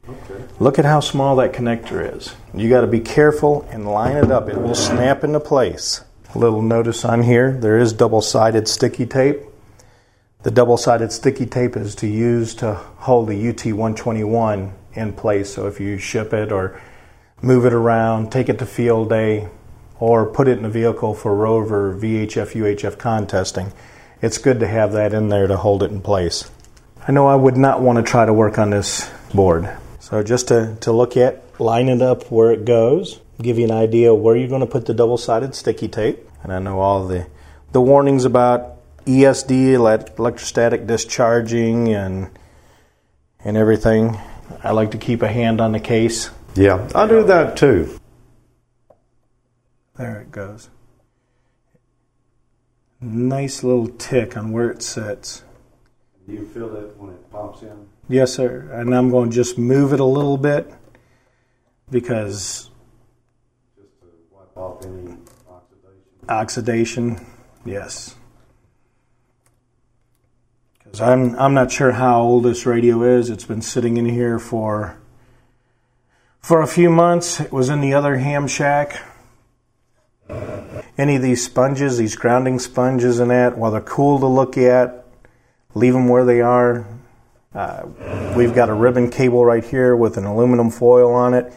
Okay. 0.09 0.45
Look 0.59 0.79
at 0.79 0.87
how 0.87 1.01
small 1.01 1.37
that 1.37 1.53
connector 1.53 2.17
is. 2.17 2.35
You 2.55 2.71
got 2.71 2.81
to 2.81 2.87
be 2.87 3.01
careful 3.01 3.69
and 3.71 3.87
line 3.87 4.17
it 4.17 4.31
up, 4.31 4.49
it 4.49 4.57
will 4.57 4.75
snap 4.75 5.23
into 5.23 5.41
place. 5.41 6.03
A 6.35 6.39
little 6.39 6.63
notice 6.63 7.05
on 7.05 7.23
here 7.23 7.53
there 7.53 7.79
is 7.79 7.93
double 7.93 8.23
sided 8.23 8.67
sticky 8.67 9.05
tape. 9.05 9.41
The 10.43 10.51
double 10.51 10.79
sided 10.79 11.13
sticky 11.13 11.45
tape 11.45 11.77
is 11.77 11.95
to 11.97 12.07
use 12.07 12.55
to 12.57 12.75
hold 12.75 13.29
the 13.29 13.49
UT 13.51 13.67
121 13.67 14.73
in 14.95 15.13
place. 15.13 15.53
So 15.53 15.67
if 15.67 15.81
you 15.81 15.99
ship 15.99 16.33
it 16.33 16.51
or 16.51 16.81
move 17.43 17.67
it 17.67 17.75
around, 17.75 18.33
take 18.33 18.49
it 18.49 18.59
to 18.61 18.67
field 18.67 19.11
day, 19.11 19.51
or 20.01 20.27
put 20.27 20.49
it 20.49 20.59
in 20.59 20.65
a 20.65 20.71
vehicle 20.71 21.15
for 21.15 21.35
rover 21.35 21.95
VHF 21.95 22.53
UHF 22.53 22.99
contesting, 22.99 23.73
it's 24.21 24.39
good 24.39 24.59
to 24.61 24.67
have 24.67 24.93
that 24.93 25.15
in 25.15 25.29
there 25.29 25.47
to 25.47 25.57
hold 25.57 25.83
it 25.83 25.91
in 25.91 26.01
place. 26.01 26.51
I 27.07 27.13
know 27.13 27.29
I 27.29 27.37
would 27.37 27.57
not 27.57 27.81
want 27.81 27.97
to 27.97 28.03
try 28.03 28.27
to 28.27 28.33
work 28.33 28.59
on 28.59 28.71
this 28.71 29.11
board. 29.33 29.71
So 30.01 30.23
just 30.23 30.49
to, 30.49 30.77
to 30.81 30.93
look 30.93 31.17
at, 31.17 31.61
line 31.61 31.89
it 31.89 32.03
up 32.03 32.31
where 32.33 32.51
it 32.51 32.65
goes, 32.65 33.21
give 33.41 33.59
you 33.59 33.65
an 33.65 33.71
idea 33.71 34.13
where 34.13 34.37
you're 34.37 34.49
going 34.49 34.61
to 34.61 34.67
put 34.67 34.87
the 34.87 34.95
double 34.95 35.17
sided 35.17 35.55
sticky 35.55 35.89
tape. 35.89 36.29
And 36.43 36.53
I 36.53 36.59
know 36.59 36.81
all 36.81 37.07
the, 37.07 37.27
the 37.73 37.81
warnings 37.81 38.25
about 38.25 38.77
ESD, 39.05 39.75
electrostatic 39.75 40.87
discharging, 40.87 41.95
and 41.95 42.31
and 43.45 43.57
everything. 43.57 44.19
I 44.63 44.73
like 44.73 44.91
to 44.93 44.99
keep 44.99 45.23
a 45.23 45.29
hand 45.29 45.61
on 45.61 45.73
the 45.73 45.81
case. 45.81 46.31
Yeah, 46.55 46.89
I 46.95 47.07
do 47.07 47.25
that 47.25 47.57
too. 47.57 48.00
There 50.01 50.23
it 50.23 50.33
goes. 50.33 50.71
Nice 53.03 53.63
little 53.63 53.87
tick 53.87 54.35
on 54.35 54.51
where 54.51 54.71
it 54.71 54.81
sits. 54.81 55.45
Do 56.27 56.33
you 56.33 56.47
feel 56.47 56.75
it 56.75 56.97
when 56.97 57.11
it 57.11 57.31
pops 57.31 57.61
in? 57.61 57.87
Yes, 58.09 58.33
sir. 58.33 58.71
And 58.73 58.95
I'm 58.95 59.11
going 59.11 59.29
to 59.29 59.37
just 59.37 59.59
move 59.59 59.93
it 59.93 60.01
a 60.01 60.05
little 60.05 60.39
bit 60.39 60.73
because. 61.91 62.71
Just 63.77 64.01
to 64.01 64.07
wipe 64.31 64.57
off 64.57 64.83
any 64.87 65.19
oxidation. 65.51 66.31
Oxidation, 66.31 67.27
yes. 67.67 68.15
Because 70.83 71.03
I'm, 71.03 71.39
I'm 71.39 71.53
not 71.53 71.71
sure 71.71 71.93
how 71.93 72.23
old 72.23 72.45
this 72.45 72.65
radio 72.65 73.03
is. 73.03 73.29
It's 73.29 73.45
been 73.45 73.61
sitting 73.61 73.99
in 73.99 74.07
here 74.07 74.39
for 74.39 74.99
for 76.41 76.63
a 76.63 76.67
few 76.67 76.89
months. 76.89 77.39
It 77.39 77.53
was 77.53 77.69
in 77.69 77.83
the 77.83 77.93
other 77.93 78.17
ham 78.17 78.49
shack. 78.49 78.99
Any 80.97 81.17
of 81.17 81.23
these 81.23 81.45
sponges, 81.45 81.99
these 81.99 82.17
grounding 82.17 82.59
sponges 82.59 83.21
and 83.21 83.31
that, 83.31 83.57
while 83.57 83.71
they're 83.71 83.81
cool 83.81 84.19
to 84.21 84.27
look 84.27 84.59
at, 84.59 85.07
leave 85.75 85.93
them 85.93 86.09
where 86.09 86.25
they 86.25 86.41
are. 86.41 86.87
Uh, 87.55 87.87
we've 88.37 88.55
got 88.55 88.69
a 88.69 88.75
ribbon 88.75 89.11
cable 89.11 89.45
right 89.45 89.65
here 89.65 89.97
with 89.97 90.17
an 90.17 90.25
aluminum 90.25 90.71
foil 90.71 91.13
on 91.13 91.35
it. 91.35 91.53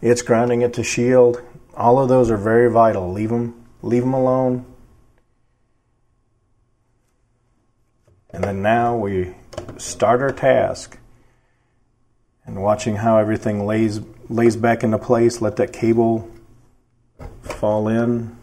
It's 0.00 0.22
grounding 0.22 0.62
it 0.62 0.74
to 0.74 0.84
shield. 0.84 1.40
All 1.74 1.98
of 1.98 2.08
those 2.08 2.30
are 2.30 2.36
very 2.36 2.70
vital. 2.70 3.12
Leave 3.12 3.30
them, 3.30 3.64
leave 3.82 4.02
them 4.02 4.14
alone. 4.14 4.66
And 8.30 8.44
then 8.44 8.62
now 8.62 8.96
we 8.96 9.34
start 9.78 10.20
our 10.20 10.32
task 10.32 10.98
and 12.44 12.62
watching 12.62 12.96
how 12.96 13.18
everything 13.18 13.66
lays 13.66 14.00
lays 14.28 14.56
back 14.56 14.82
into 14.82 14.98
place, 14.98 15.40
let 15.40 15.56
that 15.56 15.72
cable 15.72 16.28
fall 17.42 17.88
in. 17.88 18.36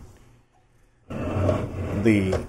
The 1.09 2.45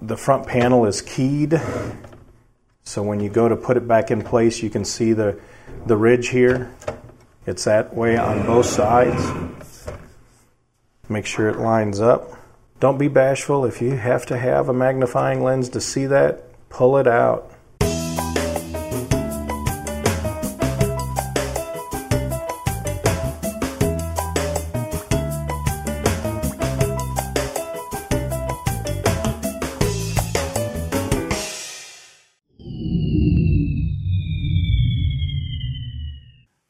the 0.00 0.16
front 0.16 0.46
panel 0.46 0.86
is 0.86 1.02
keyed. 1.02 1.60
So 2.84 3.02
when 3.02 3.20
you 3.20 3.28
go 3.28 3.48
to 3.48 3.56
put 3.56 3.76
it 3.76 3.86
back 3.88 4.10
in 4.10 4.22
place, 4.22 4.62
you 4.62 4.70
can 4.70 4.84
see 4.84 5.12
the 5.12 5.38
the 5.86 5.96
ridge 5.96 6.28
here. 6.28 6.74
It's 7.46 7.64
that 7.64 7.94
way 7.94 8.16
on 8.16 8.46
both 8.46 8.66
sides. 8.66 9.88
Make 11.08 11.26
sure 11.26 11.48
it 11.48 11.58
lines 11.58 12.00
up. 12.00 12.30
Don't 12.80 12.98
be 12.98 13.08
bashful. 13.08 13.64
If 13.64 13.80
you 13.82 13.92
have 13.96 14.26
to 14.26 14.38
have 14.38 14.68
a 14.68 14.72
magnifying 14.72 15.42
lens 15.42 15.68
to 15.70 15.80
see 15.80 16.06
that, 16.06 16.44
pull 16.68 16.98
it 16.98 17.06
out. 17.06 17.50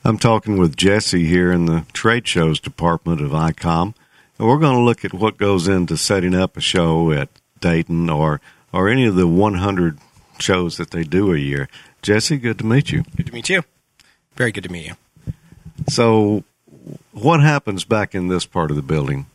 I'm 0.09 0.17
talking 0.17 0.57
with 0.57 0.75
Jesse 0.75 1.27
here 1.27 1.53
in 1.53 1.67
the 1.67 1.85
trade 1.93 2.27
shows 2.27 2.61
department 2.61 3.21
of 3.21 3.33
ICOM. 3.33 3.95
And 4.39 4.49
we're 4.49 4.57
going 4.57 4.77
to 4.79 4.83
look 4.83 5.05
at 5.05 5.13
what 5.13 5.37
goes 5.37 5.69
into 5.69 5.99
setting 5.99 6.35
up 6.35 6.57
a 6.57 6.63
show 6.63 7.13
at 7.13 7.29
Dayton 7.61 8.09
or 8.09 8.41
or 8.73 8.89
any 8.89 9.05
of 9.05 9.17
the 9.17 9.27
100 9.27 9.99
shows 10.39 10.79
that 10.79 10.93
they 10.93 11.05
do 11.05 11.35
a 11.35 11.37
year. 11.37 11.69
Jesse, 12.01 12.39
good 12.39 12.59
to 12.59 12.65
meet 12.65 12.91
you. 12.91 13.05
Good 13.17 13.27
to 13.27 13.35
meet 13.35 13.51
you. 13.51 13.65
Very 14.35 14.51
good 14.51 14.65
to 14.65 14.73
meet 14.73 14.87
you. 14.87 14.95
So, 15.91 16.43
what 17.13 17.43
happens 17.43 17.85
back 17.85 18.15
in 18.15 18.29
this 18.29 18.47
part 18.47 18.71
of 18.71 18.77
the 18.77 18.83
building? 18.83 19.27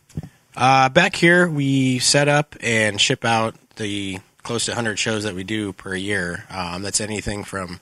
Uh, 0.56 0.88
back 0.88 1.14
here, 1.14 1.48
we 1.48 2.00
set 2.00 2.26
up 2.26 2.56
and 2.60 3.00
ship 3.00 3.24
out 3.24 3.54
the 3.76 4.18
close 4.42 4.64
to 4.64 4.72
100 4.72 4.98
shows 4.98 5.22
that 5.22 5.36
we 5.36 5.44
do 5.44 5.72
per 5.72 5.94
year. 5.94 6.46
Um, 6.50 6.82
that's 6.82 7.00
anything 7.00 7.44
from 7.44 7.78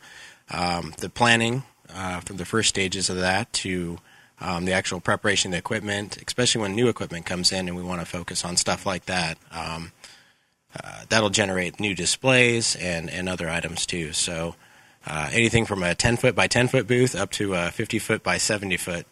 um, 0.51 0.93
the 0.99 1.09
planning, 1.09 1.63
uh, 1.95 2.21
from 2.21 2.37
the 2.37 2.45
first 2.45 2.69
stages 2.69 3.09
of 3.11 3.17
that, 3.17 3.53
to 3.55 3.99
um, 4.41 4.65
the 4.65 4.73
actual 4.73 5.01
preparation 5.01 5.51
of 5.51 5.53
the 5.53 5.59
equipment, 5.59 6.19
especially 6.27 6.61
when 6.61 6.75
new 6.75 6.89
equipment 6.89 7.27
comes 7.27 7.53
in 7.53 7.69
and 7.69 7.77
we 7.77 7.83
want 7.83 8.01
to 8.01 8.07
focus 8.07 8.45
on 8.45 8.57
stuff 8.57 8.85
like 8.85 9.07
that. 9.07 9.39
Um, 9.53 9.93
uh, 10.83 11.05
that'll 11.09 11.31
generate 11.31 11.79
new 11.79 11.95
displays 11.95 12.75
and, 12.77 13.11
and 13.11 13.29
other 13.29 13.49
items 13.49 13.87
too. 13.87 14.13
So 14.13 14.57
uh, 15.07 15.31
anything 15.33 15.67
from 15.67 15.83
a 15.83 15.95
10 15.95 16.17
foot 16.17 16.35
by 16.35 16.47
10 16.47 16.69
foot 16.69 16.87
booth 16.87 17.15
up 17.15 17.31
to 17.33 17.55
a 17.55 17.71
50 17.71 17.99
foot 17.99 18.23
by 18.23 18.39
70 18.39 18.77
foot 18.79 19.07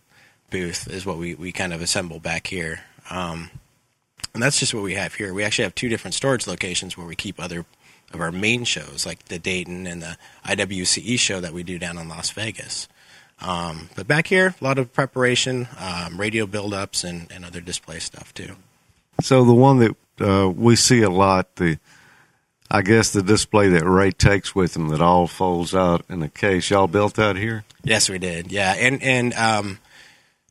booth 0.51 0.89
is 0.89 1.07
what 1.07 1.19
we, 1.19 1.35
we 1.35 1.53
kind 1.53 1.73
of 1.73 1.83
assemble 1.83 2.19
back 2.19 2.47
here. 2.47 2.81
Um, 3.11 3.51
and 4.33 4.43
that's 4.43 4.59
just 4.59 4.75
what 4.75 4.83
we 4.83 4.95
have 4.95 5.15
here. 5.15 5.35
We 5.35 5.45
actually 5.45 5.65
have 5.65 5.75
two 5.75 5.89
different 5.89 6.15
storage 6.15 6.47
locations 6.47 6.97
where 6.97 7.07
we 7.07 7.17
keep 7.17 7.41
other 7.41 7.67
of 8.13 8.21
our 8.21 8.33
main 8.33 8.65
shows, 8.65 9.07
like 9.07 9.27
the 9.27 9.39
Dayton 9.39 9.87
and 9.87 10.03
the 10.03 10.17
IWCE 10.45 11.19
show 11.19 11.41
that 11.41 11.53
we 11.53 11.63
do 11.63 11.79
down 11.79 11.99
in 11.99 12.09
Las 12.09 12.31
Vegas. 12.31 12.89
Um, 13.41 13.89
but 13.97 14.07
back 14.07 14.27
here, 14.27 14.55
a 14.61 14.65
lot 14.65 14.79
of 14.79 14.93
preparation, 14.93 15.69
um, 15.79 16.21
radio 16.21 16.47
buildups, 16.47 17.09
and, 17.09 17.31
and 17.33 17.45
other 17.45 17.61
display 17.61 17.99
stuff 17.99 18.35
too. 18.35 18.57
So 19.23 19.45
the 19.45 19.55
one 19.55 19.79
that 19.79 19.97
uh, 20.21 20.49
we 20.51 20.77
see 20.77 21.03
a 21.03 21.11
lot, 21.11 21.57
the 21.57 21.79
I 22.71 22.83
guess 22.83 23.13
the 23.13 23.23
display 23.23 23.69
that 23.71 23.85
Ray 23.85 24.13
takes 24.13 24.55
with 24.55 24.77
him 24.77 24.89
that 24.89 25.01
all 25.01 25.27
folds 25.27 25.75
out 25.75 26.05
in 26.09 26.23
a 26.23 26.29
case. 26.29 26.71
Y'all 26.71 26.87
built 26.87 27.15
that 27.15 27.37
here? 27.37 27.65
Yes, 27.83 28.09
we 28.09 28.19
did. 28.19 28.53
Yeah, 28.53 28.75
and 28.79 29.03
and 29.03 29.35
um, 29.35 29.79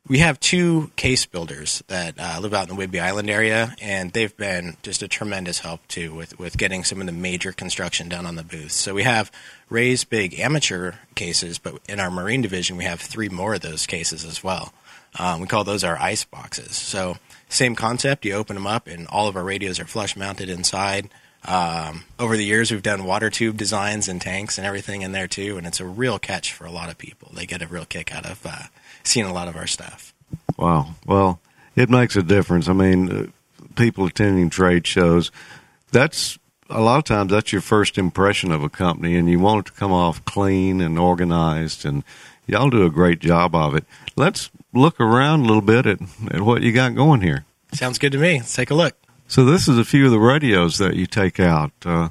we 0.08 0.18
have 0.18 0.40
two 0.40 0.90
case 0.96 1.26
builders 1.26 1.82
that 1.88 2.14
uh, 2.18 2.38
live 2.40 2.54
out 2.54 2.68
in 2.68 2.76
the 2.76 2.86
Whidbey 2.86 3.00
Island 3.00 3.30
area, 3.30 3.74
and 3.80 4.12
they've 4.12 4.36
been 4.36 4.76
just 4.82 5.02
a 5.02 5.08
tremendous 5.08 5.60
help 5.60 5.86
too 5.88 6.14
with, 6.14 6.38
with 6.38 6.56
getting 6.56 6.84
some 6.84 7.00
of 7.00 7.06
the 7.06 7.12
major 7.12 7.52
construction 7.52 8.08
done 8.08 8.26
on 8.26 8.34
the 8.34 8.42
booth. 8.42 8.72
So 8.72 8.94
we 8.94 9.02
have 9.04 9.30
Ray's 9.68 10.04
big 10.04 10.38
amateur 10.38 10.94
cases, 11.14 11.58
but 11.58 11.78
in 11.88 12.00
our 12.00 12.10
marine 12.10 12.42
division, 12.42 12.76
we 12.76 12.84
have 12.84 13.00
three 13.00 13.28
more 13.28 13.54
of 13.54 13.60
those 13.60 13.86
cases 13.86 14.24
as 14.24 14.42
well. 14.42 14.72
Um, 15.18 15.40
we 15.40 15.46
call 15.46 15.64
those 15.64 15.84
our 15.84 15.96
ice 15.98 16.24
boxes. 16.24 16.76
So 16.76 17.16
same 17.48 17.74
concept. 17.74 18.24
You 18.24 18.34
open 18.34 18.54
them 18.54 18.66
up, 18.66 18.86
and 18.86 19.06
all 19.08 19.28
of 19.28 19.36
our 19.36 19.44
radios 19.44 19.80
are 19.80 19.84
flush 19.84 20.16
mounted 20.16 20.48
inside. 20.48 21.08
Um, 21.44 22.04
over 22.18 22.36
the 22.36 22.44
years, 22.44 22.70
we've 22.70 22.82
done 22.82 23.04
water 23.04 23.30
tube 23.30 23.56
designs 23.56 24.08
and 24.08 24.20
tanks 24.20 24.58
and 24.58 24.66
everything 24.66 25.02
in 25.02 25.12
there 25.12 25.26
too, 25.26 25.56
and 25.56 25.66
it's 25.66 25.80
a 25.80 25.86
real 25.86 26.18
catch 26.18 26.52
for 26.52 26.64
a 26.64 26.70
lot 26.70 26.90
of 26.90 26.98
people. 26.98 27.30
They 27.34 27.46
get 27.46 27.62
a 27.62 27.66
real 27.66 27.86
kick 27.86 28.14
out 28.14 28.26
of 28.26 28.44
uh, 28.44 28.64
seeing 29.04 29.26
a 29.26 29.32
lot 29.32 29.48
of 29.48 29.56
our 29.56 29.66
stuff. 29.66 30.14
Wow. 30.56 30.94
Well, 31.06 31.40
it 31.76 31.88
makes 31.90 32.16
a 32.16 32.22
difference. 32.22 32.68
I 32.68 32.72
mean, 32.72 33.10
uh, 33.10 33.26
people 33.76 34.06
attending 34.06 34.50
trade 34.50 34.86
shows, 34.86 35.30
that's 35.92 36.38
a 36.68 36.80
lot 36.80 36.98
of 36.98 37.04
times 37.04 37.32
that's 37.32 37.52
your 37.52 37.62
first 37.62 37.98
impression 37.98 38.52
of 38.52 38.62
a 38.62 38.68
company, 38.68 39.16
and 39.16 39.28
you 39.28 39.38
want 39.38 39.66
it 39.66 39.72
to 39.72 39.78
come 39.78 39.92
off 39.92 40.24
clean 40.24 40.80
and 40.80 40.98
organized, 40.98 41.84
and 41.84 42.04
y'all 42.46 42.70
do 42.70 42.84
a 42.84 42.90
great 42.90 43.18
job 43.18 43.54
of 43.54 43.74
it. 43.74 43.84
Let's 44.16 44.50
look 44.72 45.00
around 45.00 45.40
a 45.40 45.44
little 45.44 45.62
bit 45.62 45.86
at, 45.86 46.00
at 46.32 46.42
what 46.42 46.62
you 46.62 46.72
got 46.72 46.94
going 46.94 47.22
here. 47.22 47.44
Sounds 47.72 47.98
good 47.98 48.12
to 48.12 48.18
me. 48.18 48.38
Let's 48.38 48.54
take 48.54 48.70
a 48.70 48.74
look. 48.74 48.96
So 49.26 49.44
this 49.44 49.68
is 49.68 49.78
a 49.78 49.84
few 49.84 50.06
of 50.06 50.10
the 50.10 50.18
radios 50.18 50.78
that 50.78 50.94
you 50.94 51.06
take 51.06 51.38
out. 51.38 51.72
Uh, 51.84 52.08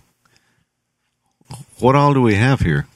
what 1.79 1.95
all 1.95 2.13
do 2.13 2.21
we 2.21 2.35
have 2.35 2.61
here? 2.61 2.87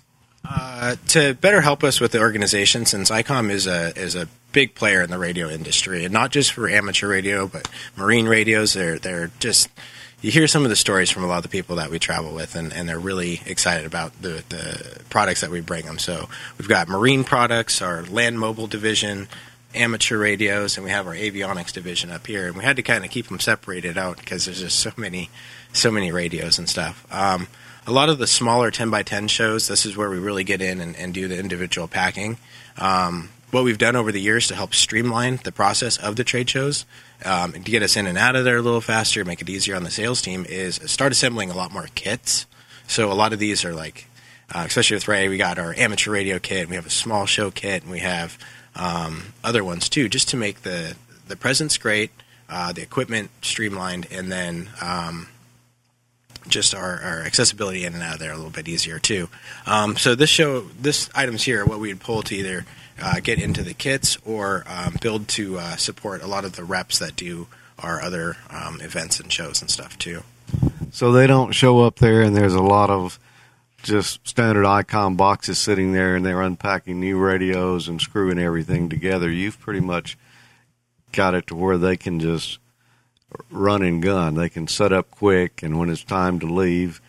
Uh, 0.45 0.97
to 1.07 1.33
better 1.35 1.61
help 1.61 1.83
us 1.83 2.01
with 2.01 2.11
the 2.11 2.19
organization, 2.19 2.85
since 2.85 3.09
ICOM 3.09 3.49
is 3.49 3.65
a 3.65 3.97
is 3.97 4.15
a 4.15 4.27
big 4.51 4.75
player 4.75 5.01
in 5.01 5.09
the 5.09 5.17
radio 5.17 5.49
industry, 5.49 6.03
and 6.03 6.13
not 6.13 6.31
just 6.31 6.51
for 6.51 6.67
amateur 6.67 7.07
radio, 7.07 7.47
but 7.47 7.69
marine 7.95 8.25
radios. 8.25 8.73
They're 8.73 8.99
they're 8.99 9.31
just 9.39 9.69
you 10.23 10.31
hear 10.31 10.47
some 10.47 10.63
of 10.63 10.69
the 10.69 10.75
stories 10.75 11.11
from 11.11 11.23
a 11.23 11.27
lot 11.27 11.37
of 11.37 11.43
the 11.43 11.49
people 11.49 11.75
that 11.75 11.89
we 11.89 11.99
travel 11.99 12.33
with, 12.33 12.55
and, 12.55 12.71
and 12.71 12.87
they're 12.87 12.97
really 12.99 13.41
excited 13.45 13.85
about 13.85 14.21
the 14.21 14.43
the 14.49 15.01
products 15.09 15.41
that 15.41 15.49
we 15.49 15.61
bring 15.61 15.85
them. 15.85 15.99
So 15.99 16.29
we've 16.57 16.67
got 16.67 16.87
marine 16.87 17.23
products, 17.23 17.81
our 17.81 18.03
land 18.03 18.39
mobile 18.39 18.67
division, 18.67 19.27
amateur 19.75 20.17
radios, 20.17 20.77
and 20.77 20.85
we 20.85 20.91
have 20.91 21.07
our 21.07 21.13
avionics 21.15 21.73
division 21.73 22.09
up 22.09 22.25
here. 22.25 22.47
And 22.47 22.55
we 22.55 22.63
had 22.63 22.77
to 22.77 22.83
kind 22.83 23.03
of 23.03 23.11
keep 23.11 23.27
them 23.27 23.39
separated 23.39 23.97
out 23.97 24.17
because 24.17 24.45
there's 24.45 24.61
just 24.61 24.79
so 24.79 24.91
many 24.95 25.29
so 25.73 25.91
many 25.91 26.11
radios 26.11 26.57
and 26.57 26.69
stuff. 26.69 27.05
Um, 27.11 27.47
a 27.85 27.91
lot 27.91 28.09
of 28.09 28.17
the 28.17 28.27
smaller 28.27 28.71
10 28.71 28.89
by 28.89 29.03
10 29.03 29.27
shows, 29.27 29.67
this 29.67 29.85
is 29.85 29.97
where 29.97 30.09
we 30.09 30.17
really 30.17 30.43
get 30.43 30.61
in 30.61 30.79
and, 30.79 30.95
and 30.95 31.13
do 31.13 31.27
the 31.27 31.37
individual 31.37 31.87
packing. 31.87 32.37
Um, 32.77 33.29
what 33.51 33.63
we've 33.63 33.77
done 33.77 33.95
over 33.95 34.11
the 34.11 34.21
years 34.21 34.47
to 34.47 34.55
help 34.55 34.73
streamline 34.73 35.39
the 35.43 35.51
process 35.51 35.97
of 35.97 36.15
the 36.15 36.23
trade 36.23 36.49
shows 36.49 36.85
um, 37.23 37.51
to 37.53 37.59
get 37.59 37.83
us 37.83 37.95
in 37.95 38.07
and 38.07 38.17
out 38.17 38.35
of 38.35 38.45
there 38.45 38.57
a 38.57 38.61
little 38.61 38.81
faster, 38.81 39.23
make 39.23 39.41
it 39.41 39.49
easier 39.49 39.75
on 39.75 39.83
the 39.83 39.91
sales 39.91 40.21
team, 40.21 40.45
is 40.49 40.75
start 40.85 41.11
assembling 41.11 41.51
a 41.51 41.55
lot 41.55 41.71
more 41.71 41.87
kits. 41.93 42.45
So 42.87 43.11
a 43.11 43.13
lot 43.13 43.31
of 43.31 43.39
these 43.39 43.63
are 43.63 43.73
like, 43.73 44.07
uh, 44.53 44.63
especially 44.65 44.95
with 44.95 45.07
Ray, 45.07 45.27
we 45.27 45.37
got 45.37 45.59
our 45.59 45.73
amateur 45.75 46.11
radio 46.11 46.39
kit, 46.39 46.67
we 46.67 46.75
have 46.75 46.85
a 46.85 46.91
small 46.91 47.25
show 47.25 47.51
kit, 47.51 47.83
and 47.83 47.91
we 47.91 47.99
have 47.99 48.37
um, 48.75 49.33
other 49.43 49.63
ones 49.63 49.87
too, 49.87 50.09
just 50.09 50.29
to 50.29 50.37
make 50.37 50.63
the 50.63 50.95
the 51.25 51.35
presence 51.37 51.77
great, 51.77 52.11
uh, 52.49 52.73
the 52.73 52.81
equipment 52.81 53.29
streamlined, 53.41 54.07
and 54.11 54.31
then 54.31 54.69
um, 54.81 55.27
just 56.47 56.75
our, 56.75 56.99
our, 57.01 57.21
accessibility 57.21 57.85
in 57.85 57.93
and 57.93 58.03
out 58.03 58.15
of 58.15 58.19
there 58.19 58.31
a 58.31 58.35
little 58.35 58.51
bit 58.51 58.67
easier 58.67 58.99
too. 58.99 59.29
Um, 59.65 59.97
so 59.97 60.15
this 60.15 60.29
show, 60.29 60.61
this 60.61 61.09
items 61.15 61.43
here, 61.43 61.65
what 61.65 61.79
we 61.79 61.89
would 61.89 62.01
pull 62.01 62.21
to 62.23 62.35
either 62.35 62.65
uh, 63.01 63.19
get 63.21 63.41
into 63.41 63.63
the 63.63 63.73
kits 63.73 64.17
or 64.25 64.63
um, 64.67 64.97
build 65.01 65.27
to 65.29 65.57
uh, 65.57 65.75
support 65.75 66.21
a 66.21 66.27
lot 66.27 66.45
of 66.45 66.55
the 66.55 66.63
reps 66.63 66.99
that 66.99 67.15
do 67.15 67.47
our 67.79 68.01
other 68.01 68.37
um, 68.49 68.81
events 68.81 69.19
and 69.19 69.31
shows 69.31 69.61
and 69.61 69.69
stuff 69.69 69.97
too. 69.97 70.23
So 70.91 71.11
they 71.11 71.27
don't 71.27 71.53
show 71.53 71.81
up 71.81 71.97
there, 71.97 72.21
and 72.21 72.35
there's 72.35 72.53
a 72.53 72.61
lot 72.61 72.89
of 72.89 73.19
just 73.81 74.25
standard 74.27 74.65
ICOM 74.65 75.17
boxes 75.17 75.57
sitting 75.57 75.91
there, 75.91 76.15
and 76.15 76.25
they're 76.25 76.41
unpacking 76.41 76.99
new 76.99 77.17
radios 77.17 77.87
and 77.87 77.99
screwing 77.99 78.39
everything 78.39 78.89
together. 78.89 79.29
You've 79.29 79.59
pretty 79.59 79.79
much 79.79 80.17
got 81.11 81.33
it 81.33 81.47
to 81.47 81.55
where 81.55 81.77
they 81.77 81.97
can 81.97 82.19
just 82.19 82.59
run 83.49 83.81
and 83.81 84.01
gun. 84.01 84.35
They 84.35 84.49
can 84.49 84.67
set 84.67 84.91
up 84.91 85.11
quick, 85.11 85.63
and 85.63 85.77
when 85.79 85.89
it's 85.89 86.03
time 86.03 86.39
to 86.39 86.45
leave, 86.45 87.01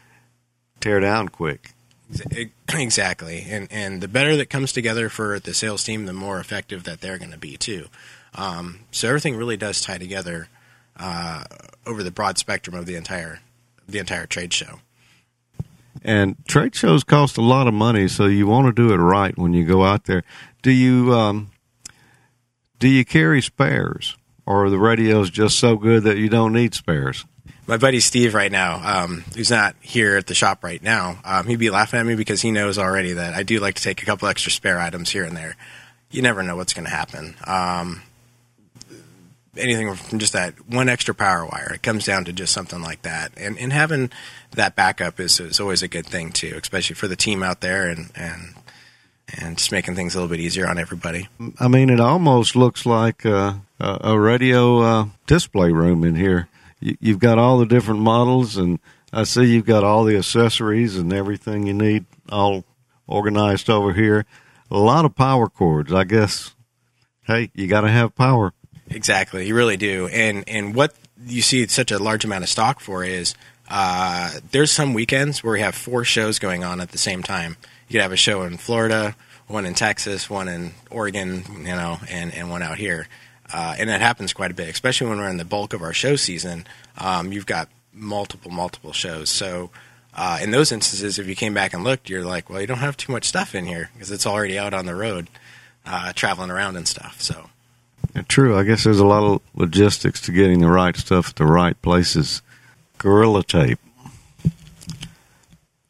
tear 0.81 1.01
down 1.01 1.29
quick. 1.29 1.73
Exactly, 2.77 3.47
and 3.49 3.69
and 3.71 4.01
the 4.01 4.09
better 4.09 4.35
that 4.37 4.51
comes 4.51 4.73
together 4.73 5.09
for 5.09 5.39
the 5.39 5.55
sales 5.55 5.85
team, 5.85 6.07
the 6.07 6.13
more 6.13 6.41
effective 6.41 6.83
that 6.85 7.01
they're 7.01 7.19
going 7.19 7.31
to 7.31 7.39
be 7.39 7.57
too. 7.57 7.87
Um, 8.35 8.81
so 8.91 9.07
everything 9.07 9.37
really 9.37 9.57
does 9.57 9.81
tie 9.81 9.99
together 9.99 10.49
uh, 10.97 11.45
over 11.87 12.03
the 12.03 12.11
broad 12.11 12.37
spectrum 12.37 12.75
of 12.75 12.87
the 12.87 12.97
entire 12.97 13.41
the 13.89 13.99
entire 13.99 14.27
trade 14.27 14.53
show. 14.53 14.81
And 16.03 16.37
trade 16.47 16.75
shows 16.75 17.05
cost 17.05 17.37
a 17.37 17.43
lot 17.43 17.69
of 17.69 17.75
money, 17.75 18.09
so 18.09 18.27
you 18.27 18.47
want 18.47 18.67
to 18.67 18.73
do 18.73 18.93
it 18.93 18.97
right 18.97 19.37
when 19.39 19.53
you 19.53 19.65
go 19.65 19.85
out 19.85 20.05
there. 20.05 20.25
Do 20.63 20.73
you 20.73 21.15
um, 21.15 21.51
do 22.79 22.89
you 22.89 23.05
carry 23.05 23.41
spares? 23.41 24.17
Or 24.47 24.71
the 24.71 24.79
radio's 24.79 25.31
just 25.31 25.59
so 25.59 25.77
good 25.77 26.05
that 26.05 26.19
you 26.19 26.29
don't 26.29 26.53
need 26.53 26.75
spares? 26.75 27.25
My 27.67 27.79
buddy 27.79 28.01
Steve, 28.01 28.35
right 28.35 28.53
now, 28.53 29.05
um, 29.05 29.25
who's 29.35 29.51
not 29.51 29.75
here 29.81 30.17
at 30.17 30.27
the 30.27 30.35
shop 30.35 30.63
right 30.63 30.83
now, 30.83 31.19
um, 31.25 31.47
he'd 31.47 31.59
be 31.59 31.71
laughing 31.71 31.99
at 31.99 32.05
me 32.07 32.15
because 32.15 32.43
he 32.43 32.51
knows 32.51 32.77
already 32.77 33.15
that 33.15 33.33
I 33.33 33.43
do 33.43 33.59
like 33.59 33.75
to 33.77 33.83
take 33.83 34.03
a 34.03 34.07
couple 34.07 34.29
extra 34.29 34.53
spare 34.53 34.79
items 34.79 35.11
here 35.11 35.25
and 35.25 35.37
there. 35.37 35.57
You 36.11 36.21
never 36.21 36.43
know 36.43 36.57
what's 36.57 36.75
going 36.75 36.85
to 36.85 36.91
happen. 36.91 37.35
Um, 37.47 38.03
anything 39.57 39.95
from 39.95 40.19
just 40.19 40.33
that 40.33 40.55
one 40.69 40.89
extra 40.89 41.15
power 41.15 41.45
wire. 41.45 41.73
It 41.75 41.83
comes 41.83 42.05
down 42.05 42.25
to 42.27 42.33
just 42.33 42.53
something 42.53 42.83
like 42.83 43.03
that, 43.03 43.33
and 43.37 43.59
and 43.59 43.73
having 43.73 44.11
that 44.53 44.77
backup 44.77 45.21
is 45.21 45.41
is 45.41 45.61
always 45.61 45.83
a 45.83 45.89
good 45.89 46.07
thing 46.07 46.33
too, 46.33 46.59
especially 46.61 46.95
for 46.95 47.09
the 47.09 47.17
team 47.17 47.43
out 47.43 47.61
there 47.61 47.89
and 47.89 48.11
and 48.15 48.55
and 49.39 49.59
just 49.59 49.73
making 49.73 49.95
things 49.95 50.15
a 50.15 50.19
little 50.19 50.29
bit 50.29 50.41
easier 50.41 50.69
on 50.69 50.79
everybody. 50.79 51.29
I 51.59 51.69
mean, 51.69 51.91
it 51.91 52.01
almost 52.01 52.57
looks 52.57 52.85
like 52.85 53.25
a, 53.85 54.13
a 54.13 54.19
radio 54.19 54.81
uh, 54.81 55.07
display 55.27 55.73
room 55.73 56.05
in 56.05 56.15
here. 56.15 56.49
You, 56.81 56.97
you've 57.01 57.19
got 57.19 57.39
all 57.39 57.59
the 57.59 57.67
different 57.67 58.01
models, 58.01 58.57
and 58.57 58.79
I 59.13 59.25
see 59.25 59.45
you've 59.45 59.67
got 59.67 59.85
all 59.85 60.05
the 60.05 60.17
accessories 60.17 60.97
and 60.97 61.13
everything 61.13 61.67
you 61.67 61.75
need 61.75 62.07
all 62.31 62.65
organized 63.07 63.69
over 63.69 63.93
here. 63.93 64.25
A 64.71 64.79
lot 64.79 65.05
of 65.05 65.15
power 65.15 65.49
cords, 65.49 65.93
I 65.93 66.05
guess. 66.05 66.55
Hey, 67.23 67.51
you 67.55 67.67
got 67.67 67.83
to 67.83 67.91
have 67.91 68.15
power. 68.15 68.53
Exactly, 68.89 69.47
you 69.47 69.55
really 69.55 69.77
do. 69.77 70.09
And 70.09 70.45
and 70.47 70.75
what 70.75 70.95
you 71.27 71.43
see 71.43 71.67
such 71.69 71.91
a 71.91 71.99
large 71.99 72.25
amount 72.25 72.45
of 72.45 72.51
stock 72.51 72.81
for 72.81 73.05
is 73.05 73.35
uh, 73.69 74.31
there's 74.51 74.71
some 74.71 74.93
weekends 74.93 75.43
where 75.43 75.55
we 75.55 75.61
have 75.61 75.75
four 75.75 76.05
shows 76.05 76.39
going 76.39 76.65
on 76.65 76.81
at 76.81 76.91
the 76.91 76.99
same 76.99 77.23
time 77.23 77.57
you 77.89 77.95
could 77.95 78.03
have 78.03 78.13
a 78.13 78.17
show 78.17 78.43
in 78.43 78.57
Florida, 78.57 79.15
one 79.47 79.67
in 79.67 79.75
Texas, 79.75 80.31
one 80.31 80.49
in 80.49 80.73
Oregon, 80.91 81.45
you 81.59 81.65
know, 81.65 81.99
and, 82.09 82.35
and 82.35 82.51
one 82.51 82.63
out 82.63 82.79
here. 82.79 83.07
Uh, 83.55 83.77
and 83.79 83.89
that 83.89 84.01
happens 84.01 84.33
quite 84.33 84.51
a 84.51 84.55
bit, 84.55 84.69
especially 84.69 85.09
when 85.09 85.19
we're 85.19 85.29
in 85.29 85.37
the 85.37 85.45
bulk 85.45 85.73
of 85.73 85.81
our 85.81 85.93
show 85.93 86.17
season. 86.17 86.67
Um, 86.99 87.33
you've 87.33 87.47
got 87.47 87.69
multiple, 87.93 88.51
multiple 88.51 88.93
shows. 88.93 89.31
So 89.31 89.71
uh, 90.13 90.41
in 90.43 90.51
those 90.51 90.73
instances, 90.73 91.21
if 91.21 91.29
you 91.29 91.37
came 91.37 91.55
back 91.55 91.73
and 91.73 91.85
looked, 91.85 92.11
you're 92.11 92.25
like, 92.25 92.51
well, 92.51 92.61
you 92.61 92.67
don't 92.67 92.79
have 92.79 92.97
too 92.97 93.13
much 93.13 93.27
stuff 93.27 93.55
in 93.55 93.65
here 93.65 93.91
because 93.93 94.11
it's 94.11 94.27
already 94.27 94.59
out 94.59 94.75
on 94.75 94.87
the 94.87 94.95
road, 94.97 95.29
uh, 95.87 96.13
traveling 96.15 96.51
around 96.51 96.75
and 96.75 96.89
stuff. 96.89 97.23
So. 97.23 97.49
True. 98.27 98.59
I 98.59 98.65
guess 98.65 98.83
there's 98.83 98.99
a 98.99 99.07
lot 99.07 99.23
of 99.23 99.41
logistics 99.55 100.21
to 100.23 100.33
getting 100.33 100.59
the 100.59 100.69
right 100.69 100.97
stuff 100.97 101.29
at 101.29 101.37
the 101.37 101.47
right 101.47 101.81
places. 101.81 102.43
Gorilla 102.99 103.45
tape. 103.45 103.79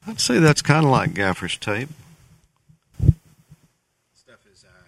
I'd 0.06 0.20
say 0.20 0.38
that's 0.38 0.60
kind 0.60 0.84
of 0.84 0.90
like 0.90 1.14
gaffer's 1.14 1.56
tape. 1.56 1.88
Stuff 4.14 4.46
is 4.52 4.66
uh, 4.68 4.82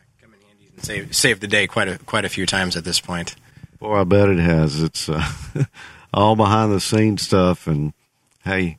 coming 0.76 0.96
handy 0.96 1.02
and 1.02 1.12
save 1.12 1.16
save 1.16 1.40
the 1.40 1.48
day 1.48 1.66
quite 1.66 1.88
a 1.88 1.98
quite 1.98 2.24
a 2.24 2.28
few 2.28 2.46
times 2.46 2.76
at 2.76 2.84
this 2.84 3.00
point. 3.00 3.34
Boy, 3.78 4.00
I 4.00 4.04
bet 4.04 4.28
it 4.28 4.38
has. 4.38 4.82
It's 4.82 5.08
uh, 5.08 5.22
all 6.14 6.36
behind 6.36 6.72
the 6.72 6.80
scenes 6.80 7.22
stuff, 7.22 7.66
and 7.66 7.92
hey, 8.44 8.78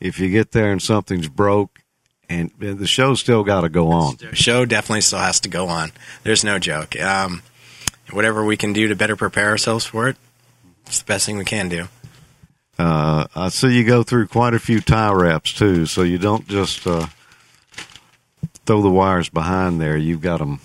if 0.00 0.20
you 0.20 0.30
get 0.30 0.52
there 0.52 0.70
and 0.70 0.80
something's 0.80 1.28
broke, 1.28 1.80
and 2.28 2.50
the 2.58 2.86
show's 2.86 3.20
still 3.20 3.42
got 3.42 3.62
to 3.62 3.68
go 3.68 3.88
on. 3.88 4.16
The 4.16 4.36
show 4.36 4.64
definitely 4.64 5.00
still 5.00 5.18
has 5.18 5.40
to 5.40 5.48
go 5.48 5.68
on. 5.68 5.92
There's 6.22 6.44
no 6.44 6.58
joke. 6.58 6.98
Um, 7.00 7.42
whatever 8.12 8.44
we 8.44 8.56
can 8.56 8.72
do 8.72 8.88
to 8.88 8.96
better 8.96 9.16
prepare 9.16 9.48
ourselves 9.48 9.84
for 9.84 10.08
it, 10.08 10.16
it's 10.86 11.00
the 11.00 11.06
best 11.06 11.26
thing 11.26 11.38
we 11.38 11.44
can 11.44 11.68
do. 11.68 11.88
Uh, 12.78 13.26
I 13.34 13.48
see 13.48 13.76
you 13.76 13.84
go 13.84 14.02
through 14.02 14.28
quite 14.28 14.54
a 14.54 14.58
few 14.58 14.80
tie 14.80 15.12
wraps 15.12 15.52
too, 15.52 15.86
so 15.86 16.02
you 16.02 16.18
don't 16.18 16.46
just 16.46 16.86
uh, 16.86 17.06
throw 18.66 18.82
the 18.82 18.90
wires 18.90 19.28
behind 19.28 19.80
there. 19.80 19.96
You've 19.96 20.20
got 20.20 20.38
them 20.38 20.60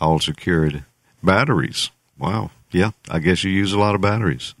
all 0.00 0.20
secured. 0.20 0.84
Batteries. 1.22 1.90
Wow. 2.18 2.50
Yeah, 2.70 2.90
I 3.08 3.20
guess 3.20 3.44
you 3.44 3.50
use 3.50 3.72
a 3.72 3.78
lot 3.78 3.94
of 3.94 4.00
batteries. 4.00 4.54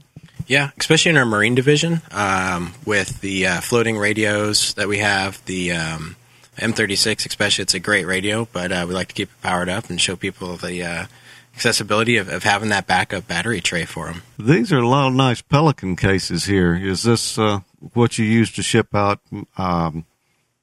Yeah, 0.46 0.70
especially 0.78 1.10
in 1.10 1.16
our 1.16 1.24
marine 1.24 1.54
division 1.54 2.02
um, 2.10 2.74
with 2.84 3.20
the 3.20 3.46
uh, 3.46 3.60
floating 3.60 3.96
radios 3.96 4.74
that 4.74 4.88
we 4.88 4.98
have, 4.98 5.44
the 5.46 5.72
um, 5.72 6.16
M36 6.56 7.26
especially. 7.26 7.62
It's 7.62 7.74
a 7.74 7.80
great 7.80 8.06
radio, 8.06 8.46
but 8.52 8.70
uh, 8.70 8.84
we 8.86 8.94
like 8.94 9.08
to 9.08 9.14
keep 9.14 9.30
it 9.30 9.42
powered 9.42 9.68
up 9.68 9.90
and 9.90 10.00
show 10.00 10.16
people 10.16 10.56
the 10.56 10.82
uh, 10.82 11.06
accessibility 11.54 12.16
of, 12.18 12.28
of 12.28 12.42
having 12.42 12.68
that 12.68 12.86
backup 12.86 13.26
battery 13.26 13.60
tray 13.60 13.84
for 13.84 14.06
them. 14.06 14.22
These 14.38 14.72
are 14.72 14.78
a 14.78 14.88
lot 14.88 15.08
of 15.08 15.14
nice 15.14 15.40
Pelican 15.40 15.96
cases 15.96 16.44
here. 16.44 16.74
Is 16.74 17.02
this 17.02 17.38
uh, 17.38 17.60
what 17.94 18.18
you 18.18 18.24
use 18.24 18.52
to 18.52 18.62
ship 18.62 18.94
out 18.94 19.20
um, 19.56 20.04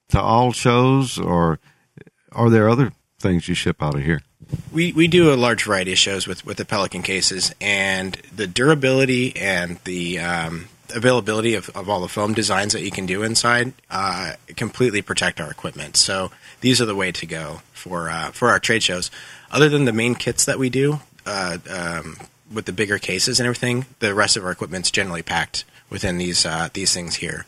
to 0.09 0.21
all 0.21 0.51
shows, 0.51 1.17
or 1.17 1.59
are 2.31 2.49
there 2.49 2.69
other 2.69 2.91
things 3.19 3.47
you 3.47 3.55
ship 3.55 3.81
out 3.81 3.95
of 3.95 4.03
here? 4.03 4.21
We 4.71 4.93
we 4.93 5.07
do 5.07 5.33
a 5.33 5.35
large 5.35 5.65
variety 5.65 5.91
of 5.93 5.97
shows 5.97 6.27
with 6.27 6.45
with 6.45 6.57
the 6.57 6.65
Pelican 6.65 7.01
cases, 7.01 7.53
and 7.59 8.15
the 8.35 8.47
durability 8.47 9.35
and 9.35 9.77
the 9.83 10.19
um, 10.19 10.69
availability 10.95 11.55
of, 11.55 11.69
of 11.69 11.89
all 11.89 12.01
the 12.01 12.07
foam 12.07 12.33
designs 12.33 12.73
that 12.73 12.81
you 12.81 12.91
can 12.91 13.05
do 13.05 13.23
inside 13.23 13.73
uh, 13.89 14.33
completely 14.55 15.01
protect 15.01 15.39
our 15.39 15.49
equipment. 15.49 15.97
So 15.97 16.31
these 16.61 16.81
are 16.81 16.85
the 16.85 16.95
way 16.95 17.11
to 17.11 17.25
go 17.25 17.61
for 17.73 18.09
uh, 18.09 18.31
for 18.31 18.49
our 18.49 18.59
trade 18.59 18.83
shows. 18.83 19.11
Other 19.49 19.69
than 19.69 19.85
the 19.85 19.93
main 19.93 20.15
kits 20.15 20.45
that 20.45 20.59
we 20.59 20.69
do, 20.69 20.99
uh, 21.25 21.57
um, 21.69 22.17
with 22.51 22.65
the 22.65 22.73
bigger 22.73 22.97
cases 22.97 23.39
and 23.39 23.47
everything, 23.47 23.85
the 23.99 24.13
rest 24.13 24.37
of 24.37 24.45
our 24.45 24.51
equipment's 24.51 24.91
generally 24.91 25.23
packed 25.23 25.65
within 25.89 26.17
these 26.17 26.45
uh, 26.45 26.69
these 26.73 26.93
things 26.93 27.15
here. 27.15 27.45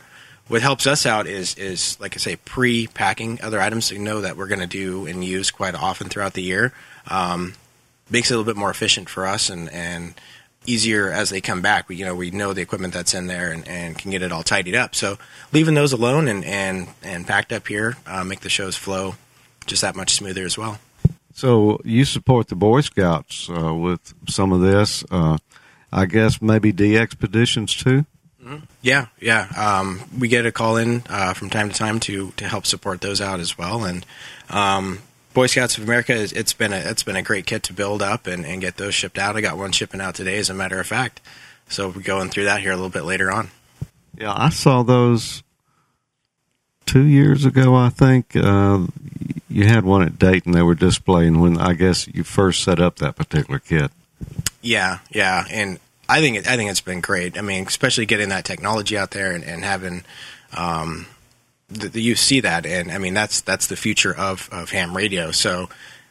What 0.47 0.61
helps 0.61 0.85
us 0.85 1.05
out 1.05 1.25
is 1.27 1.55
is 1.55 1.99
like 1.99 2.15
I 2.15 2.17
say, 2.17 2.35
pre-packing 2.35 3.39
other 3.41 3.61
items 3.61 3.89
to 3.89 3.99
know 3.99 4.21
that 4.21 4.35
we're 4.35 4.47
going 4.47 4.59
to 4.59 4.67
do 4.67 5.05
and 5.05 5.23
use 5.23 5.51
quite 5.51 5.75
often 5.75 6.09
throughout 6.09 6.33
the 6.33 6.43
year. 6.43 6.73
Um, 7.09 7.55
makes 8.09 8.29
it 8.29 8.33
a 8.33 8.37
little 8.37 8.51
bit 8.51 8.57
more 8.57 8.69
efficient 8.69 9.09
for 9.09 9.25
us 9.25 9.49
and 9.49 9.69
and 9.69 10.13
easier 10.65 11.11
as 11.11 11.29
they 11.29 11.41
come 11.41 11.61
back. 11.61 11.89
We 11.89 11.95
you 11.95 12.05
know 12.05 12.15
we 12.15 12.31
know 12.31 12.53
the 12.53 12.61
equipment 12.61 12.93
that's 12.93 13.13
in 13.13 13.27
there 13.27 13.51
and, 13.51 13.67
and 13.67 13.97
can 13.97 14.11
get 14.11 14.21
it 14.21 14.31
all 14.31 14.43
tidied 14.43 14.75
up. 14.75 14.95
So 14.95 15.17
leaving 15.51 15.73
those 15.73 15.93
alone 15.93 16.27
and 16.27 16.43
and 16.45 16.87
and 17.01 17.27
packed 17.27 17.51
up 17.51 17.67
here 17.67 17.97
uh, 18.07 18.23
make 18.23 18.41
the 18.41 18.49
shows 18.49 18.75
flow 18.75 19.15
just 19.65 19.81
that 19.81 19.95
much 19.95 20.11
smoother 20.11 20.45
as 20.45 20.57
well. 20.57 20.79
So 21.33 21.79
you 21.83 22.05
support 22.05 22.47
the 22.47 22.55
Boy 22.55 22.81
Scouts 22.81 23.49
uh, 23.49 23.73
with 23.73 24.13
some 24.29 24.51
of 24.51 24.61
this. 24.61 25.03
Uh, 25.09 25.37
I 25.91 26.05
guess 26.05 26.41
maybe 26.41 26.71
DXpeditions 26.71 27.81
too. 27.81 28.05
Yeah, 28.81 29.07
yeah. 29.19 29.47
Um, 29.55 30.01
we 30.19 30.27
get 30.27 30.45
a 30.45 30.51
call 30.51 30.75
in 30.77 31.03
uh, 31.09 31.33
from 31.33 31.49
time 31.49 31.69
to 31.69 31.75
time 31.75 31.99
to 32.01 32.31
to 32.37 32.47
help 32.47 32.65
support 32.65 33.01
those 33.01 33.21
out 33.21 33.39
as 33.39 33.57
well. 33.57 33.85
And 33.85 34.05
um, 34.49 34.99
Boy 35.33 35.47
Scouts 35.47 35.77
of 35.77 35.83
America, 35.83 36.13
it's 36.13 36.53
been 36.53 36.73
a 36.73 36.77
it's 36.77 37.03
been 37.03 37.15
a 37.15 37.23
great 37.23 37.45
kit 37.45 37.63
to 37.63 37.73
build 37.73 38.01
up 38.01 38.27
and, 38.27 38.45
and 38.45 38.61
get 38.61 38.77
those 38.77 38.93
shipped 38.93 39.17
out. 39.17 39.35
I 39.35 39.41
got 39.41 39.57
one 39.57 39.71
shipping 39.71 39.99
out 39.99 40.15
today, 40.15 40.37
as 40.37 40.49
a 40.49 40.53
matter 40.53 40.79
of 40.79 40.85
fact. 40.85 41.21
So 41.67 41.89
we're 41.89 42.01
going 42.01 42.29
through 42.29 42.45
that 42.45 42.61
here 42.61 42.71
a 42.71 42.75
little 42.75 42.89
bit 42.89 43.03
later 43.03 43.31
on. 43.31 43.49
Yeah, 44.15 44.33
I 44.35 44.49
saw 44.49 44.83
those 44.83 45.41
two 46.85 47.05
years 47.05 47.45
ago. 47.45 47.73
I 47.75 47.89
think 47.89 48.35
uh, 48.35 48.85
you 49.49 49.65
had 49.65 49.85
one 49.85 50.03
at 50.03 50.19
Dayton. 50.19 50.51
They 50.51 50.61
were 50.61 50.75
displaying 50.75 51.39
when 51.39 51.57
I 51.57 51.73
guess 51.73 52.07
you 52.07 52.23
first 52.23 52.63
set 52.63 52.79
up 52.79 52.97
that 52.97 53.15
particular 53.15 53.59
kit. 53.59 53.91
Yeah, 54.61 54.99
yeah, 55.09 55.45
and 55.49 55.79
I 56.07 56.21
think 56.21 56.37
it, 56.37 56.47
I 56.47 56.57
think 56.57 56.69
it's 56.69 56.81
been 56.81 57.01
great. 57.01 57.37
I 57.37 57.41
mean, 57.41 57.65
especially 57.65 58.05
getting 58.05 58.29
that 58.29 58.45
technology 58.45 58.97
out 58.97 59.11
there 59.11 59.31
and, 59.31 59.43
and 59.43 59.63
having 59.63 60.03
um, 60.55 61.07
the, 61.73 62.01
you 62.01 62.15
see 62.15 62.39
that, 62.41 62.65
and 62.65 62.91
I 62.91 62.97
mean 62.97 63.13
that's 63.13 63.41
that's 63.41 63.67
the 63.67 63.75
future 63.75 64.15
of, 64.15 64.49
of 64.51 64.71
ham 64.71 64.95
radio. 64.95 65.31
So 65.31 65.69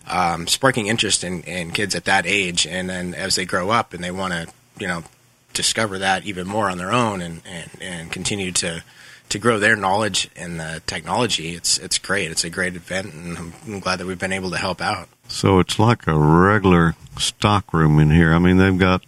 um, 0.08 0.46
sparking 0.46 0.86
interest 0.86 1.24
in, 1.24 1.42
in 1.42 1.70
kids 1.70 1.94
at 1.94 2.04
that 2.04 2.26
age, 2.26 2.66
and 2.66 2.88
then 2.90 3.14
as 3.14 3.34
they 3.36 3.44
grow 3.44 3.70
up 3.70 3.94
and 3.94 4.02
they 4.02 4.10
want 4.10 4.32
to 4.32 4.48
you 4.78 4.86
know 4.88 5.04
discover 5.52 5.98
that 5.98 6.24
even 6.24 6.46
more 6.46 6.70
on 6.70 6.78
their 6.78 6.92
own 6.92 7.20
and, 7.20 7.42
and, 7.46 7.70
and 7.80 8.12
continue 8.12 8.52
to 8.52 8.82
to 9.28 9.38
grow 9.38 9.58
their 9.58 9.76
knowledge 9.76 10.28
in 10.36 10.58
the 10.58 10.82
technology. 10.86 11.54
It's 11.54 11.78
it's 11.78 11.98
great. 11.98 12.30
It's 12.30 12.44
a 12.44 12.50
great 12.50 12.76
event, 12.76 13.14
and 13.14 13.38
I'm, 13.38 13.52
I'm 13.66 13.80
glad 13.80 13.98
that 13.98 14.06
we've 14.06 14.18
been 14.18 14.32
able 14.32 14.50
to 14.50 14.58
help 14.58 14.80
out. 14.80 15.08
So 15.28 15.58
it's 15.58 15.78
like 15.78 16.06
a 16.06 16.18
regular 16.18 16.94
stock 17.18 17.72
room 17.72 17.98
in 17.98 18.10
here. 18.10 18.34
I 18.34 18.38
mean, 18.38 18.58
they've 18.58 18.78
got 18.78 19.02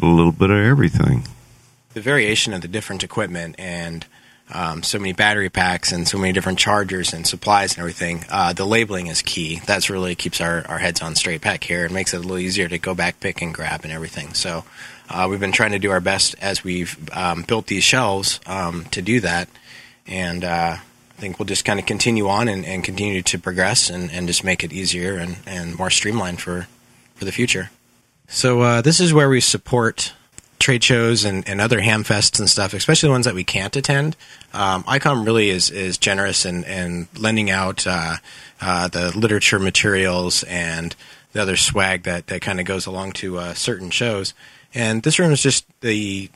a 0.00 0.06
little 0.06 0.32
bit 0.32 0.50
of 0.50 0.56
everything. 0.56 1.24
the 1.92 2.00
variation 2.00 2.52
of 2.52 2.60
the 2.62 2.68
different 2.68 3.04
equipment 3.04 3.54
and 3.58 4.06
um, 4.52 4.82
so 4.82 4.98
many 4.98 5.12
battery 5.12 5.48
packs 5.48 5.92
and 5.92 6.06
so 6.06 6.18
many 6.18 6.32
different 6.32 6.58
chargers 6.58 7.12
and 7.12 7.26
supplies 7.26 7.72
and 7.72 7.80
everything. 7.80 8.24
Uh, 8.30 8.52
the 8.52 8.66
labeling 8.66 9.06
is 9.06 9.22
key. 9.22 9.60
That's 9.66 9.88
really 9.88 10.14
keeps 10.14 10.40
our, 10.40 10.66
our 10.68 10.78
heads 10.78 11.00
on 11.02 11.14
straight 11.14 11.40
back 11.40 11.64
here. 11.64 11.86
It 11.86 11.92
makes 11.92 12.12
it 12.12 12.18
a 12.18 12.20
little 12.20 12.38
easier 12.38 12.68
to 12.68 12.78
go 12.78 12.94
back, 12.94 13.20
pick, 13.20 13.40
and 13.40 13.54
grab 13.54 13.84
and 13.84 13.92
everything. 13.92 14.34
So 14.34 14.64
uh, 15.08 15.26
we've 15.30 15.40
been 15.40 15.52
trying 15.52 15.72
to 15.72 15.78
do 15.78 15.90
our 15.90 16.00
best 16.00 16.34
as 16.40 16.62
we've 16.62 16.96
um, 17.12 17.42
built 17.42 17.66
these 17.66 17.84
shelves 17.84 18.40
um, 18.46 18.84
to 18.86 19.00
do 19.00 19.20
that. 19.20 19.48
And 20.06 20.44
uh, 20.44 20.76
I 20.78 21.20
think 21.20 21.38
we'll 21.38 21.46
just 21.46 21.64
kind 21.64 21.80
of 21.80 21.86
continue 21.86 22.28
on 22.28 22.48
and, 22.48 22.66
and 22.66 22.84
continue 22.84 23.22
to 23.22 23.38
progress 23.38 23.88
and, 23.88 24.10
and 24.10 24.26
just 24.26 24.44
make 24.44 24.62
it 24.62 24.72
easier 24.72 25.16
and, 25.16 25.36
and 25.46 25.78
more 25.78 25.90
streamlined 25.90 26.40
for, 26.40 26.68
for 27.14 27.24
the 27.24 27.32
future. 27.32 27.70
So 28.28 28.60
uh, 28.60 28.80
this 28.82 29.00
is 29.00 29.14
where 29.14 29.28
we 29.28 29.40
support 29.40 30.12
trade 30.64 30.82
shows 30.82 31.26
and, 31.26 31.46
and 31.46 31.60
other 31.60 31.80
ham 31.80 32.02
fests 32.02 32.38
and 32.38 32.48
stuff, 32.48 32.72
especially 32.72 33.08
the 33.08 33.12
ones 33.12 33.26
that 33.26 33.34
we 33.34 33.44
can't 33.44 33.76
attend. 33.76 34.16
Um, 34.54 34.82
ICOM 34.84 35.26
really 35.26 35.50
is, 35.50 35.70
is 35.70 35.98
generous 35.98 36.46
in, 36.46 36.64
in 36.64 37.06
lending 37.18 37.50
out 37.50 37.86
uh, 37.86 38.16
uh, 38.62 38.88
the 38.88 39.16
literature 39.16 39.58
materials 39.58 40.42
and 40.44 40.96
the 41.32 41.42
other 41.42 41.58
swag 41.58 42.04
that, 42.04 42.28
that 42.28 42.40
kind 42.40 42.60
of 42.60 42.66
goes 42.66 42.86
along 42.86 43.12
to 43.12 43.36
uh, 43.36 43.52
certain 43.52 43.90
shows. 43.90 44.32
And 44.72 45.02
this 45.02 45.18
room 45.18 45.32
is 45.32 45.42
just 45.42 45.66
the 45.82 46.30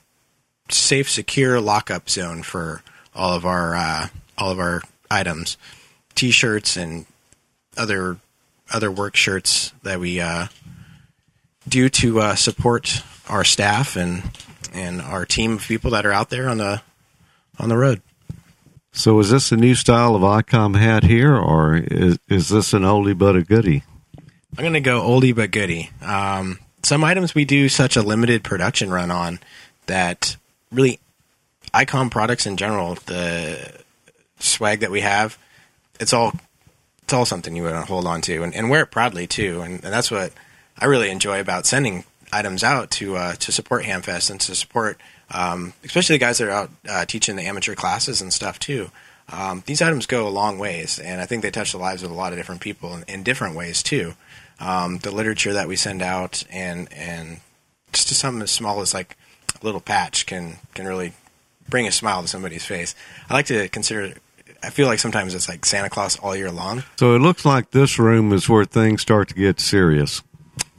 safe, 0.71 1.09
secure 1.09 1.59
lockup 1.59 2.11
zone 2.11 2.43
for 2.43 2.83
all 3.15 3.33
of 3.33 3.47
our 3.47 3.75
uh, 3.75 4.09
all 4.37 4.51
of 4.51 4.59
our 4.59 4.83
items, 5.11 5.57
T-shirts 6.15 6.77
and 6.77 7.07
other 7.79 8.19
other 8.71 8.91
work 8.91 9.17
shirts 9.17 9.73
that 9.83 9.99
we 9.99 10.21
uh, 10.21 10.49
do 11.69 11.89
to 11.89 12.21
uh, 12.21 12.35
support 12.35 13.03
our 13.29 13.45
staff 13.45 13.97
and 13.97 14.23
and 14.73 15.01
our 15.01 15.25
team 15.25 15.55
of 15.55 15.63
people 15.63 15.93
that 15.93 16.05
are 16.05 16.13
out 16.13 16.31
there 16.31 16.49
on 16.49 16.59
the 16.59 16.83
on 17.59 17.69
the 17.69 17.77
road. 17.77 18.03
So 18.93 19.19
is 19.21 19.31
this 19.31 19.53
a 19.53 19.57
new 19.57 19.75
style 19.75 20.17
of 20.17 20.23
ICOM 20.23 20.77
hat 20.77 21.05
here, 21.05 21.37
or 21.37 21.77
is, 21.77 22.19
is 22.29 22.49
this 22.49 22.73
an 22.73 22.83
oldie 22.83 23.17
but 23.17 23.37
a 23.37 23.43
goodie? 23.43 23.85
I'm 24.57 24.65
going 24.65 24.73
to 24.73 24.81
go 24.81 25.03
oldie 25.03 25.37
but 25.37 25.51
goodie. 25.51 25.91
Um, 26.03 26.59
some 26.83 27.05
items 27.05 27.35
we 27.35 27.45
do 27.45 27.69
such 27.69 27.97
a 27.97 28.03
limited 28.03 28.43
production 28.43 28.91
run 28.91 29.11
on 29.11 29.41
that 29.87 30.37
really 30.73 30.99
ICOM 31.73 32.11
products 32.11 32.47
in 32.47 32.57
general, 32.57 32.95
the 33.07 33.83
swag 34.41 34.81
that 34.81 34.91
we 34.91 35.01
have, 35.03 35.39
it's 36.01 36.13
all 36.13 36.33
it's 37.03 37.13
all 37.13 37.25
something 37.25 37.57
you 37.57 37.63
want 37.63 37.75
to 37.75 37.83
hold 37.83 38.07
on 38.07 38.21
to 38.23 38.43
and, 38.43 38.55
and 38.55 38.69
wear 38.69 38.83
it 38.83 38.91
proudly 38.91 39.27
too. 39.27 39.63
And, 39.63 39.75
and 39.85 39.93
that's 39.93 40.11
what 40.11 40.33
I 40.79 40.87
really 40.87 41.11
enjoy 41.11 41.41
about 41.41 41.67
sending 41.67 42.05
items 42.33 42.63
out 42.63 42.91
to 42.93 43.17
uh, 43.17 43.35
to 43.35 43.53
support 43.53 43.85
Hamfest 43.85 44.31
and 44.31 44.41
to 44.41 44.55
support 44.55 44.99
um, 45.31 45.75
especially 45.85 46.15
the 46.15 46.25
guys 46.25 46.39
that 46.39 46.49
are 46.49 46.53
out 46.53 46.71
uh, 46.89 47.05
teaching 47.05 47.37
the 47.37 47.43
amateur 47.43 47.75
classes 47.75 48.21
and 48.21 48.33
stuff 48.33 48.59
too. 48.59 48.91
Um, 49.31 49.63
these 49.67 49.83
items 49.83 50.07
go 50.07 50.27
a 50.27 50.31
long 50.31 50.59
ways, 50.59 50.99
and 50.99 51.21
I 51.21 51.27
think 51.27 51.43
they 51.43 51.51
touch 51.51 51.73
the 51.73 51.79
lives 51.79 52.03
of 52.03 52.11
a 52.11 52.15
lot 52.15 52.33
of 52.33 52.39
different 52.39 52.63
people 52.63 52.95
in, 52.95 53.05
in 53.09 53.23
different 53.23 53.57
ways 53.57 53.83
too. 53.83 54.15
Um, 54.59 54.99
the 54.99 55.11
literature 55.11 55.53
that 55.53 55.69
we 55.69 55.77
send 55.77 56.03
out, 56.03 56.45
and 56.51 56.91
and 56.93 57.41
just 57.93 58.09
to 58.09 58.15
something 58.15 58.43
as 58.43 58.51
small 58.51 58.81
as 58.81 58.95
like 58.95 59.17
a 59.61 59.65
little 59.65 59.81
patch 59.81 60.25
can 60.25 60.57
can 60.75 60.87
really 60.87 61.13
bring 61.69 61.87
a 61.87 61.93
smile 61.93 62.23
to 62.23 62.29
somebody's 62.29 62.65
face. 62.65 62.95
I 63.29 63.35
like 63.35 63.47
to 63.47 63.69
consider. 63.69 64.15
I 64.63 64.71
feel 64.71 64.87
like 64.87 64.99
sometimes 64.99 65.35
it's 65.35 65.49
like 65.49 65.65
Santa 65.65 65.91
Claus 65.91 66.19
all 66.19 66.35
year 66.35 66.51
long. 66.51 66.83
So 66.97 67.15
it 67.15 67.21
looks 67.21 67.45
like 67.45 67.71
this 67.71 67.99
room 67.99 68.33
is 68.33 68.49
where 68.49 68.65
things 68.65 69.03
start 69.03 69.29
to 69.29 69.35
get 69.35 69.61
serious. 69.61 70.23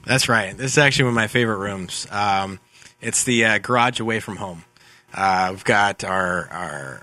That's 0.06 0.30
right. 0.30 0.56
This 0.56 0.74
is 0.74 0.78
actually 0.78 1.06
one 1.06 1.14
of 1.14 1.16
my 1.16 1.28
favorite 1.28 1.58
rooms. 1.58 2.08
Um, 2.10 2.60
it's 3.02 3.24
the 3.24 3.46
uh, 3.46 3.58
garage 3.60 4.00
away 4.00 4.20
from 4.20 4.38
home. 4.38 4.64
Uh, 5.14 5.50
we've 5.52 5.64
got 5.64 6.04
our 6.04 6.48
our 6.52 7.02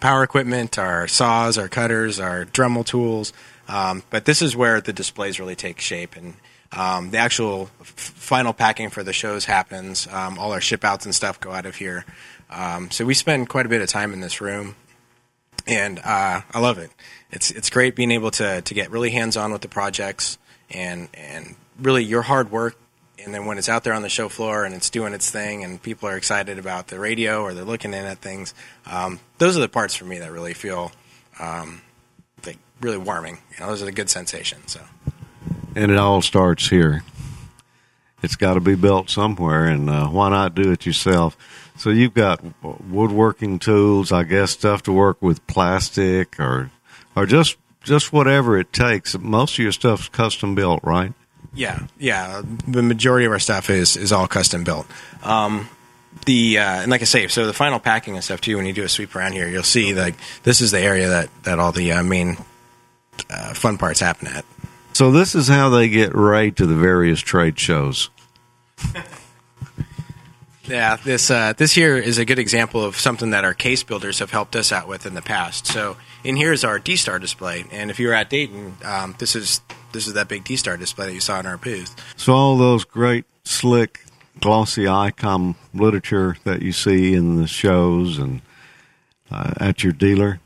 power 0.00 0.22
equipment, 0.22 0.78
our 0.78 1.08
saws, 1.08 1.56
our 1.58 1.68
cutters, 1.68 2.20
our 2.20 2.44
Dremel 2.44 2.84
tools. 2.84 3.32
Um, 3.68 4.02
but 4.10 4.24
this 4.24 4.42
is 4.42 4.54
where 4.54 4.80
the 4.80 4.92
displays 4.92 5.40
really 5.40 5.56
take 5.56 5.80
shape, 5.80 6.16
and 6.16 6.34
um, 6.72 7.10
the 7.10 7.18
actual 7.18 7.70
f- 7.80 7.86
final 7.86 8.52
packing 8.52 8.90
for 8.90 9.02
the 9.02 9.12
shows 9.12 9.46
happens. 9.46 10.06
Um, 10.08 10.38
all 10.38 10.52
our 10.52 10.60
ship 10.60 10.84
outs 10.84 11.06
and 11.06 11.14
stuff 11.14 11.40
go 11.40 11.52
out 11.52 11.66
of 11.66 11.76
here. 11.76 12.04
Um, 12.50 12.90
so 12.90 13.04
we 13.04 13.14
spend 13.14 13.48
quite 13.48 13.66
a 13.66 13.68
bit 13.68 13.80
of 13.80 13.88
time 13.88 14.12
in 14.12 14.20
this 14.20 14.40
room, 14.40 14.76
and 15.66 15.98
uh, 15.98 16.42
I 16.52 16.60
love 16.60 16.78
it. 16.78 16.90
It's 17.30 17.50
it's 17.50 17.70
great 17.70 17.96
being 17.96 18.10
able 18.10 18.30
to 18.32 18.60
to 18.60 18.74
get 18.74 18.90
really 18.90 19.10
hands 19.10 19.36
on 19.36 19.52
with 19.52 19.62
the 19.62 19.68
projects 19.68 20.38
and 20.70 21.08
and 21.14 21.56
really 21.80 22.04
your 22.04 22.22
hard 22.22 22.50
work 22.50 22.76
and 23.24 23.32
then 23.32 23.46
when 23.46 23.58
it's 23.58 23.68
out 23.68 23.84
there 23.84 23.94
on 23.94 24.02
the 24.02 24.08
show 24.08 24.28
floor 24.28 24.64
and 24.64 24.74
it's 24.74 24.90
doing 24.90 25.12
its 25.14 25.30
thing 25.30 25.64
and 25.64 25.82
people 25.82 26.08
are 26.08 26.16
excited 26.16 26.58
about 26.58 26.88
the 26.88 26.98
radio 26.98 27.42
or 27.42 27.54
they're 27.54 27.64
looking 27.64 27.94
in 27.94 28.04
at 28.04 28.18
things 28.18 28.54
um, 28.86 29.20
those 29.38 29.56
are 29.56 29.60
the 29.60 29.68
parts 29.68 29.94
for 29.94 30.04
me 30.04 30.18
that 30.18 30.30
really 30.32 30.54
feel 30.54 30.92
um, 31.40 31.80
like 32.46 32.58
really 32.80 32.98
warming 32.98 33.38
you 33.52 33.60
know 33.60 33.66
those 33.68 33.82
are 33.82 33.86
the 33.86 33.92
good 33.92 34.10
sensations 34.10 34.72
so 34.72 34.80
And 35.76 35.90
it 35.90 35.98
all 35.98 36.22
starts 36.22 36.68
here. 36.68 37.02
It's 38.22 38.36
got 38.36 38.54
to 38.54 38.60
be 38.60 38.74
built 38.74 39.10
somewhere, 39.10 39.66
and 39.66 39.90
uh, 39.90 40.06
why 40.06 40.30
not 40.30 40.54
do 40.54 40.70
it 40.72 40.86
yourself? 40.86 41.36
So 41.76 41.90
you've 41.90 42.14
got 42.14 42.40
woodworking 42.62 43.58
tools, 43.58 44.12
I 44.12 44.22
guess, 44.22 44.52
stuff 44.52 44.82
to 44.84 44.92
work 44.92 45.20
with 45.20 45.46
plastic 45.46 46.38
or 46.40 46.70
or 47.16 47.26
just 47.26 47.56
just 47.82 48.12
whatever 48.12 48.58
it 48.58 48.72
takes. 48.72 49.18
Most 49.18 49.54
of 49.54 49.58
your 49.58 49.72
stuff's 49.72 50.08
custom 50.08 50.54
built, 50.54 50.80
right? 50.84 51.12
Yeah, 51.54 51.86
yeah. 51.98 52.42
The 52.66 52.82
majority 52.82 53.26
of 53.26 53.32
our 53.32 53.38
stuff 53.38 53.70
is 53.70 53.96
is 53.96 54.12
all 54.12 54.26
custom 54.26 54.64
built. 54.64 54.86
Um, 55.22 55.68
the 56.26 56.58
uh, 56.58 56.82
and 56.82 56.90
like 56.90 57.02
I 57.02 57.04
say, 57.04 57.28
so 57.28 57.46
the 57.46 57.52
final 57.52 57.78
packing 57.78 58.14
and 58.14 58.24
stuff 58.24 58.40
too. 58.40 58.56
When 58.56 58.66
you 58.66 58.72
do 58.72 58.84
a 58.84 58.88
sweep 58.88 59.14
around 59.14 59.32
here, 59.32 59.48
you'll 59.48 59.62
see 59.62 59.94
like 59.94 60.14
this 60.42 60.60
is 60.60 60.70
the 60.70 60.80
area 60.80 61.08
that 61.08 61.30
that 61.44 61.58
all 61.58 61.72
the 61.72 61.92
uh, 61.92 62.02
main 62.02 62.36
uh, 63.30 63.54
fun 63.54 63.78
parts 63.78 64.00
happen 64.00 64.28
at. 64.28 64.44
So 64.92 65.10
this 65.10 65.34
is 65.34 65.48
how 65.48 65.70
they 65.70 65.88
get 65.88 66.14
right 66.14 66.54
to 66.56 66.66
the 66.66 66.74
various 66.74 67.20
trade 67.20 67.58
shows. 67.58 68.10
Yeah, 70.66 70.96
this 70.96 71.30
uh, 71.30 71.52
this 71.52 71.72
here 71.72 71.96
is 71.96 72.16
a 72.18 72.24
good 72.24 72.38
example 72.38 72.82
of 72.82 72.96
something 72.98 73.30
that 73.30 73.44
our 73.44 73.54
case 73.54 73.82
builders 73.82 74.20
have 74.20 74.30
helped 74.30 74.56
us 74.56 74.72
out 74.72 74.88
with 74.88 75.04
in 75.04 75.14
the 75.14 75.22
past. 75.22 75.66
So 75.66 75.96
in 76.22 76.36
here 76.36 76.52
is 76.52 76.64
our 76.64 76.78
D 76.78 76.96
Star 76.96 77.18
display, 77.18 77.64
and 77.70 77.90
if 77.90 77.98
you're 77.98 78.14
at 78.14 78.30
Dayton, 78.30 78.76
um, 78.82 79.14
this 79.18 79.36
is 79.36 79.60
this 79.94 80.06
is 80.06 80.12
that 80.12 80.28
big 80.28 80.44
D 80.44 80.56
Star 80.56 80.76
display 80.76 81.06
that 81.06 81.14
you 81.14 81.20
saw 81.20 81.40
in 81.40 81.46
our 81.46 81.56
booth. 81.56 81.96
So 82.16 82.34
all 82.34 82.58
those 82.58 82.84
great, 82.84 83.24
slick, 83.44 84.04
glossy 84.40 84.84
ICOM 84.84 85.54
literature 85.72 86.36
that 86.44 86.60
you 86.60 86.72
see 86.72 87.14
in 87.14 87.36
the 87.40 87.46
shows 87.46 88.18
and 88.18 88.42
uh, 89.30 89.54
at 89.56 89.82
your 89.82 89.92
dealer, 89.92 90.40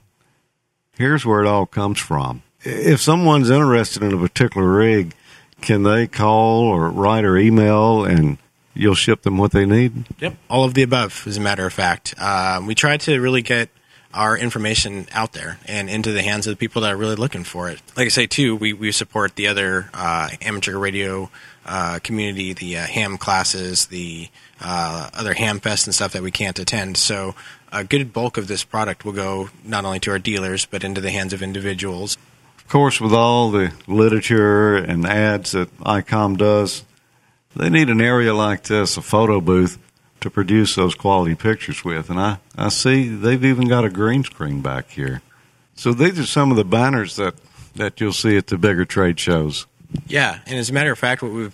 here's 0.97 1.27
where 1.27 1.43
it 1.43 1.49
all 1.49 1.67
comes 1.67 1.99
from. 1.99 2.43
If 2.63 3.01
someone's 3.01 3.51
interested 3.51 4.03
in 4.03 4.13
a 4.13 4.19
particular 4.19 4.69
rig, 4.69 5.15
can 5.61 5.83
they 5.83 6.07
call 6.07 6.63
or 6.63 6.89
write 6.91 7.25
or 7.25 7.37
email 7.37 8.05
and 8.05 8.39
you'll 8.75 8.95
ship 8.95 9.23
them 9.23 9.39
what 9.39 9.53
they 9.53 9.67
need? 9.67 10.07
Yep, 10.21 10.37
all 10.49 10.65
of 10.65 10.75
the 10.75 10.83
above, 10.83 11.25
as 11.27 11.37
a 11.37 11.41
matter 11.41 11.67
of 11.67 11.73
fact. 11.73 12.15
Um, 12.21 12.67
we 12.67 12.75
try 12.75 12.97
to 12.99 13.19
really 13.21 13.43
get 13.43 13.71
our 14.15 14.37
information 14.37 15.07
out 15.13 15.33
there 15.33 15.59
and 15.67 15.91
into 15.91 16.13
the 16.13 16.23
hands 16.23 16.47
of 16.47 16.53
the 16.53 16.57
people 16.57 16.83
that 16.83 16.93
are 16.93 16.97
really 16.97 17.17
looking 17.17 17.45
for 17.45 17.69
it. 17.69 17.81
Like 17.97 18.07
I 18.07 18.09
say, 18.09 18.27
too, 18.27 18.57
we, 18.57 18.73
we 18.73 18.91
support 18.93 19.37
the 19.37 19.49
other 19.49 19.91
uh, 19.93 20.31
amateur 20.41 20.79
radio 20.79 21.31
uh, 21.67 21.99
community, 22.03 22.55
the 22.55 22.79
uh, 22.79 22.87
ham 22.87 23.19
classes, 23.19 23.87
the 23.87 24.29
uh, 24.61 25.11
other 25.13 25.35
ham 25.35 25.61
fest 25.61 25.87
and 25.87 25.95
stuff 25.95 26.13
that 26.13 26.23
we 26.23 26.31
can't 26.31 26.59
attend. 26.59 26.97
So 26.97 27.35
a 27.71 27.85
good 27.85 28.13
bulk 28.13 28.39
of 28.39 28.49
this 28.49 28.65
product 28.65 29.05
will 29.05 29.13
go 29.13 29.51
not 29.65 29.85
only 29.85 30.01
to 30.01 30.11
our 30.11 30.19
dealers, 30.19 30.65
but 30.65 30.85
into 30.85 31.01
the 31.01 31.11
hands 31.11 31.33
of 31.33 31.43
individuals. 31.43 32.17
Of 32.57 32.69
course, 32.69 33.01
with 33.01 33.13
all 33.13 33.51
the 33.51 33.73
literature 33.87 34.77
and 34.77 35.07
ads 35.07 35.53
that 35.53 35.75
ICOM 35.79 36.39
does, 36.39 36.85
they 37.55 37.71
need 37.71 37.89
an 37.89 38.01
area 38.01 38.35
like 38.35 38.65
this, 38.65 38.97
a 38.97 39.03
photo 39.03 39.41
booth, 39.41 39.79
to 40.29 40.35
produce 40.35 40.75
those 40.75 40.95
quality 40.95 41.35
pictures 41.35 41.85
with. 41.85 42.11
And 42.11 42.21
I, 42.21 42.39
I 42.57 42.69
see 42.69 43.09
they've 43.09 43.45
even 43.45 43.69
got 43.69 43.85
a 43.85 43.91
green 43.91 44.25
screen 44.25 44.61
back 44.61 44.91
here. 44.91 45.23
So 45.75 45.93
these 45.93 46.19
are 46.19 46.27
some 46.27 46.51
of 46.51 46.57
the 46.57 46.65
banners 46.65 47.17
that, 47.17 47.35
that 47.77 48.01
you'll 48.01 48.13
see 48.13 48.37
at 48.37 48.49
the 48.49 48.59
bigger 48.59 48.85
trade 48.85 49.19
shows. 49.19 49.67
Yeah, 50.07 50.41
and 50.47 50.59
as 50.59 50.69
a 50.71 50.73
matter 50.73 50.93
of 50.93 50.99
fact, 50.99 51.23
what 51.23 51.33
we 51.33 51.51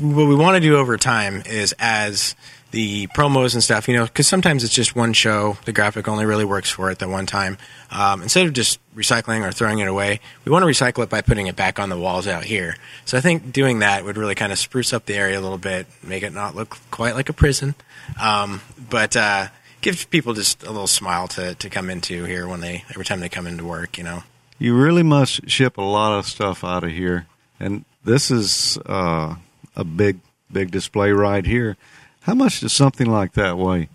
what 0.00 0.26
we 0.26 0.34
want 0.34 0.56
to 0.56 0.60
do 0.60 0.76
over 0.76 0.96
time 0.96 1.42
is 1.46 1.72
as 1.78 2.34
the 2.74 3.06
promos 3.06 3.54
and 3.54 3.62
stuff, 3.62 3.86
you 3.86 3.94
know, 3.94 4.04
because 4.04 4.26
sometimes 4.26 4.64
it's 4.64 4.74
just 4.74 4.96
one 4.96 5.12
show. 5.12 5.56
The 5.64 5.72
graphic 5.72 6.08
only 6.08 6.24
really 6.24 6.44
works 6.44 6.70
for 6.70 6.90
it 6.90 6.98
that 6.98 7.08
one 7.08 7.24
time. 7.24 7.56
Um, 7.92 8.20
instead 8.20 8.46
of 8.46 8.52
just 8.52 8.80
recycling 8.96 9.46
or 9.46 9.52
throwing 9.52 9.78
it 9.78 9.86
away, 9.86 10.18
we 10.44 10.50
want 10.50 10.64
to 10.64 10.66
recycle 10.66 11.04
it 11.04 11.08
by 11.08 11.20
putting 11.20 11.46
it 11.46 11.54
back 11.54 11.78
on 11.78 11.88
the 11.88 11.96
walls 11.96 12.26
out 12.26 12.42
here. 12.42 12.76
So 13.04 13.16
I 13.16 13.20
think 13.20 13.52
doing 13.52 13.78
that 13.78 14.04
would 14.04 14.16
really 14.16 14.34
kind 14.34 14.50
of 14.50 14.58
spruce 14.58 14.92
up 14.92 15.06
the 15.06 15.14
area 15.14 15.38
a 15.38 15.40
little 15.40 15.56
bit, 15.56 15.86
make 16.02 16.24
it 16.24 16.32
not 16.32 16.56
look 16.56 16.76
quite 16.90 17.14
like 17.14 17.28
a 17.28 17.32
prison, 17.32 17.76
um, 18.20 18.60
but 18.90 19.16
uh, 19.16 19.46
give 19.80 20.10
people 20.10 20.34
just 20.34 20.64
a 20.64 20.72
little 20.72 20.88
smile 20.88 21.28
to, 21.28 21.54
to 21.54 21.70
come 21.70 21.88
into 21.88 22.24
here 22.24 22.48
when 22.48 22.60
they 22.60 22.82
every 22.90 23.04
time 23.04 23.20
they 23.20 23.28
come 23.28 23.46
into 23.46 23.64
work. 23.64 23.98
You 23.98 24.02
know, 24.04 24.24
you 24.58 24.76
really 24.76 25.04
must 25.04 25.48
ship 25.48 25.78
a 25.78 25.82
lot 25.82 26.18
of 26.18 26.26
stuff 26.26 26.64
out 26.64 26.82
of 26.82 26.90
here, 26.90 27.26
and 27.60 27.84
this 28.04 28.32
is 28.32 28.78
uh, 28.84 29.36
a 29.76 29.84
big 29.84 30.18
big 30.50 30.72
display 30.72 31.12
right 31.12 31.46
here. 31.46 31.76
How 32.24 32.34
much 32.34 32.60
does 32.60 32.72
something 32.72 33.06
like 33.06 33.34
that 33.34 33.58
weigh? 33.58 33.90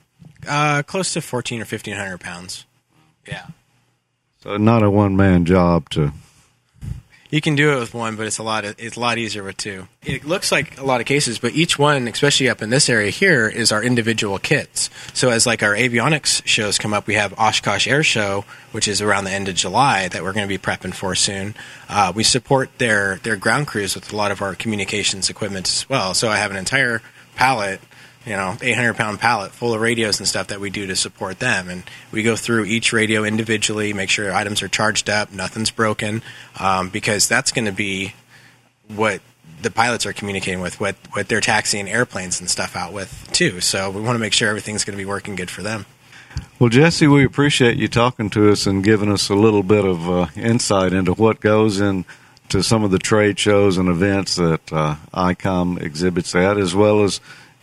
Uh, 0.48 0.84
close 0.84 1.14
to 1.14 1.22
fourteen 1.22 1.62
or 1.62 1.66
fifteen 1.66 1.96
hundred 1.96 2.20
pounds. 2.20 2.66
Yeah. 3.28 3.48
So 4.44 4.58
not 4.58 4.84
a 4.84 4.90
one 4.90 5.18
man 5.18 5.46
job 5.46 5.90
to. 5.90 6.14
You 7.32 7.42
can 7.42 7.56
do 7.56 7.74
it 7.74 7.80
with 7.80 7.94
one, 7.94 8.16
but 8.16 8.26
it's 8.26 8.38
a 8.38 8.44
lot. 8.44 8.66
Of, 8.66 8.76
it's 8.78 8.98
a 8.98 9.00
lot 9.00 9.18
easier 9.18 9.44
with 9.44 9.58
two. 9.58 9.88
It 10.04 10.26
looks 10.26 10.52
like 10.52 10.80
a 10.80 10.86
lot 10.86 11.02
of 11.02 11.08
cases, 11.08 11.40
but 11.40 11.54
each 11.54 11.78
one, 11.78 12.08
especially 12.08 12.50
up 12.50 12.62
in 12.62 12.70
this 12.70 12.88
area 12.88 13.10
here, 13.10 13.48
is 13.48 13.72
our 13.72 13.84
individual 13.84 14.38
kits. 14.40 14.90
So 15.14 15.30
as 15.30 15.46
like 15.46 15.62
our 15.62 15.76
avionics 15.76 16.46
shows 16.46 16.78
come 16.78 16.94
up, 16.94 17.08
we 17.08 17.16
have 17.16 17.38
Oshkosh 17.38 17.88
Air 17.88 18.04
Show, 18.04 18.46
which 18.72 18.88
is 18.88 19.02
around 19.02 19.26
the 19.26 19.32
end 19.32 19.48
of 19.48 19.56
July 19.56 20.08
that 20.08 20.24
we're 20.24 20.34
going 20.34 20.48
to 20.48 20.58
be 20.58 20.58
prepping 20.58 20.94
for 20.94 21.16
soon. 21.16 21.56
Uh, 21.88 22.14
we 22.16 22.24
support 22.24 22.70
their 22.78 23.18
their 23.18 23.36
ground 23.36 23.66
crews 23.68 23.96
with 23.96 24.14
a 24.14 24.16
lot 24.16 24.32
of 24.32 24.42
our 24.42 24.54
communications 24.56 25.30
equipment 25.30 25.68
as 25.68 25.90
well. 25.90 26.14
So 26.14 26.30
I 26.30 26.38
have 26.38 26.52
an 26.52 26.58
entire 26.58 27.02
pallet 27.36 27.80
you 28.30 28.36
know, 28.36 28.56
800 28.62 28.94
pound 28.94 29.20
pallet 29.20 29.52
full 29.52 29.74
of 29.74 29.82
radios 29.82 30.20
and 30.20 30.28
stuff 30.28 30.48
that 30.48 30.60
we 30.60 30.70
do 30.70 30.86
to 30.86 30.96
support 30.96 31.40
them. 31.40 31.68
And 31.68 31.84
we 32.12 32.22
go 32.22 32.36
through 32.36 32.66
each 32.66 32.94
radio 32.94 33.24
individually, 33.24 33.92
make 33.92 34.12
sure 34.12 34.32
items 34.32 34.62
are 34.62 34.68
charged 34.68 35.10
up, 35.10 35.34
nothing's 35.34 35.72
broken, 35.72 36.22
um, 36.60 36.90
because 36.90 37.28
that's 37.28 37.52
going 37.52 37.66
to 37.66 37.72
be 37.72 38.14
what 38.88 39.22
the 39.64 39.72
pilots 39.72 40.06
are 40.06 40.14
communicating 40.14 40.62
with, 40.62 40.80
what, 40.80 40.96
what 41.14 41.28
they're 41.28 41.42
taxiing 41.42 41.90
airplanes 41.90 42.40
and 42.40 42.48
stuff 42.48 42.76
out 42.76 42.94
with, 42.94 43.28
too. 43.34 43.60
So 43.62 43.90
we 43.90 44.00
want 44.00 44.16
to 44.16 44.20
make 44.20 44.34
sure 44.34 44.48
everything's 44.48 44.86
going 44.86 44.98
to 44.98 45.04
be 45.04 45.10
working 45.10 45.36
good 45.36 45.50
for 45.50 45.64
them. 45.64 45.88
Well, 46.60 46.70
Jesse, 46.70 47.08
we 47.08 47.26
appreciate 47.26 47.78
you 47.78 47.88
talking 47.88 48.30
to 48.30 48.52
us 48.52 48.68
and 48.68 48.84
giving 48.84 49.12
us 49.12 49.30
a 49.30 49.36
little 49.36 49.64
bit 49.64 49.86
of 49.86 50.08
uh, 50.08 50.28
insight 50.36 50.94
into 50.94 51.14
what 51.14 51.40
goes 51.40 51.80
into 51.80 52.62
some 52.62 52.84
of 52.84 52.92
the 52.92 53.00
trade 53.00 53.40
shows 53.40 53.80
and 53.80 53.90
events 53.90 54.36
that 54.36 54.72
uh, 54.72 54.98
ICOM 55.14 55.82
exhibits 55.82 56.36
at, 56.36 56.60
as 56.60 56.76
well 56.76 57.04
as 57.04 57.20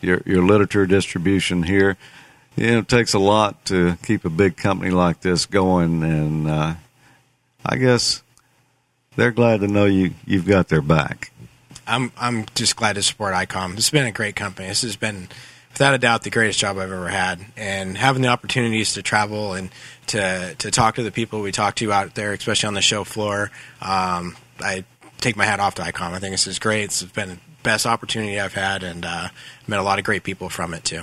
your 0.07 0.23
your 0.25 0.45
literature 0.45 0.87
distribution 0.87 1.65
here. 1.65 1.97
You 2.57 2.71
know, 2.71 2.79
it 2.79 2.89
takes 2.89 3.13
a 3.13 3.19
lot 3.19 3.67
to 3.67 3.99
keep 4.03 4.25
a 4.25 4.31
big 4.31 4.57
company 4.57 4.91
like 4.91 5.21
this 5.21 5.45
going, 5.45 6.03
and 6.03 6.49
uh, 6.49 6.75
I 7.65 7.77
guess 7.77 8.23
they're 9.17 9.33
glad 9.33 9.61
to 9.61 9.69
know 9.69 9.85
you 9.85 10.15
you've 10.25 10.47
got 10.47 10.69
their 10.69 10.81
back. 10.81 11.33
I'm 11.87 12.13
I'm 12.17 12.47
just 12.55 12.77
glad 12.77 12.95
to 12.95 13.03
support 13.03 13.35
ICOM. 13.35 13.77
This 13.77 13.87
has 13.87 13.91
been 13.91 14.07
a 14.07 14.13
great 14.13 14.37
company. 14.37 14.69
This 14.69 14.83
has 14.83 14.97
been 14.97 15.29
without 15.73 15.93
a 15.93 15.99
doubt 15.99 16.23
the 16.23 16.31
greatest 16.31 16.59
job 16.59 16.79
I've 16.79 16.91
ever 16.91 17.09
had, 17.09 17.45
and 17.57 17.99
having 17.99 18.23
the 18.23 18.29
opportunities 18.29 18.95
to 18.95 19.03
travel 19.03 19.53
and 19.53 19.71
to 20.07 20.55
to 20.59 20.71
talk 20.71 20.95
to 20.95 21.03
the 21.03 21.13
people 21.13 21.43
we 21.43 21.53
talk 21.53 21.75
to 21.77 21.93
out 21.93 22.15
there, 22.15 22.33
especially 22.33 22.69
on 22.69 22.75
the 22.75 22.81
show 22.81 23.05
floor. 23.05 23.51
Um, 23.83 24.37
I 24.61 24.85
take 25.21 25.37
my 25.37 25.45
hat 25.45 25.61
off 25.61 25.75
to 25.75 25.83
ICOM. 25.83 26.13
I 26.13 26.19
think 26.19 26.33
this 26.33 26.47
is 26.47 26.59
great. 26.59 26.85
It's 26.85 27.03
been 27.03 27.41
best 27.67 27.85
opportunity 27.85 28.39
I've 28.39 28.55
had, 28.55 28.85
and 28.85 29.05
uh, 29.05 29.29
met 29.67 29.81
a 29.81 29.83
lot 29.83 29.99
of 29.99 30.05
great 30.05 30.23
people 30.23 30.49
from 30.49 30.73
it 30.73 30.85
too. 30.85 31.03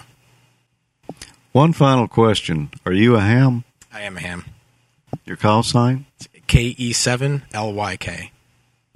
One 1.52 1.74
final 1.74 2.08
question: 2.08 2.72
Are 2.86 2.94
you 2.94 3.16
a 3.16 3.20
ham? 3.20 3.66
I 3.92 4.02
am 4.02 4.16
a 4.16 4.22
ham. 4.22 4.46
Your 5.26 5.36
call 5.36 5.62
sign? 5.62 6.06
K 6.48 6.74
E 6.78 6.94
seven 6.94 7.44
L 7.54 7.74
Y 7.74 7.98
K. 7.98 8.32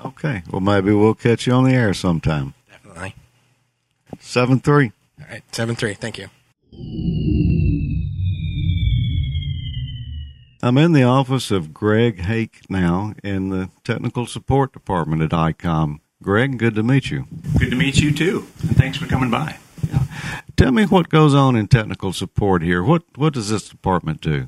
Okay. 0.03 0.43
Well, 0.49 0.61
maybe 0.61 0.93
we'll 0.93 1.13
catch 1.13 1.45
you 1.45 1.53
on 1.53 1.65
the 1.65 1.73
air 1.73 1.93
sometime. 1.93 2.53
Definitely. 2.71 3.15
Seven 4.19 4.59
three. 4.61 4.93
All 5.19 5.27
right, 5.29 5.43
seven 5.53 5.75
three. 5.75 5.93
Thank 5.93 6.17
you. 6.17 6.29
I'm 10.63 10.77
in 10.77 10.93
the 10.93 11.03
office 11.03 11.51
of 11.51 11.73
Greg 11.73 12.21
Hake 12.21 12.61
now 12.69 13.13
in 13.23 13.49
the 13.49 13.69
technical 13.83 14.25
support 14.25 14.71
department 14.71 15.21
at 15.21 15.31
ICOM. 15.31 15.99
Greg, 16.21 16.57
good 16.57 16.75
to 16.75 16.83
meet 16.83 17.11
you. 17.11 17.27
Good 17.57 17.69
to 17.71 17.75
meet 17.75 17.97
you 17.97 18.11
too. 18.11 18.47
And 18.61 18.75
thanks 18.75 18.97
for 18.97 19.07
coming 19.07 19.29
by. 19.29 19.57
Yeah. 19.87 20.03
Tell 20.55 20.71
me 20.71 20.85
what 20.85 21.09
goes 21.09 21.35
on 21.35 21.55
in 21.55 21.67
technical 21.67 22.11
support 22.13 22.61
here. 22.63 22.83
What 22.83 23.03
what 23.15 23.33
does 23.33 23.49
this 23.49 23.69
department 23.69 24.21
do? 24.21 24.47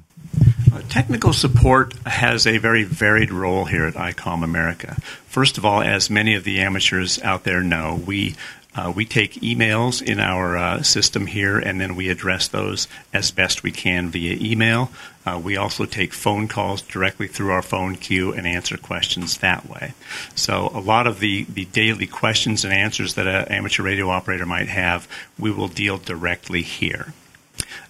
Uh, 0.72 0.82
technical 0.90 1.34
support 1.34 1.94
has 2.06 2.46
a 2.46 2.58
very 2.58 2.84
varied 2.84 3.32
role 3.32 3.66
here 3.66 3.86
at 3.86 3.96
ICOM 3.96 4.44
America. 4.44 4.96
First 5.26 5.58
of 5.58 5.66
all, 5.66 5.82
as 5.82 6.10
many 6.10 6.36
of 6.36 6.44
the 6.44 6.60
amateurs 6.60 7.20
out 7.22 7.44
there 7.44 7.62
know, 7.62 8.02
we 8.06 8.36
uh, 8.76 8.94
we 8.96 9.04
take 9.04 9.34
emails 9.36 10.02
in 10.02 10.20
our 10.20 10.56
uh, 10.56 10.84
system 10.84 11.26
here 11.26 11.58
and 11.58 11.82
then 11.82 11.96
we 11.96 12.10
address 12.10 12.48
those 12.48 12.88
as 13.12 13.32
best 13.32 13.64
we 13.64 13.72
can 13.72 14.10
via 14.10 14.38
email. 14.40 14.92
Uh, 15.26 15.40
we 15.44 15.58
also 15.58 15.86
take 15.86 16.14
phone 16.14 16.48
calls 16.48 16.82
directly 16.82 17.28
through 17.28 17.52
our 17.52 17.62
phone 17.62 17.96
queue 17.96 18.32
and 18.32 18.46
answer 18.46 18.78
questions 18.78 19.40
that 19.40 19.68
way. 19.68 19.94
So, 20.36 20.72
a 20.74 20.80
lot 20.80 21.08
of 21.08 21.20
the, 21.20 21.46
the 21.46 21.66
daily 21.66 22.08
questions 22.08 22.64
and 22.64 22.74
answers 22.74 23.16
that 23.16 23.28
an 23.28 23.48
amateur 23.48 23.84
radio 23.84 24.10
operator 24.10 24.46
might 24.46 24.70
have, 24.70 25.08
we 25.38 25.52
will 25.52 25.68
deal 25.68 25.98
directly 25.98 26.62
here. 26.62 27.14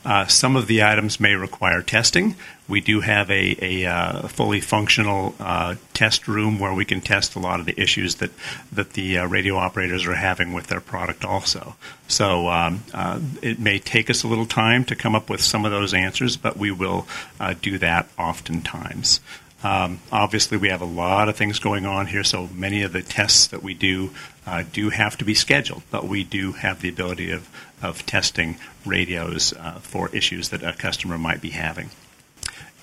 Uh, 0.06 0.26
some 0.28 0.56
of 0.56 0.68
the 0.68 0.82
items 0.82 1.20
may 1.20 1.36
require 1.36 1.82
testing. 1.82 2.36
We 2.70 2.80
do 2.80 3.02
have 3.02 3.30
a, 3.30 3.58
a 3.62 3.86
uh, 3.86 4.28
fully 4.30 4.62
functional 4.62 5.36
uh, 5.40 5.76
test 5.94 6.28
room 6.28 6.58
where 6.58 6.74
we 6.74 6.86
can 6.86 7.02
test 7.02 7.36
a 7.36 7.40
lot 7.40 7.60
of 7.60 7.66
the 7.66 7.80
issues 7.80 8.16
that 8.16 8.32
that 8.72 8.94
the 8.94 9.18
uh, 9.18 9.28
radio 9.28 9.58
operators 9.58 10.06
are 10.08 10.16
having 10.16 10.54
with 10.54 10.68
their 10.68 10.80
product. 10.80 11.26
Also, 11.26 11.76
so 12.08 12.48
um, 12.48 12.84
uh, 12.94 13.20
it 13.42 13.60
may 13.60 13.78
take 13.78 14.10
us 14.10 14.24
a 14.24 14.28
little 14.28 14.46
time 14.46 14.86
to 14.86 14.96
come 14.96 15.16
up 15.16 15.30
with 15.30 15.42
some 15.42 15.66
of 15.66 15.72
those 15.72 15.94
answers, 15.94 16.38
but 16.38 16.56
we 16.56 16.72
will 16.72 17.06
uh, 17.40 17.56
do 17.62 17.78
that 17.80 18.08
oftentimes. 18.18 19.20
Um, 19.62 20.00
obviously, 20.12 20.58
we 20.58 20.70
have 20.70 20.82
a 20.82 20.86
lot 20.86 21.28
of 21.28 21.36
things 21.36 21.60
going 21.60 21.86
on 21.86 22.08
here, 22.08 22.24
so 22.24 22.48
many 22.54 22.84
of 22.84 22.94
the 22.94 23.02
tests 23.02 23.48
that 23.48 23.62
we 23.62 23.74
do 23.74 24.12
uh, 24.50 24.64
do 24.74 24.90
have 24.90 25.16
to 25.16 25.26
be 25.26 25.36
scheduled, 25.36 25.84
but 25.92 26.08
we 26.08 26.24
do 26.24 26.54
have 26.54 26.82
the 26.82 26.90
ability 26.90 27.32
of, 27.32 27.48
of 27.84 28.04
testing 28.06 28.58
radios 28.84 29.54
uh, 29.54 29.74
for 29.74 30.10
issues 30.16 30.50
that 30.50 30.64
a 30.64 30.74
customer 30.74 31.20
might 31.20 31.40
be 31.40 31.52
having. 31.52 31.92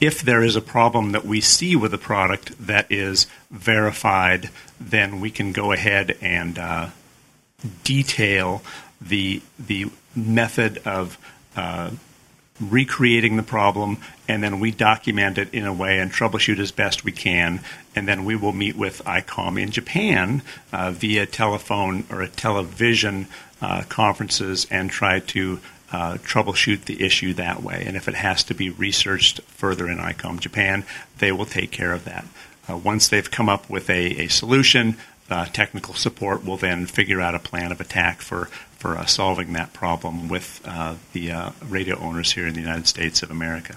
If 0.00 0.22
there 0.22 0.44
is 0.44 0.54
a 0.54 0.60
problem 0.60 1.10
that 1.12 1.24
we 1.24 1.40
see 1.40 1.74
with 1.74 1.92
a 1.92 1.98
product 1.98 2.66
that 2.66 2.86
is 2.88 3.26
verified, 3.50 4.50
then 4.78 5.20
we 5.20 5.30
can 5.30 5.52
go 5.52 5.72
ahead 5.72 6.16
and 6.20 6.56
uh, 6.56 6.90
detail 7.82 8.62
the 9.00 9.42
the 9.58 9.86
method 10.14 10.78
of 10.86 11.18
uh, 11.56 11.90
recreating 12.61 13.36
the 13.36 13.42
problem, 13.42 13.98
and 14.28 14.42
then 14.42 14.61
we 14.61 14.70
document 14.70 15.38
it 15.38 15.52
in 15.52 15.66
a 15.66 15.72
way 15.72 15.98
and 15.98 16.11
troubleshoot 16.11 16.59
as 16.59 16.72
best 16.72 17.04
we 17.04 17.12
can. 17.12 17.61
And 17.94 18.09
then 18.09 18.24
we 18.24 18.36
will 18.36 18.52
meet 18.52 18.76
with 18.76 19.04
ICOM 19.04 19.61
in 19.61 19.70
Japan 19.70 20.42
uh, 20.72 20.90
via 20.90 21.26
telephone 21.26 22.04
or 22.11 22.22
a 22.22 22.28
television 22.28 23.26
uh, 23.61 23.82
conferences 23.88 24.66
and 24.70 24.90
try 24.90 25.20
to 25.20 25.61
uh, 25.92 26.14
troubleshoot 26.14 26.84
the 26.84 27.04
issue 27.04 27.32
that 27.34 27.62
way. 27.62 27.84
And 27.86 27.96
if 27.96 28.09
it 28.09 28.14
has 28.14 28.42
to 28.44 28.54
be 28.54 28.70
researched 28.70 29.40
further 29.42 29.88
in 29.88 29.98
ICOM 29.98 30.40
Japan, 30.40 30.84
they 31.18 31.32
will 31.32 31.46
take 31.46 31.70
care 31.70 31.92
of 31.92 32.04
that. 32.04 32.26
Uh, 32.68 32.76
once 32.76 33.09
they've 33.09 33.30
come 33.30 33.48
up 33.48 33.70
with 33.70 33.88
a, 33.88 34.24
a 34.24 34.28
solution, 34.28 34.96
uh, 35.30 35.46
technical 35.46 35.94
support 35.94 36.44
will 36.44 36.56
then 36.56 36.86
figure 36.86 37.20
out 37.20 37.34
a 37.34 37.38
plan 37.38 37.72
of 37.72 37.80
attack 37.80 38.20
for 38.20 38.48
for 38.76 38.96
uh, 38.96 39.06
solving 39.06 39.54
that 39.54 39.72
problem 39.72 40.28
with 40.28 40.60
uh, 40.64 40.94
the 41.12 41.32
uh, 41.32 41.50
radio 41.66 41.98
owners 41.98 42.32
here 42.32 42.46
in 42.46 42.54
the 42.54 42.60
United 42.60 42.86
States 42.86 43.22
of 43.22 43.30
America. 43.30 43.76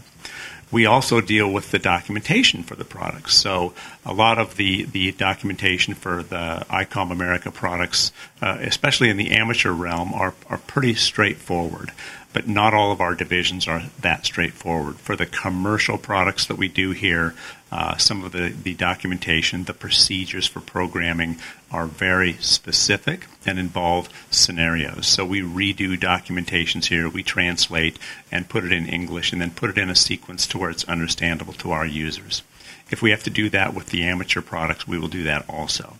We 0.71 0.85
also 0.85 1.19
deal 1.19 1.51
with 1.51 1.71
the 1.71 1.79
documentation 1.79 2.61
for 2.61 2.75
the 2.75 2.85
products. 2.85 3.33
So 3.35 3.73
a 4.05 4.13
lot 4.13 4.37
of 4.37 4.55
the, 4.55 4.83
the 4.83 5.11
documentation 5.13 5.95
for 5.95 6.21
the 6.21 6.63
ICOM 6.69 7.11
America 7.11 7.49
products, 7.49 8.11
uh, 8.39 8.57
especially 8.59 9.09
in 9.09 9.17
the 9.17 9.31
amateur 9.31 9.71
realm, 9.71 10.13
are, 10.13 10.35
are 10.47 10.59
pretty 10.59 10.93
straightforward 10.93 11.91
but 12.31 12.47
not 12.47 12.73
all 12.73 12.91
of 12.91 13.01
our 13.01 13.15
divisions 13.15 13.67
are 13.67 13.83
that 14.01 14.25
straightforward. 14.25 14.97
For 14.97 15.15
the 15.15 15.25
commercial 15.25 15.97
products 15.97 16.45
that 16.45 16.57
we 16.57 16.67
do 16.67 16.91
here, 16.91 17.33
uh, 17.71 17.97
some 17.97 18.23
of 18.23 18.31
the, 18.31 18.49
the 18.49 18.73
documentation, 18.73 19.65
the 19.65 19.73
procedures 19.73 20.47
for 20.47 20.59
programming 20.59 21.37
are 21.71 21.85
very 21.85 22.33
specific 22.33 23.27
and 23.45 23.59
involve 23.59 24.09
scenarios. 24.31 25.07
So 25.07 25.25
we 25.25 25.41
redo 25.41 25.97
documentations 25.97 26.85
here, 26.85 27.07
we 27.07 27.23
translate 27.23 27.99
and 28.31 28.49
put 28.49 28.63
it 28.63 28.71
in 28.71 28.87
English, 28.87 29.31
and 29.31 29.41
then 29.41 29.51
put 29.51 29.69
it 29.69 29.77
in 29.77 29.89
a 29.89 29.95
sequence 29.95 30.47
to 30.47 30.57
where 30.57 30.69
it's 30.69 30.85
understandable 30.85 31.53
to 31.53 31.71
our 31.71 31.85
users. 31.85 32.41
If 32.89 33.01
we 33.01 33.11
have 33.11 33.23
to 33.23 33.29
do 33.29 33.49
that 33.49 33.73
with 33.73 33.87
the 33.87 34.03
amateur 34.03 34.41
products, 34.41 34.87
we 34.87 34.97
will 34.97 35.07
do 35.07 35.23
that 35.23 35.45
also 35.47 35.97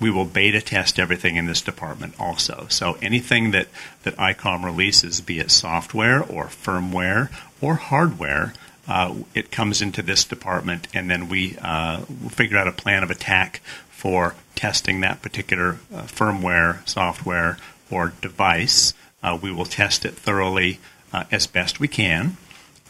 we 0.00 0.10
will 0.10 0.24
beta 0.24 0.60
test 0.60 0.98
everything 0.98 1.36
in 1.36 1.46
this 1.46 1.62
department 1.62 2.14
also. 2.18 2.66
So 2.68 2.98
anything 3.00 3.52
that, 3.52 3.68
that 4.02 4.16
ICOM 4.16 4.64
releases, 4.64 5.20
be 5.20 5.38
it 5.38 5.50
software 5.50 6.22
or 6.22 6.44
firmware 6.44 7.30
or 7.60 7.76
hardware, 7.76 8.52
uh, 8.88 9.14
it 9.34 9.50
comes 9.50 9.82
into 9.82 10.02
this 10.02 10.24
department, 10.24 10.86
and 10.94 11.10
then 11.10 11.28
we 11.28 11.56
uh, 11.60 12.00
figure 12.28 12.58
out 12.58 12.68
a 12.68 12.72
plan 12.72 13.02
of 13.02 13.10
attack 13.10 13.60
for 13.88 14.34
testing 14.54 15.00
that 15.00 15.22
particular 15.22 15.78
uh, 15.92 16.02
firmware, 16.02 16.86
software, 16.88 17.58
or 17.90 18.12
device. 18.20 18.94
Uh, 19.22 19.38
we 19.40 19.50
will 19.50 19.64
test 19.64 20.04
it 20.04 20.14
thoroughly 20.14 20.78
uh, 21.12 21.24
as 21.30 21.46
best 21.46 21.80
we 21.80 21.88
can, 21.88 22.36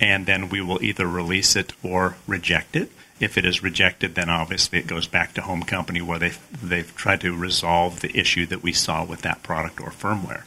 and 0.01 0.27
then 0.27 0.49
we 0.49 0.61
will 0.61 0.83
either 0.83 1.07
release 1.07 1.57
it 1.57 1.73
or 1.83 2.17
reject 2.27 2.77
it. 2.77 2.91
If 3.19 3.39
it 3.39 3.47
is 3.47 3.63
rejected, 3.63 4.15
then 4.15 4.29
obviously 4.29 4.79
it 4.79 4.87
goes 4.87 5.07
back 5.07 5.33
to 5.35 5.41
home 5.41 5.63
company 5.63 6.03
where 6.03 6.19
they've, 6.19 6.39
they've 6.63 6.95
tried 6.95 7.23
to 7.23 7.35
resolve 7.35 8.01
the 8.01 8.15
issue 8.15 8.45
that 8.47 8.63
we 8.63 8.75
saw 8.75 9.05
with 9.05 9.23
that 9.23 9.43
product 9.43 9.81
or 9.81 9.89
firmware. 9.89 10.43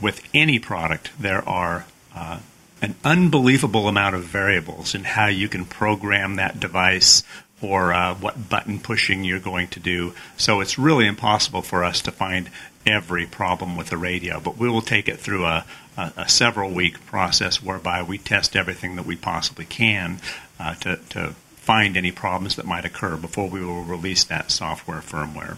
With 0.00 0.28
any 0.34 0.58
product, 0.58 1.10
there 1.18 1.48
are 1.48 1.86
uh, 2.14 2.40
an 2.86 2.94
unbelievable 3.02 3.88
amount 3.88 4.14
of 4.14 4.22
variables 4.22 4.94
in 4.94 5.02
how 5.02 5.26
you 5.26 5.48
can 5.48 5.64
program 5.64 6.36
that 6.36 6.60
device 6.60 7.24
or 7.60 7.92
uh, 7.92 8.14
what 8.14 8.48
button 8.48 8.78
pushing 8.78 9.24
you're 9.24 9.40
going 9.40 9.66
to 9.66 9.80
do. 9.80 10.14
So 10.36 10.60
it's 10.60 10.78
really 10.78 11.04
impossible 11.04 11.62
for 11.62 11.82
us 11.82 12.00
to 12.02 12.12
find 12.12 12.48
every 12.86 13.26
problem 13.26 13.76
with 13.76 13.88
the 13.88 13.96
radio, 13.96 14.38
but 14.38 14.56
we 14.56 14.68
will 14.70 14.82
take 14.82 15.08
it 15.08 15.18
through 15.18 15.46
a, 15.46 15.64
a, 15.96 16.12
a 16.16 16.28
several 16.28 16.70
week 16.70 17.04
process 17.06 17.60
whereby 17.60 18.04
we 18.04 18.18
test 18.18 18.54
everything 18.54 18.94
that 18.94 19.04
we 19.04 19.16
possibly 19.16 19.64
can 19.64 20.20
uh, 20.60 20.74
to, 20.76 20.96
to 21.08 21.34
find 21.56 21.96
any 21.96 22.12
problems 22.12 22.54
that 22.54 22.66
might 22.66 22.84
occur 22.84 23.16
before 23.16 23.48
we 23.48 23.64
will 23.64 23.82
release 23.82 24.22
that 24.22 24.52
software, 24.52 25.00
firmware, 25.00 25.56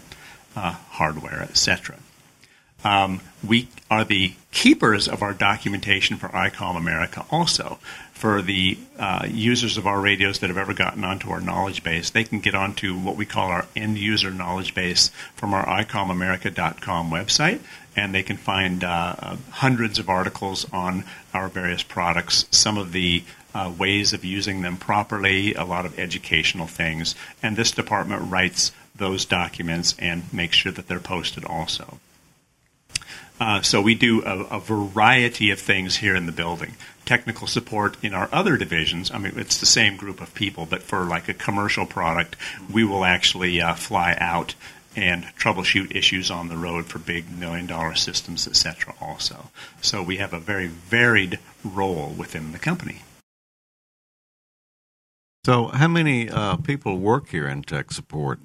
uh, 0.57 0.71
hardware, 0.93 1.43
etc. 1.43 1.97
Um, 2.85 3.21
we 3.47 3.69
are 3.91 4.05
the 4.05 4.35
keepers 4.53 5.09
of 5.09 5.23
our 5.23 5.33
documentation 5.33 6.17
for 6.17 6.29
ICOM 6.29 6.77
America 6.77 7.25
also. 7.31 7.79
For 8.13 8.43
the 8.43 8.77
uh, 8.99 9.29
users 9.31 9.77
of 9.77 9.87
our 9.87 10.01
radios 10.01 10.41
that 10.41 10.49
have 10.49 10.59
ever 10.59 10.75
gotten 10.75 11.05
onto 11.05 11.31
our 11.31 11.41
knowledge 11.41 11.85
base, 11.85 12.11
they 12.11 12.25
can 12.25 12.41
get 12.41 12.55
onto 12.55 12.99
what 12.99 13.17
we 13.17 13.25
call 13.25 13.49
our 13.49 13.67
end 13.77 13.99
user 13.99 14.33
knowledge 14.33 14.75
base 14.75 15.11
from 15.37 15.55
our 15.55 15.65
ICOMAmerica.com 15.65 17.11
website, 17.11 17.61
and 17.95 18.13
they 18.13 18.25
can 18.25 18.37
find 18.37 18.83
uh, 18.83 19.37
hundreds 19.51 20.01
of 20.01 20.09
articles 20.09 20.67
on 20.73 21.05
our 21.33 21.49
various 21.49 21.85
products. 21.85 22.47
Some 22.51 22.77
of 22.77 22.91
the 22.91 23.23
uh, 23.55 23.73
ways 23.79 24.13
of 24.13 24.25
using 24.25 24.63
them 24.63 24.77
properly, 24.77 25.55
a 25.55 25.65
lot 25.65 25.87
of 25.87 25.99
educational 25.99 26.67
things. 26.67 27.15
And 27.41 27.57
this 27.57 27.71
department 27.71 28.31
writes 28.31 28.73
those 28.97 29.25
documents 29.25 29.95
and 29.99 30.33
makes 30.33 30.57
sure 30.57 30.73
that 30.73 30.89
they're 30.89 31.01
posted 31.01 31.45
also. 31.45 32.01
Uh, 33.41 33.63
so 33.63 33.81
we 33.81 33.95
do 33.95 34.25
a, 34.25 34.57
a, 34.57 34.59
variety 34.59 35.51
of 35.51 35.61
things 35.61 35.97
here 35.97 36.17
in 36.17 36.27
the 36.27 36.33
building. 36.33 36.75
Technical 37.05 37.47
support 37.47 37.97
in 38.03 38.13
our 38.13 38.29
other 38.33 38.57
divisions. 38.57 39.13
I 39.13 39.19
mean, 39.19 39.35
it's 39.37 39.59
the 39.59 39.67
same 39.67 39.97
group 39.97 40.21
of 40.21 40.35
people, 40.35 40.67
but 40.67 40.83
for 40.83 41.05
like 41.05 41.29
a 41.29 41.35
commercial 41.35 41.87
product, 41.87 42.35
we 42.71 42.85
will 42.85 43.05
actually 43.05 43.61
uh, 43.61 43.75
fly 43.75 44.17
out 44.21 44.55
and 44.97 45.25
troubleshoot 45.39 45.95
issues 45.95 46.31
on 46.31 46.49
the 46.49 46.57
road 46.57 46.87
for 46.87 46.99
big 46.99 47.31
million 47.31 47.67
dollar 47.67 47.95
systems, 47.95 48.49
etc. 48.49 48.95
Also, 49.01 49.51
so 49.81 50.03
we 50.03 50.17
have 50.17 50.33
a 50.33 50.41
very 50.41 50.67
varied 50.67 51.39
role 51.63 52.09
within 52.19 52.51
the 52.51 52.59
company. 52.59 53.03
So, 55.45 55.69
how 55.69 55.89
many 55.89 56.29
uh, 56.29 56.57
people 56.57 56.99
work 56.99 57.29
here 57.29 57.47
in 57.47 57.63
tech 57.63 57.93
support? 57.93 58.41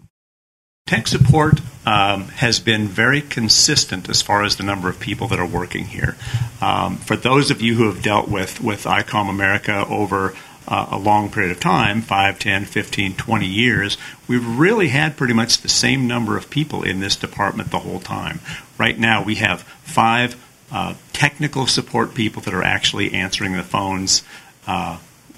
Tech 0.86 1.08
support 1.08 1.62
um, 1.86 2.28
has 2.28 2.60
been 2.60 2.88
very 2.88 3.22
consistent 3.22 4.10
as 4.10 4.22
far 4.22 4.44
as 4.44 4.58
the 4.58 4.64
number 4.64 4.90
of 4.90 5.00
people 5.00 5.30
that 5.30 5.40
are 5.40 5.48
working 5.48 5.86
here. 5.86 6.18
Um, 6.62 6.98
for 6.98 7.16
those 7.16 7.50
of 7.50 7.62
you 7.62 7.76
who 7.76 7.86
have 7.86 8.04
dealt 8.04 8.28
with, 8.28 8.62
with 8.62 8.84
ICOM 8.84 9.30
America 9.30 9.86
over 9.88 10.36
uh, 10.68 10.88
a 10.92 10.98
long 10.98 11.30
period 11.30 11.52
of 11.52 11.60
time 11.60 12.02
5, 12.02 12.38
10, 12.38 12.66
15, 12.66 13.16
20 13.16 13.46
years 13.46 13.98
we've 14.28 14.46
really 14.58 14.90
had 14.90 15.18
pretty 15.18 15.34
much 15.34 15.60
the 15.60 15.70
same 15.70 16.08
number 16.08 16.38
of 16.38 16.50
people 16.50 16.84
in 16.84 17.00
this 17.00 17.16
department 17.16 17.72
the 17.72 17.80
whole 17.80 18.00
time. 18.00 18.40
Right 18.78 18.98
now, 18.98 19.24
we 19.24 19.36
have 19.36 19.62
five 19.62 20.42
uh, 20.72 20.96
technical 21.12 21.68
support 21.68 22.14
people 22.14 22.42
that 22.44 22.54
are 22.54 22.64
actually 22.64 23.14
answering 23.14 23.54
the 23.54 23.64
phones 23.64 24.24
uh, 24.68 24.98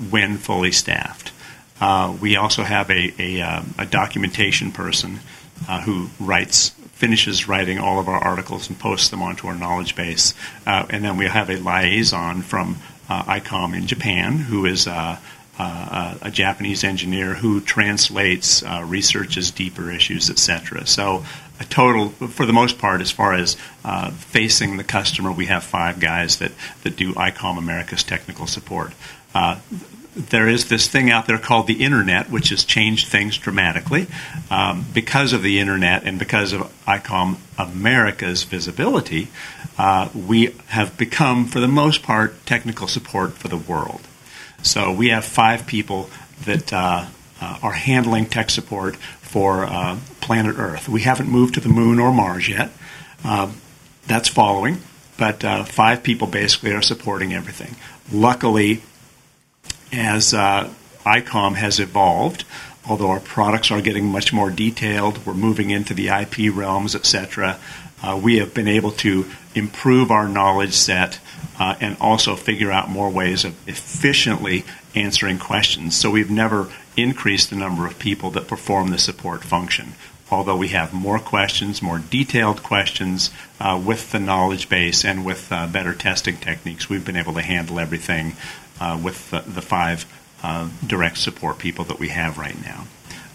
when 0.09 0.37
fully 0.37 0.71
staffed. 0.71 1.31
Uh, 1.79 2.15
we 2.21 2.35
also 2.35 2.63
have 2.63 2.89
a, 2.89 3.13
a, 3.19 3.41
um, 3.41 3.73
a 3.77 3.85
documentation 3.85 4.71
person 4.71 5.19
uh, 5.67 5.81
who 5.81 6.09
writes, 6.19 6.69
finishes 6.93 7.47
writing 7.47 7.79
all 7.79 7.99
of 7.99 8.07
our 8.07 8.17
articles 8.17 8.69
and 8.69 8.79
posts 8.79 9.09
them 9.09 9.21
onto 9.21 9.47
our 9.47 9.55
knowledge 9.55 9.95
base. 9.95 10.33
Uh, 10.65 10.85
and 10.89 11.03
then 11.03 11.17
we 11.17 11.25
have 11.25 11.49
a 11.49 11.57
liaison 11.57 12.41
from 12.41 12.77
uh, 13.09 13.23
ICOM 13.23 13.75
in 13.75 13.87
Japan 13.87 14.37
who 14.37 14.65
is 14.65 14.87
uh, 14.87 15.17
a 15.57 16.31
Japanese 16.31 16.83
engineer 16.83 17.33
who 17.33 17.61
translates, 17.61 18.61
researches 18.83 19.51
deeper 19.51 19.89
issues, 19.89 20.29
etc. 20.29 20.85
So 20.85 21.23
a 21.59 21.63
total, 21.63 22.09
for 22.09 22.45
the 22.45 22.53
most 22.53 22.77
part, 22.77 23.01
as 23.01 23.11
far 23.11 23.33
as 23.33 23.55
uh, 23.83 24.11
facing 24.11 24.77
the 24.77 24.83
customer, 24.83 25.31
we 25.31 25.45
have 25.45 25.63
five 25.63 25.99
guys 25.99 26.37
that, 26.37 26.51
that 26.83 26.95
do 26.95 27.13
ICOM 27.13 27.57
America's 27.57 28.03
technical 28.03 28.47
support. 28.47 28.93
Uh, 29.33 29.59
there 30.15 30.47
is 30.47 30.69
this 30.69 30.87
thing 30.87 31.11
out 31.11 31.27
there 31.27 31.37
called 31.37 31.67
the 31.67 31.83
internet, 31.83 32.29
which 32.29 32.49
has 32.49 32.63
changed 32.63 33.07
things 33.07 33.37
dramatically. 33.37 34.07
Um, 34.49 34.85
because 34.93 35.33
of 35.33 35.43
the 35.43 35.59
internet 35.59 36.03
and 36.03 36.17
because 36.17 36.53
of 36.53 36.61
ICOM 36.85 37.37
America's 37.57 38.43
visibility, 38.43 39.27
uh, 39.77 40.09
we 40.15 40.55
have 40.67 40.97
become, 40.97 41.45
for 41.45 41.59
the 41.59 41.67
most 41.67 42.01
part, 42.01 42.45
technical 42.45 42.87
support 42.87 43.33
for 43.33 43.49
the 43.49 43.57
world. 43.57 44.01
So 44.63 44.91
we 44.91 45.09
have 45.09 45.25
five 45.25 45.67
people 45.67 46.09
that 46.45 46.71
uh, 46.71 47.05
uh, 47.41 47.59
are 47.61 47.73
handling 47.73 48.27
tech 48.27 48.49
support 48.49 48.95
for 48.95 49.65
uh, 49.65 49.99
planet 50.21 50.55
Earth. 50.57 50.87
We 50.87 51.01
haven't 51.01 51.29
moved 51.29 51.55
to 51.55 51.59
the 51.59 51.69
moon 51.69 51.99
or 51.99 52.11
Mars 52.11 52.47
yet. 52.47 52.71
Um, 53.23 53.57
that's 54.07 54.29
following, 54.29 54.77
but 55.17 55.43
uh, 55.43 55.63
five 55.65 56.03
people 56.03 56.27
basically 56.27 56.71
are 56.71 56.81
supporting 56.81 57.33
everything. 57.33 57.75
Luckily, 58.11 58.81
as 59.95 60.33
uh, 60.33 60.71
ICOM 61.05 61.55
has 61.55 61.79
evolved, 61.79 62.43
although 62.87 63.09
our 63.09 63.19
products 63.19 63.71
are 63.71 63.81
getting 63.81 64.05
much 64.05 64.33
more 64.33 64.49
detailed, 64.49 65.25
we're 65.25 65.33
moving 65.33 65.69
into 65.69 65.93
the 65.93 66.09
IP 66.09 66.55
realms, 66.55 66.95
etc. 66.95 67.59
Uh, 68.03 68.19
we 68.21 68.37
have 68.37 68.53
been 68.53 68.67
able 68.67 68.91
to 68.91 69.25
improve 69.55 70.11
our 70.11 70.27
knowledge 70.27 70.73
set 70.73 71.19
uh, 71.59 71.75
and 71.79 71.97
also 71.99 72.35
figure 72.35 72.71
out 72.71 72.89
more 72.89 73.09
ways 73.09 73.45
of 73.45 73.55
efficiently 73.67 74.65
answering 74.93 75.39
questions. 75.39 75.95
So 75.95 76.11
we've 76.11 76.29
never 76.29 76.71
increased 76.97 77.49
the 77.49 77.55
number 77.55 77.85
of 77.85 77.97
people 77.99 78.31
that 78.31 78.47
perform 78.47 78.89
the 78.89 78.97
support 78.97 79.43
function. 79.43 79.93
although 80.31 80.55
we 80.55 80.69
have 80.69 80.91
more 80.91 81.19
questions, 81.19 81.81
more 81.81 81.99
detailed 81.99 82.63
questions 82.63 83.29
uh, 83.59 83.79
with 83.83 84.11
the 84.11 84.19
knowledge 84.19 84.67
base 84.69 85.05
and 85.05 85.23
with 85.23 85.51
uh, 85.51 85.67
better 85.67 85.93
testing 85.93 86.35
techniques, 86.37 86.89
we've 86.89 87.05
been 87.05 87.15
able 87.15 87.33
to 87.33 87.41
handle 87.41 87.79
everything 87.79 88.35
uh, 88.79 88.99
with 89.01 89.29
the, 89.31 89.39
the 89.41 89.61
five 89.61 90.05
uh, 90.43 90.69
direct 90.85 91.17
support 91.17 91.57
people 91.57 91.85
that 91.85 91.99
we 91.99 92.09
have 92.09 92.37
right 92.37 92.59
now. 92.63 92.85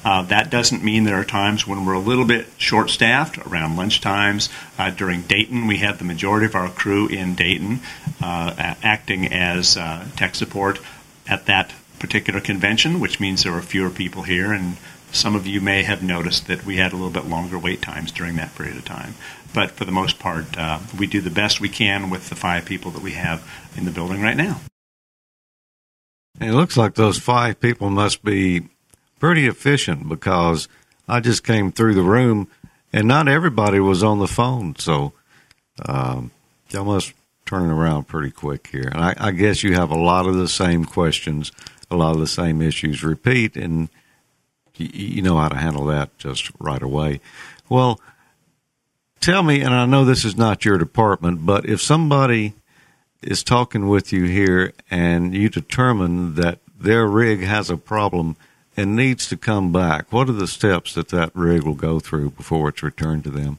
Uh, 0.02 0.22
that 0.22 0.50
doesn't 0.50 0.82
mean 0.82 1.04
there 1.04 1.20
are 1.20 1.24
times 1.24 1.66
when 1.66 1.84
we're 1.84 1.92
a 1.92 1.98
little 1.98 2.24
bit 2.24 2.46
short 2.56 2.88
staffed 2.88 3.36
around 3.38 3.76
lunch 3.76 4.00
times. 4.00 4.48
Uh, 4.78 4.88
during 4.90 5.20
Dayton, 5.22 5.66
we 5.66 5.76
had 5.76 5.98
the 5.98 6.04
majority 6.04 6.46
of 6.46 6.54
our 6.54 6.70
crew 6.70 7.06
in 7.06 7.34
Dayton 7.34 7.80
acting 8.22 9.30
as 9.30 9.74
tech 10.16 10.34
support 10.34 10.78
at 11.26 11.44
that 11.46 11.72
particular 11.98 12.40
convention, 12.40 12.98
which 12.98 13.20
means 13.20 13.42
there 13.42 13.52
were 13.52 13.60
fewer 13.60 13.90
people 13.90 14.22
here 14.22 14.52
and 14.52 14.78
some 15.12 15.34
of 15.34 15.46
you 15.46 15.60
may 15.60 15.82
have 15.82 16.02
noticed 16.02 16.46
that 16.46 16.64
we 16.64 16.76
had 16.76 16.92
a 16.92 16.96
little 16.96 17.10
bit 17.10 17.26
longer 17.26 17.58
wait 17.58 17.82
times 17.82 18.12
during 18.12 18.36
that 18.36 18.54
period 18.54 18.76
of 18.76 18.84
time. 18.84 19.14
But 19.52 19.72
for 19.72 19.84
the 19.84 19.92
most 19.92 20.18
part, 20.18 20.56
uh, 20.56 20.80
we 20.96 21.06
do 21.06 21.20
the 21.20 21.30
best 21.30 21.60
we 21.60 21.68
can 21.68 22.10
with 22.10 22.28
the 22.28 22.36
five 22.36 22.64
people 22.64 22.90
that 22.92 23.02
we 23.02 23.12
have 23.12 23.46
in 23.76 23.84
the 23.84 23.90
building 23.90 24.22
right 24.22 24.36
now. 24.36 24.60
It 26.40 26.52
looks 26.52 26.76
like 26.76 26.94
those 26.94 27.18
five 27.18 27.60
people 27.60 27.90
must 27.90 28.24
be 28.24 28.68
pretty 29.18 29.46
efficient 29.46 30.08
because 30.08 30.68
I 31.06 31.20
just 31.20 31.44
came 31.44 31.70
through 31.70 31.94
the 31.94 32.02
room 32.02 32.48
and 32.92 33.06
not 33.06 33.28
everybody 33.28 33.78
was 33.78 34.02
on 34.02 34.18
the 34.18 34.26
phone. 34.26 34.74
So 34.76 35.12
um, 35.84 36.30
y'all 36.70 36.84
must 36.84 37.12
turn 37.44 37.70
around 37.70 38.08
pretty 38.08 38.30
quick 38.30 38.68
here. 38.68 38.88
And 38.92 39.04
I, 39.04 39.14
I 39.18 39.30
guess 39.32 39.62
you 39.62 39.74
have 39.74 39.90
a 39.90 39.98
lot 39.98 40.26
of 40.26 40.36
the 40.36 40.48
same 40.48 40.84
questions, 40.84 41.52
a 41.90 41.96
lot 41.96 42.14
of 42.14 42.20
the 42.20 42.26
same 42.26 42.62
issues 42.62 43.04
repeat, 43.04 43.56
and 43.56 43.88
you 44.76 45.20
know 45.20 45.36
how 45.36 45.48
to 45.48 45.56
handle 45.56 45.84
that 45.86 46.16
just 46.16 46.50
right 46.58 46.80
away. 46.80 47.20
Well, 47.68 48.00
tell 49.20 49.42
me, 49.42 49.60
and 49.60 49.74
I 49.74 49.84
know 49.84 50.04
this 50.04 50.24
is 50.24 50.36
not 50.36 50.64
your 50.64 50.78
department, 50.78 51.44
but 51.44 51.66
if 51.66 51.82
somebody 51.82 52.54
is 53.22 53.42
talking 53.42 53.88
with 53.88 54.12
you 54.12 54.24
here 54.24 54.72
and 54.90 55.34
you 55.34 55.48
determine 55.48 56.34
that 56.34 56.58
their 56.78 57.06
rig 57.06 57.42
has 57.42 57.70
a 57.70 57.76
problem 57.76 58.36
and 58.76 58.96
needs 58.96 59.28
to 59.28 59.36
come 59.36 59.72
back, 59.72 60.12
what 60.12 60.28
are 60.28 60.32
the 60.32 60.46
steps 60.46 60.94
that 60.94 61.08
that 61.08 61.30
rig 61.34 61.62
will 61.62 61.74
go 61.74 62.00
through 62.00 62.30
before 62.30 62.68
it's 62.70 62.82
returned 62.82 63.24
to 63.24 63.30
them? 63.30 63.58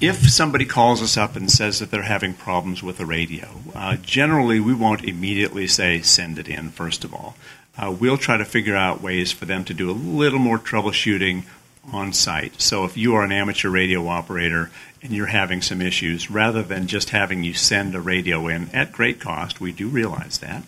If 0.00 0.30
somebody 0.30 0.64
calls 0.64 1.02
us 1.02 1.16
up 1.16 1.36
and 1.36 1.50
says 1.50 1.78
that 1.78 1.90
they're 1.90 2.02
having 2.02 2.34
problems 2.34 2.82
with 2.82 2.98
the 2.98 3.06
radio, 3.06 3.48
uh, 3.74 3.96
generally 3.96 4.60
we 4.60 4.74
won't 4.74 5.04
immediately 5.04 5.66
say 5.66 6.00
send 6.00 6.38
it 6.38 6.48
in, 6.48 6.70
first 6.70 7.04
of 7.04 7.14
all 7.14 7.36
uh, 7.78 7.94
we'll 7.98 8.18
try 8.18 8.36
to 8.36 8.44
figure 8.44 8.76
out 8.76 9.02
ways 9.02 9.32
for 9.32 9.44
them 9.44 9.64
to 9.64 9.74
do 9.74 9.90
a 9.90 9.92
little 9.92 10.38
more 10.38 10.58
troubleshooting 10.58 11.44
on 11.92 12.12
site. 12.12 12.60
So 12.60 12.84
if 12.84 12.96
you 12.96 13.14
are 13.14 13.22
an 13.22 13.32
amateur 13.32 13.70
radio 13.70 14.08
operator 14.08 14.70
and 15.06 15.14
you're 15.14 15.26
having 15.26 15.62
some 15.62 15.80
issues, 15.80 16.30
rather 16.30 16.62
than 16.62 16.88
just 16.88 17.10
having 17.10 17.44
you 17.44 17.54
send 17.54 17.94
a 17.94 18.00
radio 18.00 18.48
in 18.48 18.68
at 18.74 18.92
great 18.92 19.20
cost, 19.20 19.60
we 19.60 19.72
do 19.72 19.88
realize 19.88 20.38
that. 20.38 20.64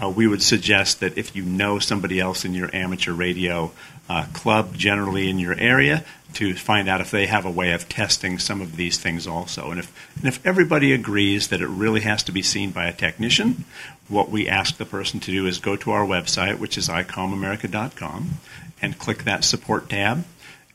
Uh, 0.00 0.08
we 0.08 0.28
would 0.28 0.42
suggest 0.42 1.00
that 1.00 1.18
if 1.18 1.34
you 1.34 1.42
know 1.42 1.78
somebody 1.78 2.20
else 2.20 2.44
in 2.44 2.54
your 2.54 2.68
amateur 2.74 3.12
radio 3.12 3.72
uh, 4.08 4.26
club, 4.32 4.74
generally 4.74 5.28
in 5.28 5.38
your 5.38 5.54
area, 5.54 6.04
to 6.34 6.54
find 6.54 6.88
out 6.88 7.00
if 7.00 7.10
they 7.10 7.26
have 7.26 7.46
a 7.46 7.50
way 7.50 7.72
of 7.72 7.88
testing 7.88 8.38
some 8.38 8.60
of 8.60 8.76
these 8.76 8.98
things 8.98 9.26
also. 9.26 9.70
And 9.70 9.80
if, 9.80 10.16
and 10.18 10.26
if 10.26 10.44
everybody 10.46 10.92
agrees 10.92 11.48
that 11.48 11.62
it 11.62 11.68
really 11.68 12.00
has 12.02 12.22
to 12.24 12.32
be 12.32 12.42
seen 12.42 12.70
by 12.70 12.86
a 12.86 12.92
technician, 12.92 13.64
what 14.06 14.30
we 14.30 14.48
ask 14.48 14.76
the 14.76 14.84
person 14.84 15.18
to 15.20 15.32
do 15.32 15.46
is 15.46 15.58
go 15.58 15.76
to 15.76 15.90
our 15.90 16.04
website, 16.04 16.58
which 16.58 16.76
is 16.76 16.88
icomamerica.com, 16.88 18.32
and 18.80 18.98
click 18.98 19.24
that 19.24 19.44
support 19.44 19.88
tab. 19.88 20.24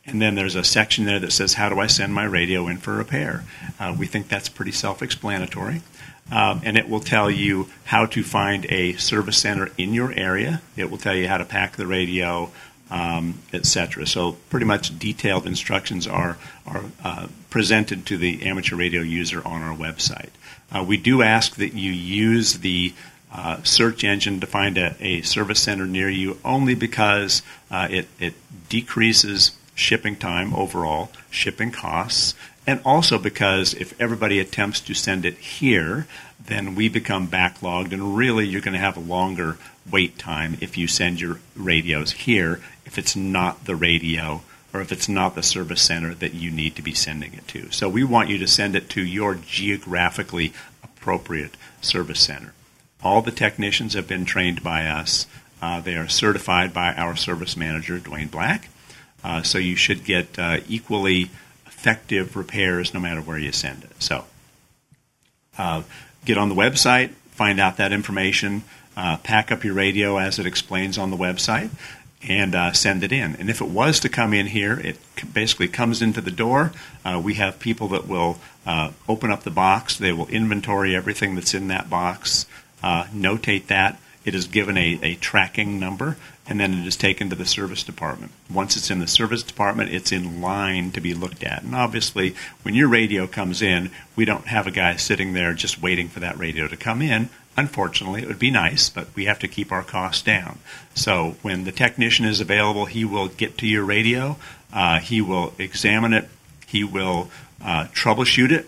And 0.06 0.22
then 0.22 0.36
there's 0.36 0.56
a 0.56 0.64
section 0.64 1.06
there 1.06 1.20
that 1.20 1.32
says, 1.32 1.54
How 1.54 1.70
do 1.70 1.80
I 1.80 1.88
send 1.88 2.14
my 2.14 2.26
radio 2.26 2.68
in 2.68 2.78
for 2.78 2.94
repair? 2.94 3.44
Uh, 3.80 3.96
we 3.98 4.06
think 4.06 4.28
that's 4.28 4.50
pretty 4.50 4.72
self 4.72 5.02
explanatory. 5.02 5.82
Um, 6.32 6.62
and 6.64 6.78
it 6.78 6.90
will 6.90 7.00
tell 7.00 7.30
you 7.30 7.70
how 7.86 8.06
to 8.08 8.24
find 8.24 8.66
a 8.70 8.94
service 8.94 9.38
center 9.38 9.70
in 9.78 9.94
your 9.94 10.12
area. 10.14 10.62
It 10.76 10.90
will 10.90 10.98
tell 10.98 11.16
you 11.16 11.28
how 11.28 11.38
to 11.38 11.46
pack 11.46 11.76
the 11.76 11.86
radio, 11.86 12.50
um, 12.90 13.40
etc. 13.52 14.06
So 14.08 14.34
pretty 14.50 14.66
much 14.66 14.98
detailed 14.98 15.46
instructions 15.46 16.08
are 16.08 16.38
are 16.66 16.84
uh, 17.04 17.28
presented 17.50 18.06
to 18.08 18.18
the 18.18 18.46
amateur 18.46 18.76
radio 18.76 19.02
user 19.02 19.46
on 19.46 19.62
our 19.62 19.76
website. 19.76 20.30
Uh, 20.72 20.84
we 20.86 20.98
do 20.98 21.22
ask 21.22 21.56
that 21.58 21.74
you 21.74 21.92
use 21.92 22.60
the 22.60 22.94
uh, 23.32 23.62
search 23.64 24.04
engine 24.04 24.40
to 24.40 24.48
find 24.48 24.78
a, 24.78 24.96
a, 25.00 25.22
service 25.22 25.60
center 25.60 25.88
near 25.88 26.08
you 26.08 26.38
only 26.46 26.76
because 26.76 27.42
uh, 27.72 27.88
it, 27.90 28.08
it 28.20 28.36
decreases 28.70 29.52
shipping 29.76 30.16
time 30.16 30.54
overall, 30.54 31.12
shipping 31.30 31.72
costs, 31.72 32.36
and 32.66 32.80
also 32.86 33.18
because 33.18 33.74
if 33.74 34.00
everybody 34.00 34.40
attempts 34.40 34.80
to 34.82 34.94
send 34.94 35.26
it 35.26 35.38
here, 35.38 36.08
then 36.46 36.76
we 36.76 36.90
become 36.90 37.28
backlogged, 37.28 37.92
and 37.92 38.16
really 38.16 38.46
you're 38.46 38.62
going 38.62 38.74
to 38.74 38.80
have 38.80 38.98
a 38.98 39.02
longer 39.02 39.58
wait 39.90 40.18
time 40.18 40.58
if 40.62 40.78
you 40.78 40.88
send 40.88 41.20
your 41.20 41.40
radios 41.56 42.12
here 42.12 42.62
if 42.86 42.98
it's 42.98 43.16
not 43.16 43.66
the 43.66 43.76
radio 43.76 44.42
or 44.74 44.82
if 44.82 44.92
it's 44.92 45.10
not 45.10 45.36
the 45.36 45.44
service 45.44 45.82
center 45.82 46.14
that 46.16 46.34
you 46.34 46.50
need 46.50 46.76
to 46.76 46.82
be 46.82 46.94
sending 46.94 47.34
it 47.34 47.48
to. 47.48 47.72
So 47.72 47.88
we 47.88 48.04
want 48.04 48.30
you 48.30 48.38
to 48.40 48.48
send 48.48 48.76
it 48.76 48.90
to 48.92 49.04
your 49.04 49.36
geographically 49.36 50.54
appropriate 50.84 51.56
service 51.82 52.20
center. 52.20 52.54
All 53.04 53.22
the 53.22 53.32
technicians 53.32 53.94
have 53.94 54.08
been 54.08 54.26
trained 54.26 54.64
by 54.64 54.88
us. 54.88 55.28
Uh, 55.62 55.80
they 55.80 55.96
are 55.96 56.08
certified 56.08 56.74
by 56.74 56.94
our 56.94 57.16
service 57.16 57.56
manager, 57.56 58.00
Dwayne 58.00 58.32
Black. 58.32 58.70
Uh, 59.24 59.42
so 59.42 59.58
you 59.58 59.76
should 59.76 60.04
get 60.04 60.38
uh, 60.38 60.60
equally 60.68 61.30
effective 61.66 62.36
repairs 62.36 62.94
no 62.94 63.00
matter 63.00 63.22
where 63.22 63.38
you 63.38 63.52
send 63.52 63.84
it. 63.84 63.92
So 64.02 64.26
uh, 65.58 65.84
get 66.26 66.38
on 66.38 66.50
the 66.50 66.56
website, 66.56 67.12
find 67.32 67.60
out 67.60 67.78
that 67.78 67.92
information, 67.92 68.64
pack 68.96 69.52
up 69.52 69.64
your 69.64 69.74
radio 69.74 70.18
as 70.18 70.40
it 70.40 70.46
explains 70.46 70.98
on 70.98 71.10
the 71.10 71.18
website, 71.18 71.70
and 72.28 72.56
uh, 72.56 72.72
send 72.72 73.04
it 73.04 73.12
in. 73.12 73.36
And 73.36 73.50
if 73.50 73.62
it 73.62 73.68
was 73.68 74.00
to 74.02 74.10
come 74.10 74.34
in 74.34 74.48
here, 74.48 74.80
it 74.80 74.98
basically 75.34 75.68
comes 75.68 76.02
into 76.02 76.22
the 76.22 76.32
door. 76.32 76.72
Uh, 77.04 77.22
we 77.24 77.34
have 77.36 77.60
people 77.60 77.90
that 77.90 78.08
will 78.08 78.38
uh, 78.66 78.92
open 79.10 79.32
up 79.32 79.44
the 79.44 79.52
box. 79.52 79.98
They 79.98 80.14
will 80.14 80.28
inventory 80.28 80.96
everything 80.96 81.36
that's 81.36 81.54
in 81.54 81.68
that 81.68 81.90
box, 81.90 82.46
notate 82.82 83.68
that. 83.68 84.00
It 84.26 84.36
is 84.36 84.48
given 84.48 84.78
a, 84.78 85.00
a 85.02 85.16
tracking 85.16 85.80
number, 85.80 86.18
and 86.48 86.60
then 86.60 86.74
it 86.74 86.88
is 86.88 86.96
taken 86.96 87.30
to 87.30 87.36
the 87.36 87.46
service 87.46 87.84
department. 87.84 88.32
Once 88.50 88.78
it's 88.78 88.90
in 88.90 89.00
the 89.00 89.08
service 89.08 89.44
department, 89.44 89.94
it's 89.94 90.12
in 90.12 90.42
line 90.42 90.92
to 90.92 91.02
be 91.02 91.14
looked 91.14 91.44
at. 91.44 91.64
And 91.64 91.76
obviously, 91.76 92.36
when 92.64 92.74
your 92.74 92.88
radio 92.88 93.28
comes 93.28 93.62
in, 93.62 93.92
we 94.16 94.26
don't 94.26 94.48
have 94.48 94.68
a 94.68 94.72
guy 94.72 94.96
sitting 94.96 95.34
there 95.34 95.54
just 95.54 95.82
waiting 95.82 96.08
for 96.08 96.20
that 96.22 96.38
radio 96.38 96.68
to 96.68 96.78
come 96.78 97.02
in. 97.02 97.30
Unfortunately, 97.56 98.24
it 98.24 98.28
would 98.28 98.40
be 98.40 98.50
nice, 98.50 98.90
but 98.90 99.08
we 99.16 99.26
have 99.26 99.40
to 99.40 99.48
keep 99.48 99.72
our 99.72 99.84
costs 99.84 100.24
down. 100.24 100.58
So 100.96 101.36
when 101.42 101.66
the 101.66 101.72
technician 101.72 102.26
is 102.26 102.42
available, 102.42 102.86
he 102.86 103.06
will 103.06 103.28
get 103.28 103.58
to 103.60 103.68
your 103.68 103.84
radio, 103.84 104.38
uh, 104.72 105.00
he 105.00 105.22
will 105.22 105.54
examine 105.60 106.14
it, 106.14 106.30
he 106.66 106.84
will 106.84 107.30
uh, 107.64 107.86
troubleshoot 107.94 108.52
it, 108.52 108.68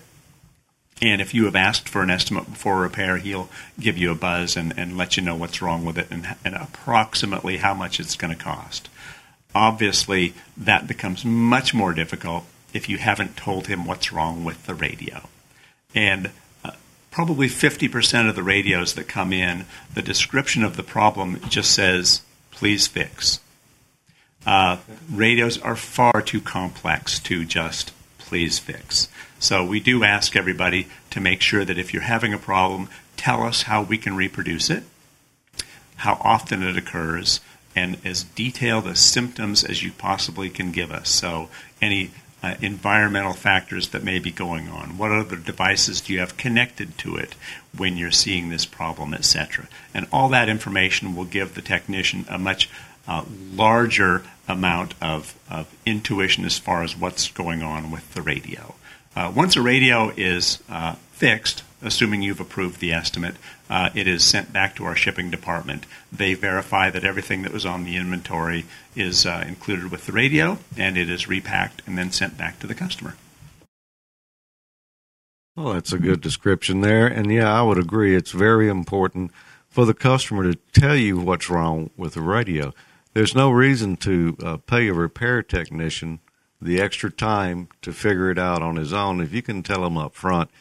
and 1.02 1.22
if 1.22 1.34
you 1.34 1.46
have 1.46 1.56
asked 1.56 1.90
for 1.90 2.02
an 2.02 2.10
estimate 2.10 2.50
before 2.50 2.80
repair, 2.80 3.18
he'll 3.18 3.50
give 3.80 3.98
you 3.98 4.12
a 4.12 4.16
buzz 4.16 4.56
and, 4.56 4.74
and 4.78 4.98
let 4.98 5.18
you 5.18 5.24
know 5.24 5.36
what's 5.36 5.62
wrong 5.62 5.86
with 5.86 5.98
it 5.98 6.08
and, 6.10 6.36
and 6.44 6.56
approximately 6.56 7.58
how 7.58 7.74
much 7.74 8.00
it's 8.00 8.16
going 8.16 8.36
to 8.36 8.42
cost. 8.42 8.90
Obviously, 9.54 10.34
that 10.58 10.88
becomes 10.88 11.26
much 11.26 11.74
more 11.74 11.94
difficult 11.94 12.46
if 12.74 12.90
you 12.90 12.98
haven't 12.98 13.38
told 13.38 13.68
him 13.68 13.86
what's 13.86 14.12
wrong 14.12 14.44
with 14.44 14.66
the 14.66 14.74
radio. 14.74 15.28
And 15.94 16.32
probably 17.16 17.48
50% 17.48 18.28
of 18.28 18.36
the 18.36 18.44
radios 18.44 18.96
that 18.96 19.08
come 19.08 19.32
in, 19.32 19.66
the 19.94 20.02
description 20.02 20.66
of 20.66 20.76
the 20.76 20.84
problem 20.84 21.40
just 21.48 21.72
says, 21.72 22.22
please 22.52 22.88
fix. 22.88 23.40
Uh, 24.46 24.76
radios 25.10 25.58
are 25.58 25.78
far 25.78 26.22
too 26.22 26.42
complex 26.42 27.18
to 27.20 27.46
just 27.46 27.94
please 28.26 28.60
fix. 28.60 29.08
So 29.40 29.64
we 29.64 29.80
do 29.80 30.04
ask 30.04 30.36
everybody 30.36 30.88
to 31.12 31.22
make 31.22 31.42
sure 31.42 31.66
that 31.66 31.78
if 31.78 31.94
you're 31.94 32.04
having 32.04 32.34
a 32.34 32.38
problem, 32.38 32.90
tell 33.18 33.44
us 33.44 33.64
how 33.64 33.84
we 33.84 33.98
can 33.98 34.16
reproduce 34.16 34.70
it, 34.70 34.84
how 35.98 36.20
often 36.22 36.64
it 36.64 36.78
occurs, 36.78 37.40
and 37.76 37.98
as 38.06 38.24
detailed 38.24 38.88
as 38.88 39.00
symptoms 39.00 39.64
as 39.64 39.84
you 39.84 39.92
possibly 39.92 40.50
can 40.50 40.72
give 40.72 40.92
us. 40.92 41.10
So 41.10 41.50
any 41.82 42.12
uh, 42.46 42.56
environmental 42.62 43.34
factors 43.34 43.90
that 43.90 44.04
may 44.04 44.20
be 44.20 44.30
going 44.30 44.70
on. 44.70 45.00
What 45.00 45.12
other 45.12 45.36
devices 45.36 46.02
do 46.02 46.14
you 46.14 46.20
have 46.20 46.38
connected 46.38 46.96
to 47.00 47.16
it 47.16 47.34
when 47.76 47.98
you're 47.98 48.12
seeing 48.12 48.50
this 48.50 48.68
problem, 48.68 49.16
etc. 49.16 49.68
And 49.96 50.06
all 50.12 50.30
that 50.30 50.48
information 50.48 51.16
will 51.16 51.26
give 51.26 51.56
the 51.56 51.64
technician 51.64 52.24
a 52.30 52.38
much 52.38 52.70
uh, 53.08 53.24
larger 53.54 54.24
amount 54.48 54.94
of, 55.02 55.38
of, 55.50 55.74
intuition 55.86 56.46
as 56.46 56.58
far 56.58 56.84
as 56.84 56.96
what's 56.96 57.30
going 57.32 57.64
on 57.64 57.92
with 57.92 58.14
the 58.14 58.22
radio. 58.22 58.76
Uh, 59.16 59.32
once 59.36 59.56
a 59.56 59.62
radio 59.62 60.12
is 60.18 60.62
uh, 60.70 60.94
fixed, 61.12 61.64
assuming 61.82 62.22
you've 62.22 62.40
approved 62.40 62.80
the 62.80 62.92
estimate, 62.92 63.36
uh, 63.70 63.90
it 63.96 64.08
is 64.08 64.24
sent 64.24 64.52
back 64.54 64.76
to 64.76 64.86
our 64.86 64.96
shipping 64.96 65.32
department. 65.32 65.86
They 66.12 66.34
verify 66.34 66.90
that 66.90 67.04
everything 67.04 67.42
that 67.44 67.54
was 67.54 67.66
on 67.66 67.86
the 67.86 67.98
inventory 67.98 68.66
is 68.96 69.26
uh, 69.26 69.44
included 69.48 69.92
with 69.92 70.06
the 70.06 70.12
radio, 70.12 70.60
and 70.78 70.98
it 70.98 71.10
is 71.10 71.28
repacked 71.28 71.82
and 71.88 71.98
then 71.98 72.12
sent 72.12 72.38
back 72.38 72.60
to 72.60 72.68
the 72.68 72.76
customer. 72.76 73.16
Well, 75.56 75.74
that's 75.74 75.94
a 75.94 76.00
good 76.00 76.20
description 76.20 76.82
there. 76.82 77.08
And 77.08 77.32
yeah, 77.32 77.52
I 77.52 77.62
would 77.62 77.78
agree. 77.78 78.16
It's 78.16 78.32
very 78.32 78.68
important 78.68 79.32
for 79.70 79.86
the 79.86 79.94
customer 79.94 80.44
to 80.44 80.60
tell 80.74 80.96
you 80.96 81.18
what's 81.18 81.50
wrong 81.50 81.90
with 81.96 82.14
the 82.14 82.22
radio. 82.22 82.74
There's 83.16 83.34
no 83.34 83.50
reason 83.50 83.96
to 83.98 84.38
uh, 84.44 84.58
pay 84.58 84.90
a 84.90 84.94
repair 84.94 85.42
technician 85.42 86.20
the 86.62 86.82
extra 86.82 87.10
time 87.10 87.70
to 87.82 87.94
figure 87.94 88.30
it 88.30 88.38
out 88.38 88.62
on 88.62 88.76
his 88.76 88.92
own. 88.92 89.22
If 89.22 89.32
you 89.32 89.42
can 89.42 89.64
tell 89.64 89.86
him 89.86 89.98
up 89.98 90.14
front, 90.14 90.52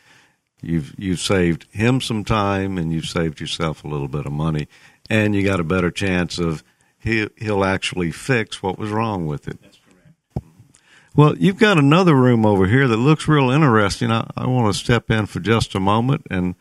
you've 0.63 0.95
you've 0.97 1.19
saved 1.19 1.67
him 1.73 2.01
some 2.01 2.23
time 2.23 2.79
and 2.79 2.93
you've 2.93 3.07
saved 3.07 3.41
yourself 3.41 3.83
a 3.83 3.89
little 3.89 4.07
bit 4.07 4.25
of 4.25 4.31
money, 4.31 4.69
and 5.11 5.35
you 5.35 5.43
got 5.43 5.59
a 5.59 5.65
better 5.65 5.91
chance 5.91 6.39
of 6.39 6.63
he 6.97 7.29
he'll 7.39 7.65
actually 7.65 8.13
fix 8.13 8.63
what 8.63 8.79
was 8.79 8.91
wrong 8.91 9.27
with 9.27 9.49
it. 9.49 9.61
That's 9.61 9.79
correct. 9.79 10.47
Well, 11.17 11.37
you've 11.37 11.59
got 11.59 11.77
another 11.77 12.15
room 12.15 12.47
over 12.47 12.69
here 12.69 12.87
that 12.87 12.99
looks 12.99 13.27
real 13.27 13.51
interesting. 13.51 14.13
I, 14.13 14.31
I 14.37 14.47
want 14.47 14.73
to 14.73 14.79
step 14.79 15.11
in 15.11 15.27
for 15.27 15.41
just 15.41 15.75
a 15.75 15.81
moment 15.81 16.29
and 16.31 16.55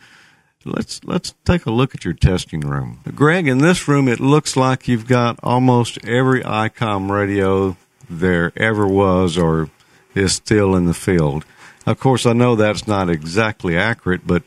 let's 0.66 1.04
let's 1.04 1.34
take 1.46 1.66
a 1.66 1.72
look 1.72 1.96
at 1.96 2.06
your 2.06 2.14
testing 2.14 2.62
room. 2.62 3.00
Greg, 3.16 3.48
in 3.48 3.60
this 3.60 3.88
room 3.88 4.08
it 4.08 4.20
looks 4.20 4.56
like 4.56 4.88
you've 4.88 5.08
got 5.08 5.40
almost 5.44 6.04
every 6.06 6.42
ICOM 6.42 7.10
radio 7.10 7.78
there 8.10 8.52
ever 8.56 8.88
was 8.88 9.38
or 9.38 9.70
is 10.16 10.34
still 10.34 10.76
in 10.76 10.86
the 10.86 10.94
field. 10.94 11.46
Of 11.86 12.00
course, 12.00 12.26
I 12.26 12.34
know 12.34 12.56
that's 12.56 12.88
not 12.88 13.10
exactly 13.10 13.78
accurate, 13.78 14.26
but 14.26 14.44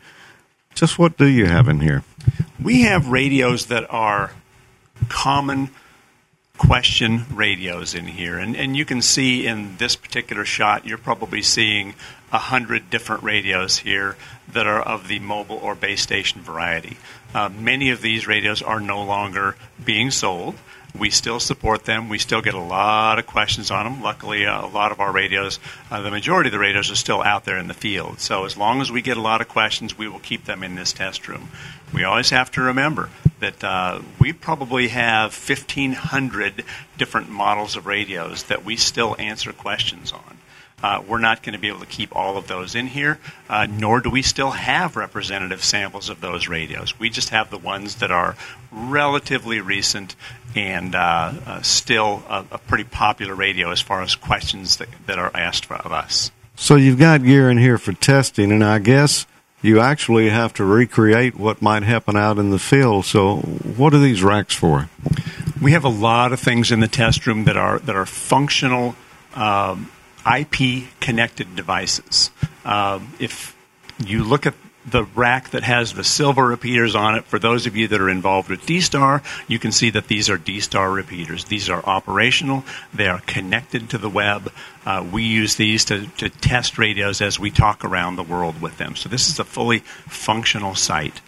just 0.74 0.98
what 0.98 1.16
do 1.16 1.26
you 1.26 1.46
have 1.46 1.68
in 1.68 1.80
here? 1.80 2.02
We 2.62 2.82
have 2.82 3.08
radios 3.08 3.66
that 3.66 3.86
are 3.90 4.32
common 5.08 5.70
question 6.56 7.26
radios 7.30 7.94
in 7.94 8.06
here. 8.06 8.38
And, 8.38 8.56
and 8.56 8.76
you 8.76 8.84
can 8.84 9.02
see 9.02 9.46
in 9.46 9.76
this 9.76 9.96
particular 9.96 10.44
shot, 10.44 10.86
you're 10.86 10.98
probably 10.98 11.42
seeing 11.42 11.94
a 12.33 12.39
hundred 12.39 12.91
different 12.91 13.22
radios 13.22 13.79
here 13.79 14.16
that 14.53 14.66
are 14.66 14.81
of 14.81 15.09
the 15.09 15.18
mobile 15.18 15.57
or 15.57 15.74
base 15.74 16.03
station 16.03 16.41
variety. 16.41 16.97
Uh, 17.35 17.49
many 17.49 17.91
of 17.91 18.01
these 18.01 18.27
radios 18.27 18.62
are 18.62 18.81
no 18.81 19.03
longer 19.03 19.57
being 19.85 20.11
sold. 20.11 20.55
We 20.99 21.11
still 21.11 21.41
support 21.41 21.85
them. 21.85 22.09
We 22.09 22.18
still 22.18 22.41
get 22.41 22.55
a 22.55 22.61
lot 22.61 23.18
of 23.18 23.27
questions 23.27 23.70
on 23.70 23.85
them. 23.85 24.03
Luckily, 24.03 24.47
uh, 24.47 24.64
a 24.64 24.68
lot 24.68 24.93
of 24.93 25.01
our 25.01 25.12
radios, 25.12 25.59
uh, 25.91 26.01
the 26.01 26.11
majority 26.11 26.49
of 26.49 26.53
the 26.53 26.59
radios, 26.59 26.91
are 26.91 26.97
still 26.97 27.22
out 27.22 27.45
there 27.45 27.59
in 27.59 27.68
the 27.68 27.74
field. 27.74 28.20
So 28.20 28.47
as 28.47 28.57
long 28.57 28.81
as 28.81 28.91
we 28.91 29.03
get 29.03 29.18
a 29.18 29.20
lot 29.20 29.43
of 29.43 29.49
questions, 29.49 29.99
we 29.99 30.09
will 30.09 30.20
keep 30.20 30.47
them 30.47 30.62
in 30.62 30.74
this 30.74 30.95
test 30.95 31.29
room. 31.29 31.51
We 31.93 32.05
always 32.05 32.31
have 32.31 32.51
to 32.53 32.62
remember 32.62 33.11
that 33.41 33.62
uh, 33.62 34.01
we 34.18 34.33
probably 34.33 34.89
have 34.89 35.35
1,500 35.35 36.64
different 36.97 37.29
models 37.29 37.77
of 37.77 37.87
radios 37.87 38.45
that 38.45 38.64
we 38.64 38.77
still 38.77 39.16
answer 39.18 39.53
questions 39.53 40.12
on. 40.12 40.36
Uh, 40.83 41.03
we're 41.09 41.18
not 41.18 41.43
going 41.43 41.55
to 41.55 41.59
be 41.59 41.68
able 41.68 41.81
to 41.81 41.87
keep 41.87 42.14
all 42.14 42.37
of 42.37 42.49
those 42.49 42.74
in 42.74 42.87
here, 42.87 43.18
uh, 43.49 43.66
nor 43.68 44.01
do 44.01 44.11
we 44.11 44.20
still 44.20 44.51
have 44.51 44.95
representative 44.95 45.64
samples 45.64 46.11
of 46.11 46.20
those 46.20 46.49
radios. 46.49 46.99
We 46.99 47.09
just 47.09 47.31
have 47.31 47.51
the 47.51 47.59
ones 47.59 47.97
that 47.97 48.11
are 48.11 48.37
relatively 48.70 49.61
recent 49.61 50.14
and 50.55 50.95
uh, 50.95 51.33
uh 51.47 51.62
still 51.62 52.22
a, 52.29 52.45
a, 52.51 52.59
pretty 52.59 52.85
popular 52.85 53.35
radio 53.35 53.70
as 53.70 53.81
far 53.81 54.03
as 54.03 54.14
questions 54.14 54.77
that, 54.77 54.89
that 55.07 55.18
are 55.18 55.31
asked 55.35 55.70
of 55.70 55.93
us. 55.93 56.31
So 56.57 56.77
you've 56.77 56.99
got 56.99 57.22
gear 57.22 57.51
in 57.51 57.59
here 57.59 57.79
for 57.79 57.93
testing, 57.93 58.53
and 58.53 58.64
I 58.64 58.79
guess 58.79 59.27
you 59.62 59.81
actually 59.81 60.29
have 60.31 60.55
to 60.55 60.64
recreate 60.64 61.37
what 61.37 61.61
might 61.62 61.83
happen 61.83 62.16
out 62.16 62.39
in 62.39 62.51
the 62.51 62.59
field. 62.59 63.05
So, 63.05 63.37
what 63.37 63.95
are 63.95 63.99
these 63.99 64.22
racks 64.22 64.55
for? 64.55 64.89
We 65.61 65.72
have 65.72 65.85
a 65.85 65.91
lot 65.91 66.33
of 66.33 66.41
things 66.41 66.70
in 66.70 66.81
the 66.81 66.89
test 66.89 67.27
room 67.27 67.45
that 67.45 67.57
are 67.57 67.79
that 67.81 67.97
are 67.97 68.07
functional 68.07 68.95
um, 69.35 69.91
IP 70.27 70.85
connected 71.01 71.55
devices. 71.55 72.31
Uh, 72.64 73.01
if 73.18 73.57
you 74.05 74.24
look 74.24 74.47
at 74.47 74.55
the 74.87 75.05
rack 75.16 75.51
that 75.51 75.64
has 75.64 75.95
the 75.95 76.05
silver 76.05 76.47
repeaters 76.47 76.95
on 76.95 77.16
it. 77.16 77.24
For 77.24 77.39
those 77.39 77.66
of 77.66 77.77
you 77.77 77.89
that 77.89 78.01
are 78.01 78.09
involved 78.09 78.49
with 78.49 78.64
D-Star, 78.66 79.20
you 79.49 79.59
can 79.59 79.72
see 79.72 79.91
that 79.91 80.07
these 80.07 80.31
are 80.31 80.39
D-Star 80.39 80.91
repeaters. 80.91 81.47
These 81.47 81.68
are 81.68 81.85
operational. 81.85 82.64
They 82.95 83.09
are 83.09 83.20
connected 83.27 83.91
to 83.91 83.99
the 83.99 84.09
web. 84.09 84.53
Uh, 84.85 85.05
we 85.11 85.24
use 85.24 85.57
these 85.57 85.85
to, 85.87 86.07
to 86.18 86.29
test 86.29 86.79
radios 86.79 87.20
as 87.20 87.41
we 87.41 87.51
talk 87.51 87.85
around 87.85 88.14
the 88.14 88.22
world 88.22 88.62
with 88.62 88.79
them. 88.79 88.95
So 88.95 89.09
this 89.09 89.29
is 89.29 89.41
a 89.41 89.45
fully 89.45 89.81
functional 89.81 90.77
site. 90.77 91.20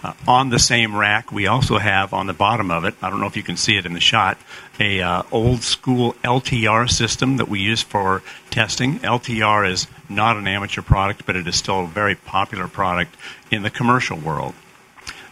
Uh, 0.00 0.12
on 0.28 0.50
the 0.50 0.60
same 0.60 0.96
rack, 0.96 1.32
we 1.32 1.48
also 1.48 1.78
have 1.78 2.12
on 2.12 2.28
the 2.28 2.32
bottom 2.32 2.70
of 2.70 2.84
it, 2.84 2.94
I 3.02 3.10
don't 3.10 3.18
know 3.18 3.26
if 3.26 3.36
you 3.36 3.42
can 3.42 3.56
see 3.56 3.76
it 3.76 3.84
in 3.84 3.94
the 3.94 4.00
shot, 4.00 4.38
a 4.78 5.00
uh, 5.00 5.22
old 5.32 5.62
school 5.62 6.12
LTR 6.22 6.88
system 6.88 7.38
that 7.38 7.48
we 7.48 7.58
use 7.58 7.82
for 7.82 8.22
testing. 8.50 9.00
LTR 9.00 9.68
is 9.68 9.88
not 10.08 10.36
an 10.36 10.46
amateur 10.46 10.82
product, 10.82 11.26
but 11.26 11.34
it 11.34 11.48
is 11.48 11.56
still 11.56 11.84
a 11.84 11.86
very 11.86 12.14
popular 12.14 12.68
product 12.68 13.16
in 13.50 13.62
the 13.62 13.70
commercial 13.70 14.16
world. 14.16 14.54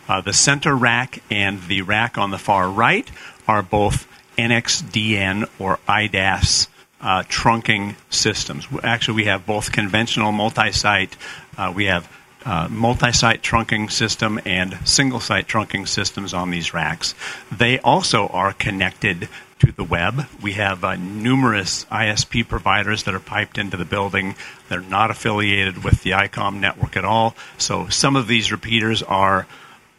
Uh, 0.09 0.21
the 0.21 0.33
center 0.33 0.75
rack 0.75 1.23
and 1.31 1.63
the 1.65 1.83
rack 1.83 2.19
on 2.19 2.31
the 2.31 2.39
far 2.39 2.69
right 2.69 3.09
are 3.47 3.63
both 3.63 4.09
NXDN 4.37 5.49
or 5.61 5.79
IDAS 5.89 6.69
uh, 7.01 7.23
trunking 7.25 7.95
systems. 8.11 8.67
Actually, 8.83 9.17
we 9.17 9.25
have 9.25 9.47
both 9.47 9.71
conventional 9.71 10.33
multi-site. 10.33 11.17
Uh, 11.57 11.73
we 11.75 11.85
have 11.85 12.11
uh, 12.47 12.69
multi-site 12.71 13.43
trunking 13.43 13.91
system 13.91 14.41
and 14.47 14.79
single-site 14.85 15.49
trunking 15.49 15.87
systems 15.87 16.33
on 16.33 16.51
these 16.51 16.73
racks. 16.73 17.15
They 17.51 17.81
also 17.81 18.29
are 18.29 18.53
connected 18.53 19.29
to 19.59 19.73
the 19.73 19.83
web. 19.83 20.27
We 20.41 20.53
have 20.53 20.85
uh, 20.85 20.95
numerous 20.95 21.87
ISP 21.87 22.47
providers 22.47 23.03
that 23.03 23.15
are 23.15 23.21
piped 23.21 23.59
into 23.59 23.77
the 23.77 23.85
building. 23.85 24.37
They're 24.69 24.81
not 24.81 25.11
affiliated 25.11 25.83
with 25.83 26.03
the 26.03 26.11
ICOM 26.13 26.61
network 26.61 26.97
at 26.97 27.05
all. 27.05 27.35
So 27.59 27.89
some 27.89 28.15
of 28.15 28.29
these 28.29 28.53
repeaters 28.53 29.03
are 29.03 29.47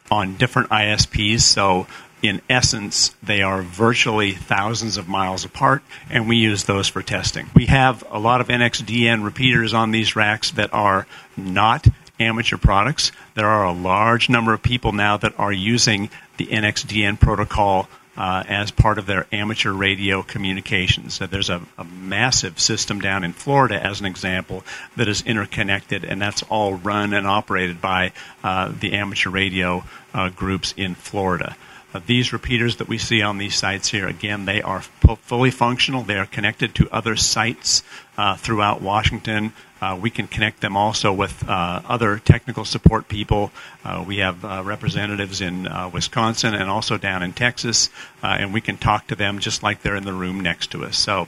on 0.10 0.38
different 0.38 0.70
ISPs. 0.70 1.42
So 1.42 1.86
in 2.22 2.42
essence, 2.50 3.14
they 3.22 3.42
are 3.42 3.62
virtually 3.62 4.32
thousands 4.32 4.98
of 4.98 5.08
miles 5.08 5.44
apart, 5.44 5.84
and 6.10 6.28
we 6.28 6.38
use 6.38 6.64
those 6.64 6.88
for 6.88 7.02
testing. 7.02 7.50
We 7.54 7.66
have 7.68 8.04
a 8.10 8.20
lot 8.20 8.42
of 8.42 8.48
NXDN 8.48 9.24
repeaters 9.24 9.74
on 9.74 9.92
these 9.92 10.16
racks 10.16 10.52
that 10.52 10.74
are 10.74 11.06
not 11.36 11.88
amateur 12.20 12.58
products. 12.58 13.12
There 13.36 13.48
are 13.48 13.66
a 13.66 13.72
large 13.72 14.30
number 14.30 14.54
of 14.54 14.62
people 14.62 14.92
now 14.92 15.18
that 15.18 15.40
are 15.40 15.52
using 15.52 16.10
the 16.38 16.48
NXDN 16.48 17.20
protocol 17.20 17.88
uh, 18.18 18.44
as 18.48 18.72
part 18.72 18.98
of 18.98 19.06
their 19.06 19.28
amateur 19.32 19.72
radio 19.72 20.24
communications. 20.24 21.14
So 21.14 21.28
there's 21.28 21.52
a, 21.52 21.62
a, 21.78 21.84
massive 21.84 22.60
system 22.60 23.00
down 23.00 23.24
in 23.24 23.32
Florida, 23.32 23.80
as 23.84 24.00
an 24.00 24.08
example, 24.08 24.64
that 24.96 25.08
is 25.08 25.22
interconnected, 25.22 26.04
and 26.04 26.20
that's 26.20 26.42
all 26.44 26.74
run 26.74 27.14
and 27.14 27.28
operated 27.28 27.80
by 27.80 28.14
uh, 28.44 28.74
the 28.80 28.94
amateur 28.94 29.30
radio 29.30 29.84
uh, 30.16 30.30
groups 30.30 30.74
in 30.76 30.96
Florida. 30.96 31.56
Uh, 31.94 32.02
these 32.06 32.34
repeaters 32.34 32.78
that 32.78 32.88
we 32.88 32.98
see 32.98 33.22
on 33.22 33.38
these 33.38 33.56
sites 33.56 33.90
here, 33.90 34.08
again, 34.08 34.46
they 34.46 34.62
are 34.62 34.82
fully 34.82 35.52
functional. 35.52 36.04
They 36.04 36.18
are 36.18 36.26
connected 36.26 36.76
to 36.76 36.90
other 36.92 37.16
sites 37.16 37.84
uh, 38.18 38.36
throughout 38.36 38.82
Washington. 38.82 39.54
Uh, 39.80 39.98
we 40.02 40.10
can 40.10 40.28
connect 40.28 40.62
them 40.62 40.76
also 40.76 41.14
with 41.14 41.48
uh, 41.48 41.82
other 41.88 42.18
technical 42.18 42.66
support 42.66 43.08
people. 43.08 43.52
Uh, 43.86 44.04
we 44.06 44.18
have 44.18 44.44
uh, 44.44 44.64
representatives 44.66 45.40
in 45.40 45.68
Wisconsin 45.94 46.56
and 46.56 46.70
also 46.70 46.98
down 46.98 47.22
in 47.22 47.32
Texas, 47.32 47.90
and 48.24 48.54
we 48.54 48.62
can 48.62 48.78
talk 48.78 49.08
to 49.08 49.16
them 49.16 49.40
just 49.40 49.62
like 49.62 49.84
they're 49.84 49.96
in 49.96 50.06
the 50.06 50.14
room 50.14 50.40
next 50.40 50.72
to 50.72 50.84
us. 50.84 50.98
So 50.98 51.28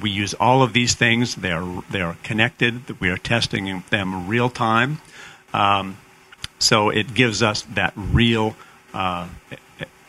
we 0.00 0.10
use 0.10 0.32
all 0.34 0.62
of 0.62 0.72
these 0.72 0.94
things. 0.94 1.34
They 1.34 1.52
are 1.52 1.82
they 1.90 2.00
are 2.00 2.16
connected. 2.22 2.98
We 3.00 3.10
are 3.10 3.18
testing 3.18 3.84
them 3.90 4.26
real 4.26 4.48
time. 4.48 5.00
Um, 5.52 5.98
so 6.58 6.88
it 6.88 7.12
gives 7.12 7.42
us 7.42 7.62
that 7.74 7.92
real 7.96 8.56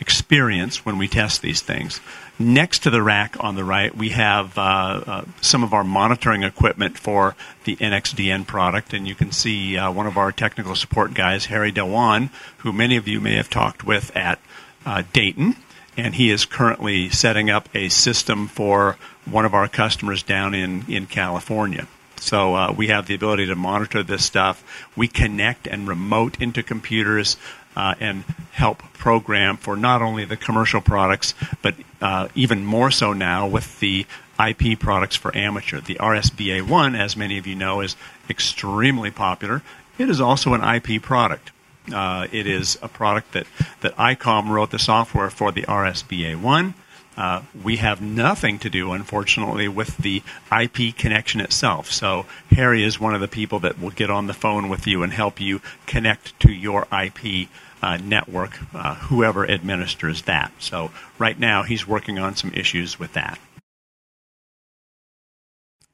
experience 0.01 0.83
when 0.83 0.97
we 0.97 1.07
test 1.07 1.41
these 1.41 1.61
things. 1.61 2.01
Next 2.39 2.79
to 2.79 2.89
the 2.89 3.03
rack 3.03 3.37
on 3.39 3.55
the 3.55 3.63
right, 3.63 3.95
we 3.95 4.09
have 4.09 4.57
uh, 4.57 4.61
uh, 4.61 5.25
some 5.41 5.63
of 5.63 5.73
our 5.73 5.83
monitoring 5.83 6.41
equipment 6.41 6.97
for 6.97 7.35
the 7.65 7.75
NXDN 7.75 8.47
product, 8.47 8.93
and 8.93 9.07
you 9.07 9.13
can 9.13 9.31
see 9.31 9.77
uh, 9.77 9.91
one 9.91 10.07
of 10.07 10.17
our 10.17 10.31
technical 10.31 10.75
support 10.75 11.13
guys, 11.13 11.45
Harry 11.45 11.71
Dewan, 11.71 12.31
who 12.57 12.73
many 12.73 12.97
of 12.97 13.07
you 13.07 13.21
may 13.21 13.35
have 13.35 13.49
talked 13.49 13.83
with 13.83 14.15
at 14.17 14.39
uh, 14.85 15.03
Dayton, 15.13 15.55
and 15.95 16.15
he 16.15 16.31
is 16.31 16.45
currently 16.45 17.09
setting 17.09 17.51
up 17.51 17.69
a 17.75 17.89
system 17.89 18.47
for 18.47 18.97
one 19.25 19.45
of 19.45 19.53
our 19.53 19.67
customers 19.67 20.23
down 20.23 20.55
in, 20.55 20.83
in 20.87 21.05
California. 21.05 21.87
So 22.21 22.55
uh, 22.55 22.73
we 22.75 22.87
have 22.87 23.07
the 23.07 23.15
ability 23.15 23.47
to 23.47 23.55
monitor 23.55 24.03
this 24.03 24.23
stuff. 24.23 24.63
We 24.95 25.07
connect 25.07 25.67
and 25.67 25.87
remote 25.87 26.39
into 26.39 26.61
computers 26.61 27.35
uh, 27.75 27.95
and 27.99 28.23
help 28.51 28.79
program 28.93 29.57
for 29.57 29.75
not 29.75 30.01
only 30.01 30.25
the 30.25 30.37
commercial 30.37 30.81
products, 30.81 31.33
but 31.61 31.75
uh, 32.01 32.27
even 32.35 32.65
more 32.65 32.91
so 32.91 33.13
now 33.13 33.47
with 33.47 33.79
the 33.79 34.05
IP 34.39 34.79
products 34.79 35.15
for 35.15 35.35
amateur. 35.35 35.81
The 35.81 35.95
RSBA 35.95 36.67
1, 36.67 36.95
as 36.95 37.15
many 37.15 37.37
of 37.37 37.47
you 37.47 37.55
know, 37.55 37.81
is 37.81 37.95
extremely 38.29 39.11
popular. 39.11 39.61
It 39.97 40.09
is 40.09 40.19
also 40.19 40.53
an 40.53 40.63
IP 40.63 41.01
product. 41.01 41.51
Uh, 41.91 42.27
it 42.31 42.47
is 42.47 42.77
a 42.81 42.87
product 42.87 43.33
that, 43.33 43.47
that 43.81 43.95
ICOM 43.97 44.49
wrote 44.49 44.71
the 44.71 44.79
software 44.79 45.29
for 45.29 45.51
the 45.51 45.63
RSBA 45.63 46.39
1. 46.39 46.73
Uh, 47.17 47.41
we 47.63 47.77
have 47.77 48.01
nothing 48.01 48.57
to 48.59 48.69
do, 48.69 48.93
unfortunately, 48.93 49.67
with 49.67 49.97
the 49.97 50.23
IP 50.51 50.95
connection 50.95 51.41
itself. 51.41 51.91
So 51.91 52.25
Harry 52.51 52.83
is 52.83 52.99
one 52.99 53.13
of 53.13 53.21
the 53.21 53.27
people 53.27 53.59
that 53.59 53.79
will 53.79 53.89
get 53.89 54.09
on 54.09 54.27
the 54.27 54.33
phone 54.33 54.69
with 54.69 54.87
you 54.87 55.03
and 55.03 55.11
help 55.11 55.41
you 55.41 55.61
connect 55.85 56.39
to 56.41 56.51
your 56.51 56.87
IP 56.91 57.49
uh, 57.81 57.97
network, 57.97 58.59
uh, 58.73 58.95
whoever 58.95 59.49
administers 59.49 60.23
that. 60.23 60.51
So 60.59 60.91
right 61.17 61.37
now, 61.37 61.63
he's 61.63 61.87
working 61.87 62.17
on 62.19 62.35
some 62.35 62.51
issues 62.53 62.97
with 62.97 63.13
that. 63.13 63.39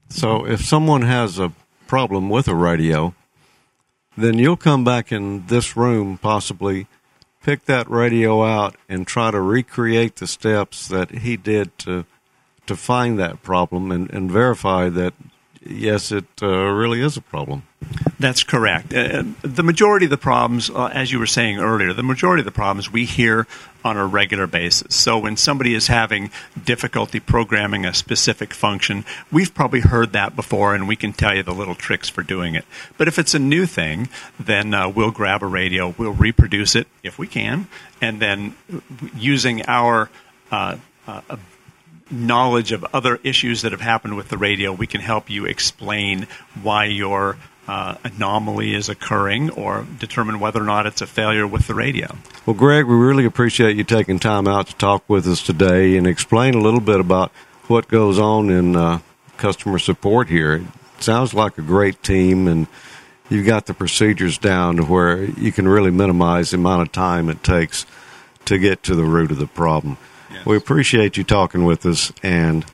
So 0.10 0.46
if 0.46 0.64
someone 0.64 1.02
has 1.02 1.40
a 1.40 1.52
problem 1.88 2.30
with 2.30 2.48
a 2.48 2.56
radio, 2.56 3.14
then 4.18 4.38
you'll 4.38 4.58
come 4.58 4.84
back 4.84 5.12
in 5.12 5.48
this 5.48 5.78
room 5.78 6.18
possibly 6.18 6.88
pick 7.48 7.64
that 7.64 7.90
radio 7.90 8.44
out 8.44 8.76
and 8.90 9.08
try 9.08 9.32
to 9.32 9.40
recreate 9.40 10.18
the 10.18 10.28
steps 10.28 10.90
that 10.90 11.10
he 11.10 11.38
did 11.38 11.76
to 11.78 12.06
to 12.66 12.76
find 12.76 13.18
that 13.18 13.42
problem 13.42 13.90
and, 13.90 14.12
and 14.12 14.30
verify 14.30 14.90
that 14.90 15.14
yes, 15.66 16.12
it 16.12 16.26
uh, 16.42 16.48
really 16.48 17.00
is 17.00 17.16
a 17.16 17.22
problem. 17.22 17.64
That's 18.20 18.44
correct. 18.44 18.94
Uh, 18.94 19.24
the 19.44 19.62
majority 19.62 20.08
of 20.08 20.10
the 20.10 20.18
problems, 20.18 20.70
uh, 20.70 20.88
as 20.88 21.12
you 21.12 21.20
were 21.20 21.28
saying 21.28 21.60
earlier, 21.60 21.94
the 21.94 22.02
majority 22.02 22.42
of 22.42 22.46
the 22.46 22.52
problems 22.52 22.92
we 22.92 23.06
hear 23.06 23.46
on 23.86 23.96
a 23.96 24.06
regular 24.06 24.48
basis. 24.48 24.96
So 24.96 25.20
when 25.20 25.38
somebody 25.38 25.76
is 25.76 25.88
having 25.88 26.32
difficulty 26.66 27.20
programming 27.20 27.86
a 27.86 27.94
specific 27.94 28.54
function, 28.54 29.06
we've 29.32 29.54
probably 29.54 29.82
heard 29.82 30.14
that 30.14 30.36
before 30.36 30.74
and 30.74 30.88
we 30.88 30.96
can 30.96 31.14
tell 31.14 31.36
you 31.36 31.44
the 31.44 31.54
little 31.54 31.76
tricks 31.76 32.10
for 32.10 32.24
doing 32.24 32.56
it. 32.56 32.66
But 32.98 33.08
if 33.08 33.20
it's 33.20 33.36
a 33.36 33.40
new 33.40 33.68
thing, 33.68 34.10
then 34.40 34.74
uh, 34.74 34.90
we'll 34.90 35.12
grab 35.12 35.44
a 35.44 35.48
radio, 35.48 35.94
we'll 35.98 36.14
reproduce 36.14 36.76
it 36.76 36.88
if 37.04 37.20
we 37.20 37.28
can, 37.28 37.68
and 38.02 38.20
then 38.20 38.56
using 39.16 39.64
our 39.68 40.10
uh, 40.52 40.78
uh, 41.06 41.22
knowledge 42.10 42.72
of 42.72 42.84
other 42.94 43.20
issues 43.24 43.62
that 43.62 43.72
have 43.72 43.82
happened 43.82 44.18
with 44.18 44.30
the 44.30 44.38
radio, 44.38 44.72
we 44.74 44.88
can 44.88 45.02
help 45.02 45.30
you 45.30 45.46
explain 45.46 46.28
why 46.62 46.86
your 46.86 47.38
uh, 47.68 47.96
anomaly 48.04 48.74
is 48.74 48.90
occurring 48.90 49.50
or 49.52 49.86
determine 50.00 50.40
whether 50.40 50.62
or 50.62 50.66
not 50.66 50.86
it's 50.86 51.02
a 51.02 51.08
failure 51.08 51.46
with 51.46 51.68
the 51.68 51.74
radio. 51.74 52.08
Well, 52.46 52.56
Greg, 52.56 52.86
we 52.86 52.96
really 52.96 53.26
appreciate 53.26 53.76
you 53.76 53.84
taking 53.84 54.20
time 54.20 54.48
out 54.48 54.68
to 54.68 54.76
talk 54.76 55.04
with 55.10 55.28
us 55.28 55.42
today 55.42 55.98
and 55.98 56.08
explain 56.08 56.54
a 56.54 56.62
little 56.62 56.80
bit 56.80 57.00
about 57.00 57.32
what 57.68 57.88
goes 57.88 58.18
on 58.18 58.50
in 58.50 58.76
uh, 58.76 59.00
customer 59.36 59.80
support 59.80 60.30
here. 60.30 60.56
It 60.56 61.04
sounds 61.04 61.34
like 61.34 61.58
a 61.58 61.62
great 61.62 62.02
team, 62.02 62.48
and 62.48 62.68
you've 63.30 63.46
got 63.46 63.66
the 63.66 63.74
procedures 63.74 64.38
down 64.38 64.78
to 64.78 64.84
where 64.84 65.26
you 65.26 65.52
can 65.52 65.68
really 65.68 65.92
minimize 65.92 66.52
the 66.52 66.58
amount 66.58 66.84
of 66.84 66.92
time 66.94 67.30
it 67.30 67.44
takes 67.44 67.86
to 68.46 68.58
get 68.58 68.82
to 68.84 68.96
the 68.96 69.04
root 69.04 69.32
of 69.32 69.38
the 69.38 69.48
problem. 69.48 69.98
We 70.46 70.56
appreciate 70.56 71.18
you 71.18 71.26
talking 71.26 71.66
with 71.66 71.86
us, 71.86 72.14
and 72.24 72.66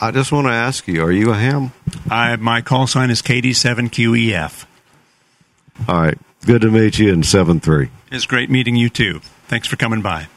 I 0.00 0.12
just 0.12 0.30
want 0.30 0.46
to 0.46 0.52
ask 0.52 0.86
you: 0.86 1.02
Are 1.02 1.10
you 1.10 1.32
a 1.32 1.34
ham? 1.34 1.72
I, 2.08 2.36
my 2.36 2.62
call 2.62 2.86
sign 2.86 3.10
is 3.10 3.20
KD7QEF. 3.20 4.64
All 5.88 6.00
right, 6.00 6.18
good 6.46 6.60
to 6.62 6.70
meet 6.70 6.98
you 6.98 7.12
in 7.12 7.24
seven 7.24 7.58
three. 7.58 7.90
It's 8.12 8.26
great 8.26 8.48
meeting 8.48 8.76
you 8.76 8.90
too. 8.90 9.20
Thanks 9.48 9.66
for 9.66 9.76
coming 9.76 10.00
by. 10.00 10.28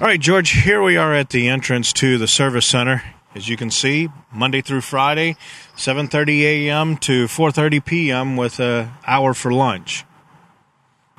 All 0.00 0.06
right, 0.06 0.20
George, 0.20 0.62
here 0.62 0.82
we 0.82 0.96
are 0.96 1.14
at 1.14 1.30
the 1.30 1.48
entrance 1.48 1.92
to 1.94 2.18
the 2.18 2.26
service 2.26 2.66
center. 2.66 3.02
As 3.34 3.48
you 3.48 3.56
can 3.56 3.70
see, 3.70 4.08
Monday 4.32 4.60
through 4.60 4.82
Friday, 4.82 5.36
7:30 5.76 6.40
a.m. 6.42 6.96
to 6.98 7.26
4:30 7.26 7.84
p.m. 7.84 8.36
with 8.36 8.60
an 8.60 8.90
hour 9.06 9.32
for 9.32 9.52
lunch. 9.52 10.04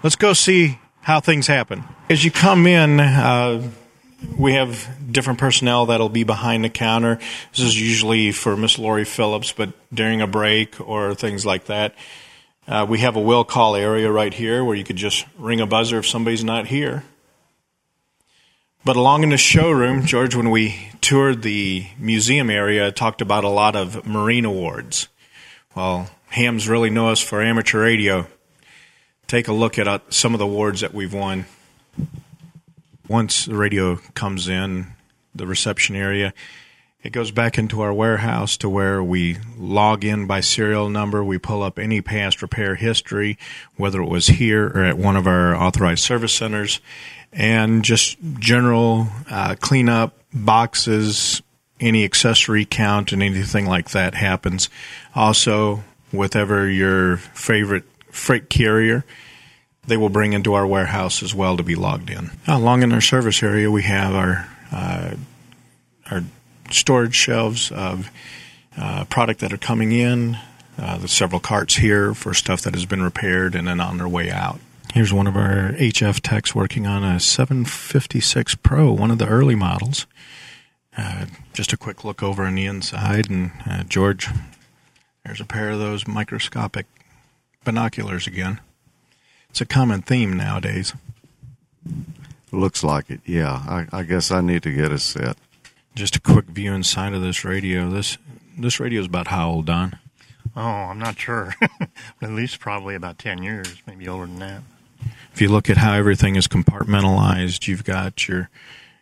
Let's 0.04 0.16
go 0.16 0.34
see 0.34 0.80
how 1.02 1.20
things 1.20 1.48
happen. 1.48 1.84
As 2.10 2.24
you 2.24 2.32
come 2.32 2.68
in, 2.68 3.00
uh, 3.00 3.70
we 4.38 4.54
have 4.54 4.90
different 5.12 5.40
personnel 5.40 5.88
that'll 5.88 6.10
be 6.10 6.24
behind 6.24 6.64
the 6.64 6.70
counter. 6.70 7.20
This 7.52 7.62
is 7.62 7.80
usually 7.80 8.32
for 8.32 8.56
Miss 8.56 8.78
Lori 8.78 9.06
Phillips, 9.06 9.52
but 9.52 9.74
during 9.94 10.22
a 10.22 10.28
break 10.28 10.80
or 10.80 11.16
things 11.16 11.46
like 11.46 11.66
that, 11.66 11.96
uh, 12.68 12.86
we 12.88 13.00
have 13.00 13.16
a 13.16 13.20
will 13.20 13.44
call 13.44 13.76
area 13.76 14.12
right 14.12 14.34
here 14.34 14.64
where 14.64 14.76
you 14.76 14.84
could 14.84 14.96
just 14.96 15.26
ring 15.38 15.60
a 15.60 15.66
buzzer 15.66 15.98
if 16.00 16.08
somebody's 16.08 16.44
not 16.44 16.68
here. 16.68 17.04
But 18.84 18.96
along 18.96 19.24
in 19.24 19.30
the 19.30 19.38
showroom, 19.38 20.06
George, 20.06 20.36
when 20.36 20.50
we 20.50 20.90
toured 21.02 21.44
the 21.44 21.86
museum 22.00 22.50
area, 22.50 22.92
talked 22.92 23.22
about 23.22 23.44
a 23.44 23.50
lot 23.50 23.76
of 23.76 24.08
Marine 24.08 24.46
awards. 24.46 25.08
Well, 25.76 26.10
hams 26.30 26.68
really 26.68 26.90
know 26.90 27.10
us 27.10 27.20
for 27.20 27.42
amateur 27.42 27.82
radio 27.82 28.28
take 29.32 29.48
a 29.48 29.54
look 29.54 29.80
at 29.80 29.88
uh, 29.88 30.00
some 30.10 30.34
of 30.34 30.40
the 30.40 30.46
awards 30.46 30.82
that 30.82 30.94
we've 30.94 31.14
won. 31.14 31.46
Once 33.08 33.46
the 33.46 33.56
radio 33.56 33.98
comes 34.14 34.48
in, 34.48 34.88
the 35.34 35.48
reception 35.48 35.96
area, 35.96 36.34
it 37.04 37.12
goes 37.12 37.32
back 37.32 37.58
into 37.58 37.82
our 37.82 37.94
warehouse 37.94 38.58
to 38.58 38.70
where 38.70 39.04
we 39.04 39.38
log 39.58 40.06
in 40.06 40.28
by 40.28 40.40
serial 40.40 40.90
number. 40.90 41.24
We 41.24 41.40
pull 41.40 41.64
up 41.64 41.80
any 41.80 42.02
past 42.02 42.42
repair 42.42 42.76
history, 42.76 43.40
whether 43.76 44.02
it 44.02 44.10
was 44.10 44.28
here 44.28 44.68
or 44.68 44.84
at 44.84 44.98
one 44.98 45.16
of 45.16 45.26
our 45.26 45.56
authorized 45.56 46.04
service 46.04 46.34
centers, 46.34 46.80
and 47.34 47.84
just 47.84 48.18
general 48.38 49.08
uh, 49.30 49.56
cleanup 49.60 50.16
boxes, 50.32 51.42
any 51.80 52.04
accessory 52.04 52.66
count, 52.66 53.12
and 53.12 53.24
anything 53.24 53.66
like 53.66 53.90
that 53.92 54.14
happens. 54.14 54.70
Also, 55.16 55.84
whatever 56.12 56.70
your 56.70 57.18
favorite 57.18 57.86
freight 58.12 58.50
carrier 58.50 59.04
they 59.86 59.98
will 59.98 60.10
bring 60.10 60.34
into 60.34 60.54
our 60.54 60.68
warehouse 60.68 61.24
as 61.24 61.34
well 61.34 61.58
to 61.58 61.64
be 61.64 61.76
logged 61.76 62.10
in. 62.10 62.32
Along 62.48 62.84
in 62.84 62.92
our 62.92 63.02
service 63.02 63.42
area, 63.42 63.70
we 63.72 63.84
have 63.84 64.14
our 64.14 64.48
uh, 64.72 65.16
our 66.10 66.24
storage 66.70 67.16
shelves 67.16 67.72
of 67.72 68.10
uh, 68.78 69.06
product 69.06 69.40
that 69.42 69.52
are 69.52 69.58
coming 69.58 69.92
in. 69.92 70.38
Uh, 70.78 70.98
there's 70.98 71.12
several 71.12 71.40
carts 71.40 71.76
here 71.76 72.14
for 72.14 72.34
stuff 72.34 72.62
that 72.62 72.74
has 72.74 72.86
been 72.86 73.02
repaired 73.02 73.56
and 73.56 73.68
then 73.68 73.80
on 73.80 73.98
their 73.98 74.08
way 74.08 74.32
out. 74.32 74.60
Here's 74.94 75.14
one 75.14 75.28
of 75.28 75.38
our 75.38 75.72
HF 75.74 76.20
techs 76.22 76.54
working 76.54 76.86
on 76.86 77.04
a 77.04 77.20
756 77.20 78.56
Pro, 78.56 78.92
one 78.92 79.12
of 79.12 79.20
the 79.20 79.28
early 79.28 79.56
models. 79.56 80.06
Uh, 80.98 81.26
just 81.54 81.72
a 81.72 81.78
quick 81.78 82.04
look 82.04 82.22
over 82.22 82.44
on 82.44 82.56
the 82.56 82.66
inside, 82.66 83.30
and 83.30 83.52
uh, 83.66 83.84
George, 83.84 84.28
there's 85.24 85.40
a 85.40 85.46
pair 85.46 85.70
of 85.70 85.80
those 85.80 86.08
microscopic 86.08 86.86
binoculars 87.64 88.28
again. 88.28 88.60
It's 89.52 89.60
a 89.60 89.66
common 89.66 90.02
theme 90.02 90.32
nowadays. 90.32 90.94
Looks 92.54 92.86
like 92.86 93.10
it. 93.10 93.20
Yeah, 93.26 93.52
I, 93.52 93.86
I 93.92 94.04
guess 94.04 94.32
I 94.32 94.40
need 94.40 94.64
to 94.64 94.72
get 94.72 94.94
a 94.94 94.98
set. 94.98 95.36
Just 95.94 96.16
a 96.16 96.22
quick 96.22 96.46
view 96.46 96.74
inside 96.74 97.14
of 97.14 97.22
this 97.22 97.44
radio. 97.44 97.90
This 97.90 98.18
this 98.58 98.80
radio 98.80 99.02
is 99.02 99.08
about 99.08 99.28
how 99.28 99.50
old, 99.50 99.66
Don? 99.66 100.00
Oh, 100.56 100.62
I'm 100.62 101.00
not 101.00 101.20
sure. 101.20 101.54
at 102.22 102.30
least 102.32 102.62
probably 102.62 102.96
about 102.96 103.18
ten 103.20 103.44
years, 103.44 103.82
maybe 103.86 104.08
older 104.08 104.26
than 104.26 104.40
that. 104.40 104.64
If 105.34 105.42
you 105.42 105.50
look 105.50 105.70
at 105.70 105.76
how 105.76 105.96
everything 105.96 106.38
is 106.38 106.48
compartmentalized, 106.48 107.68
you've 107.68 107.84
got 107.84 108.30
your 108.30 108.50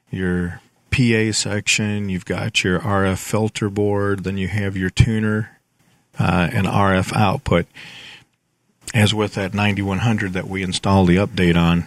your 0.09 0.61
PA 0.89 1.31
section, 1.31 2.09
you've 2.09 2.25
got 2.25 2.63
your 2.63 2.79
RF 2.79 3.19
filter 3.19 3.69
board, 3.69 4.23
then 4.23 4.39
you 4.39 4.47
have 4.47 4.75
your 4.75 4.89
tuner 4.89 5.59
uh, 6.17 6.49
and 6.51 6.65
RF 6.65 7.15
output 7.15 7.67
as 8.93 9.13
with 9.13 9.35
that 9.35 9.53
9100 9.53 10.33
that 10.33 10.47
we 10.47 10.63
installed 10.63 11.07
the 11.07 11.17
update 11.17 11.55
on, 11.55 11.85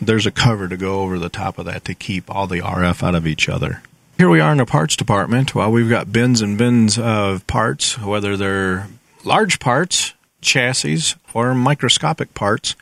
there's 0.00 0.26
a 0.26 0.30
cover 0.30 0.68
to 0.68 0.76
go 0.76 1.00
over 1.00 1.18
the 1.18 1.28
top 1.28 1.58
of 1.58 1.66
that 1.66 1.84
to 1.84 1.94
keep 1.94 2.30
all 2.34 2.46
the 2.46 2.60
RF 2.60 3.02
out 3.02 3.14
of 3.14 3.26
each 3.26 3.48
other. 3.48 3.82
Here 4.16 4.28
we 4.28 4.40
are 4.40 4.52
in 4.52 4.58
the 4.58 4.66
parts 4.66 4.96
department. 4.96 5.54
Well, 5.54 5.70
we've 5.70 5.88
got 5.88 6.12
bins 6.12 6.40
and 6.40 6.58
bins 6.58 6.98
of 6.98 7.46
parts, 7.46 7.98
whether 7.98 8.36
they're 8.36 8.88
large 9.24 9.60
parts, 9.60 10.14
chassis, 10.40 11.14
or 11.34 11.54
microscopic 11.54 12.34
parts. 12.34 12.74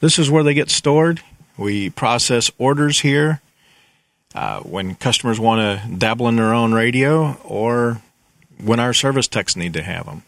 This 0.00 0.18
is 0.18 0.30
where 0.30 0.42
they 0.42 0.54
get 0.54 0.70
stored. 0.70 1.20
We 1.58 1.90
process 1.90 2.50
orders 2.56 3.00
here 3.00 3.42
uh, 4.34 4.60
when 4.60 4.94
customers 4.94 5.38
want 5.38 5.60
to 5.82 5.96
dabble 5.96 6.28
in 6.28 6.36
their 6.36 6.54
own 6.54 6.72
radio 6.72 7.34
or 7.44 8.00
when 8.62 8.80
our 8.80 8.94
service 8.94 9.28
techs 9.28 9.56
need 9.56 9.74
to 9.74 9.82
have 9.82 10.06
them. 10.06 10.22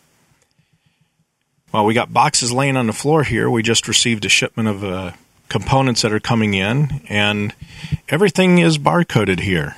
Well, 1.73 1.87
we 1.87 1.95
got 1.95 2.13
boxes 2.13 2.53
laying 2.53 2.77
on 2.77 2.87
the 2.87 2.93
floor 2.93 3.25
here. 3.25 3.49
We 3.49 3.63
just 3.63 3.89
received 3.89 4.27
a 4.27 4.29
shipment 4.29 4.69
of 4.69 4.85
uh, 4.85 5.13
components 5.49 6.03
that 6.03 6.13
are 6.13 6.21
coming 6.21 6.53
in, 6.53 7.01
and 7.09 7.55
everything 8.11 8.59
is 8.59 8.77
barcoded 8.77 9.41
here. 9.41 9.75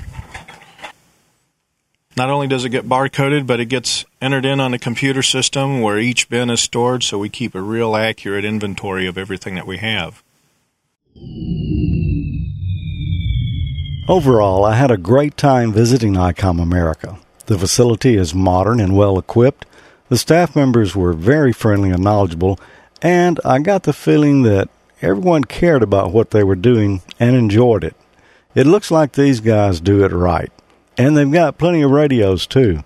Not 2.16 2.30
only 2.30 2.48
does 2.48 2.64
it 2.64 2.70
get 2.70 2.88
barcoded, 2.88 3.46
but 3.46 3.60
it 3.60 3.66
gets 3.66 4.04
entered 4.20 4.44
in 4.44 4.58
on 4.58 4.74
a 4.74 4.78
computer 4.78 5.22
system 5.22 5.80
where 5.80 5.98
each 5.98 6.28
bin 6.28 6.50
is 6.50 6.60
stored, 6.60 7.04
so 7.04 7.18
we 7.18 7.28
keep 7.28 7.54
a 7.54 7.60
real 7.60 7.94
accurate 7.94 8.44
inventory 8.44 9.06
of 9.06 9.16
everything 9.16 9.54
that 9.54 9.66
we 9.66 9.78
have. 9.78 10.22
Overall, 14.08 14.64
I 14.64 14.74
had 14.74 14.90
a 14.90 14.96
great 14.96 15.36
time 15.36 15.72
visiting 15.72 16.14
ICOM 16.14 16.60
America. 16.60 17.18
The 17.46 17.58
facility 17.58 18.16
is 18.16 18.34
modern 18.34 18.80
and 18.80 18.96
well 18.96 19.16
equipped 19.16 19.66
The 20.08 20.18
staff 20.18 20.54
members 20.54 20.94
were 20.94 21.12
very 21.12 21.52
friendly 21.52 21.90
and 21.90 22.02
knowledgeable, 22.02 22.58
and 23.00 23.40
I 23.44 23.58
got 23.60 23.84
the 23.84 23.92
feeling 23.92 24.42
that 24.42 24.68
everyone 25.00 25.44
cared 25.44 25.82
about 25.82 26.12
what 26.12 26.30
they 26.30 26.44
were 26.44 26.56
doing 26.56 27.02
and 27.18 27.34
enjoyed 27.34 27.84
it. 27.84 27.96
It 28.54 28.66
looks 28.66 28.90
like 28.90 29.12
these 29.12 29.40
guys 29.40 29.80
do 29.80 30.04
it 30.04 30.12
right. 30.12 30.52
And 30.96 31.16
they've 31.16 31.30
got 31.30 31.58
plenty 31.58 31.82
of 31.82 31.90
radios, 31.90 32.46
too. 32.46 32.84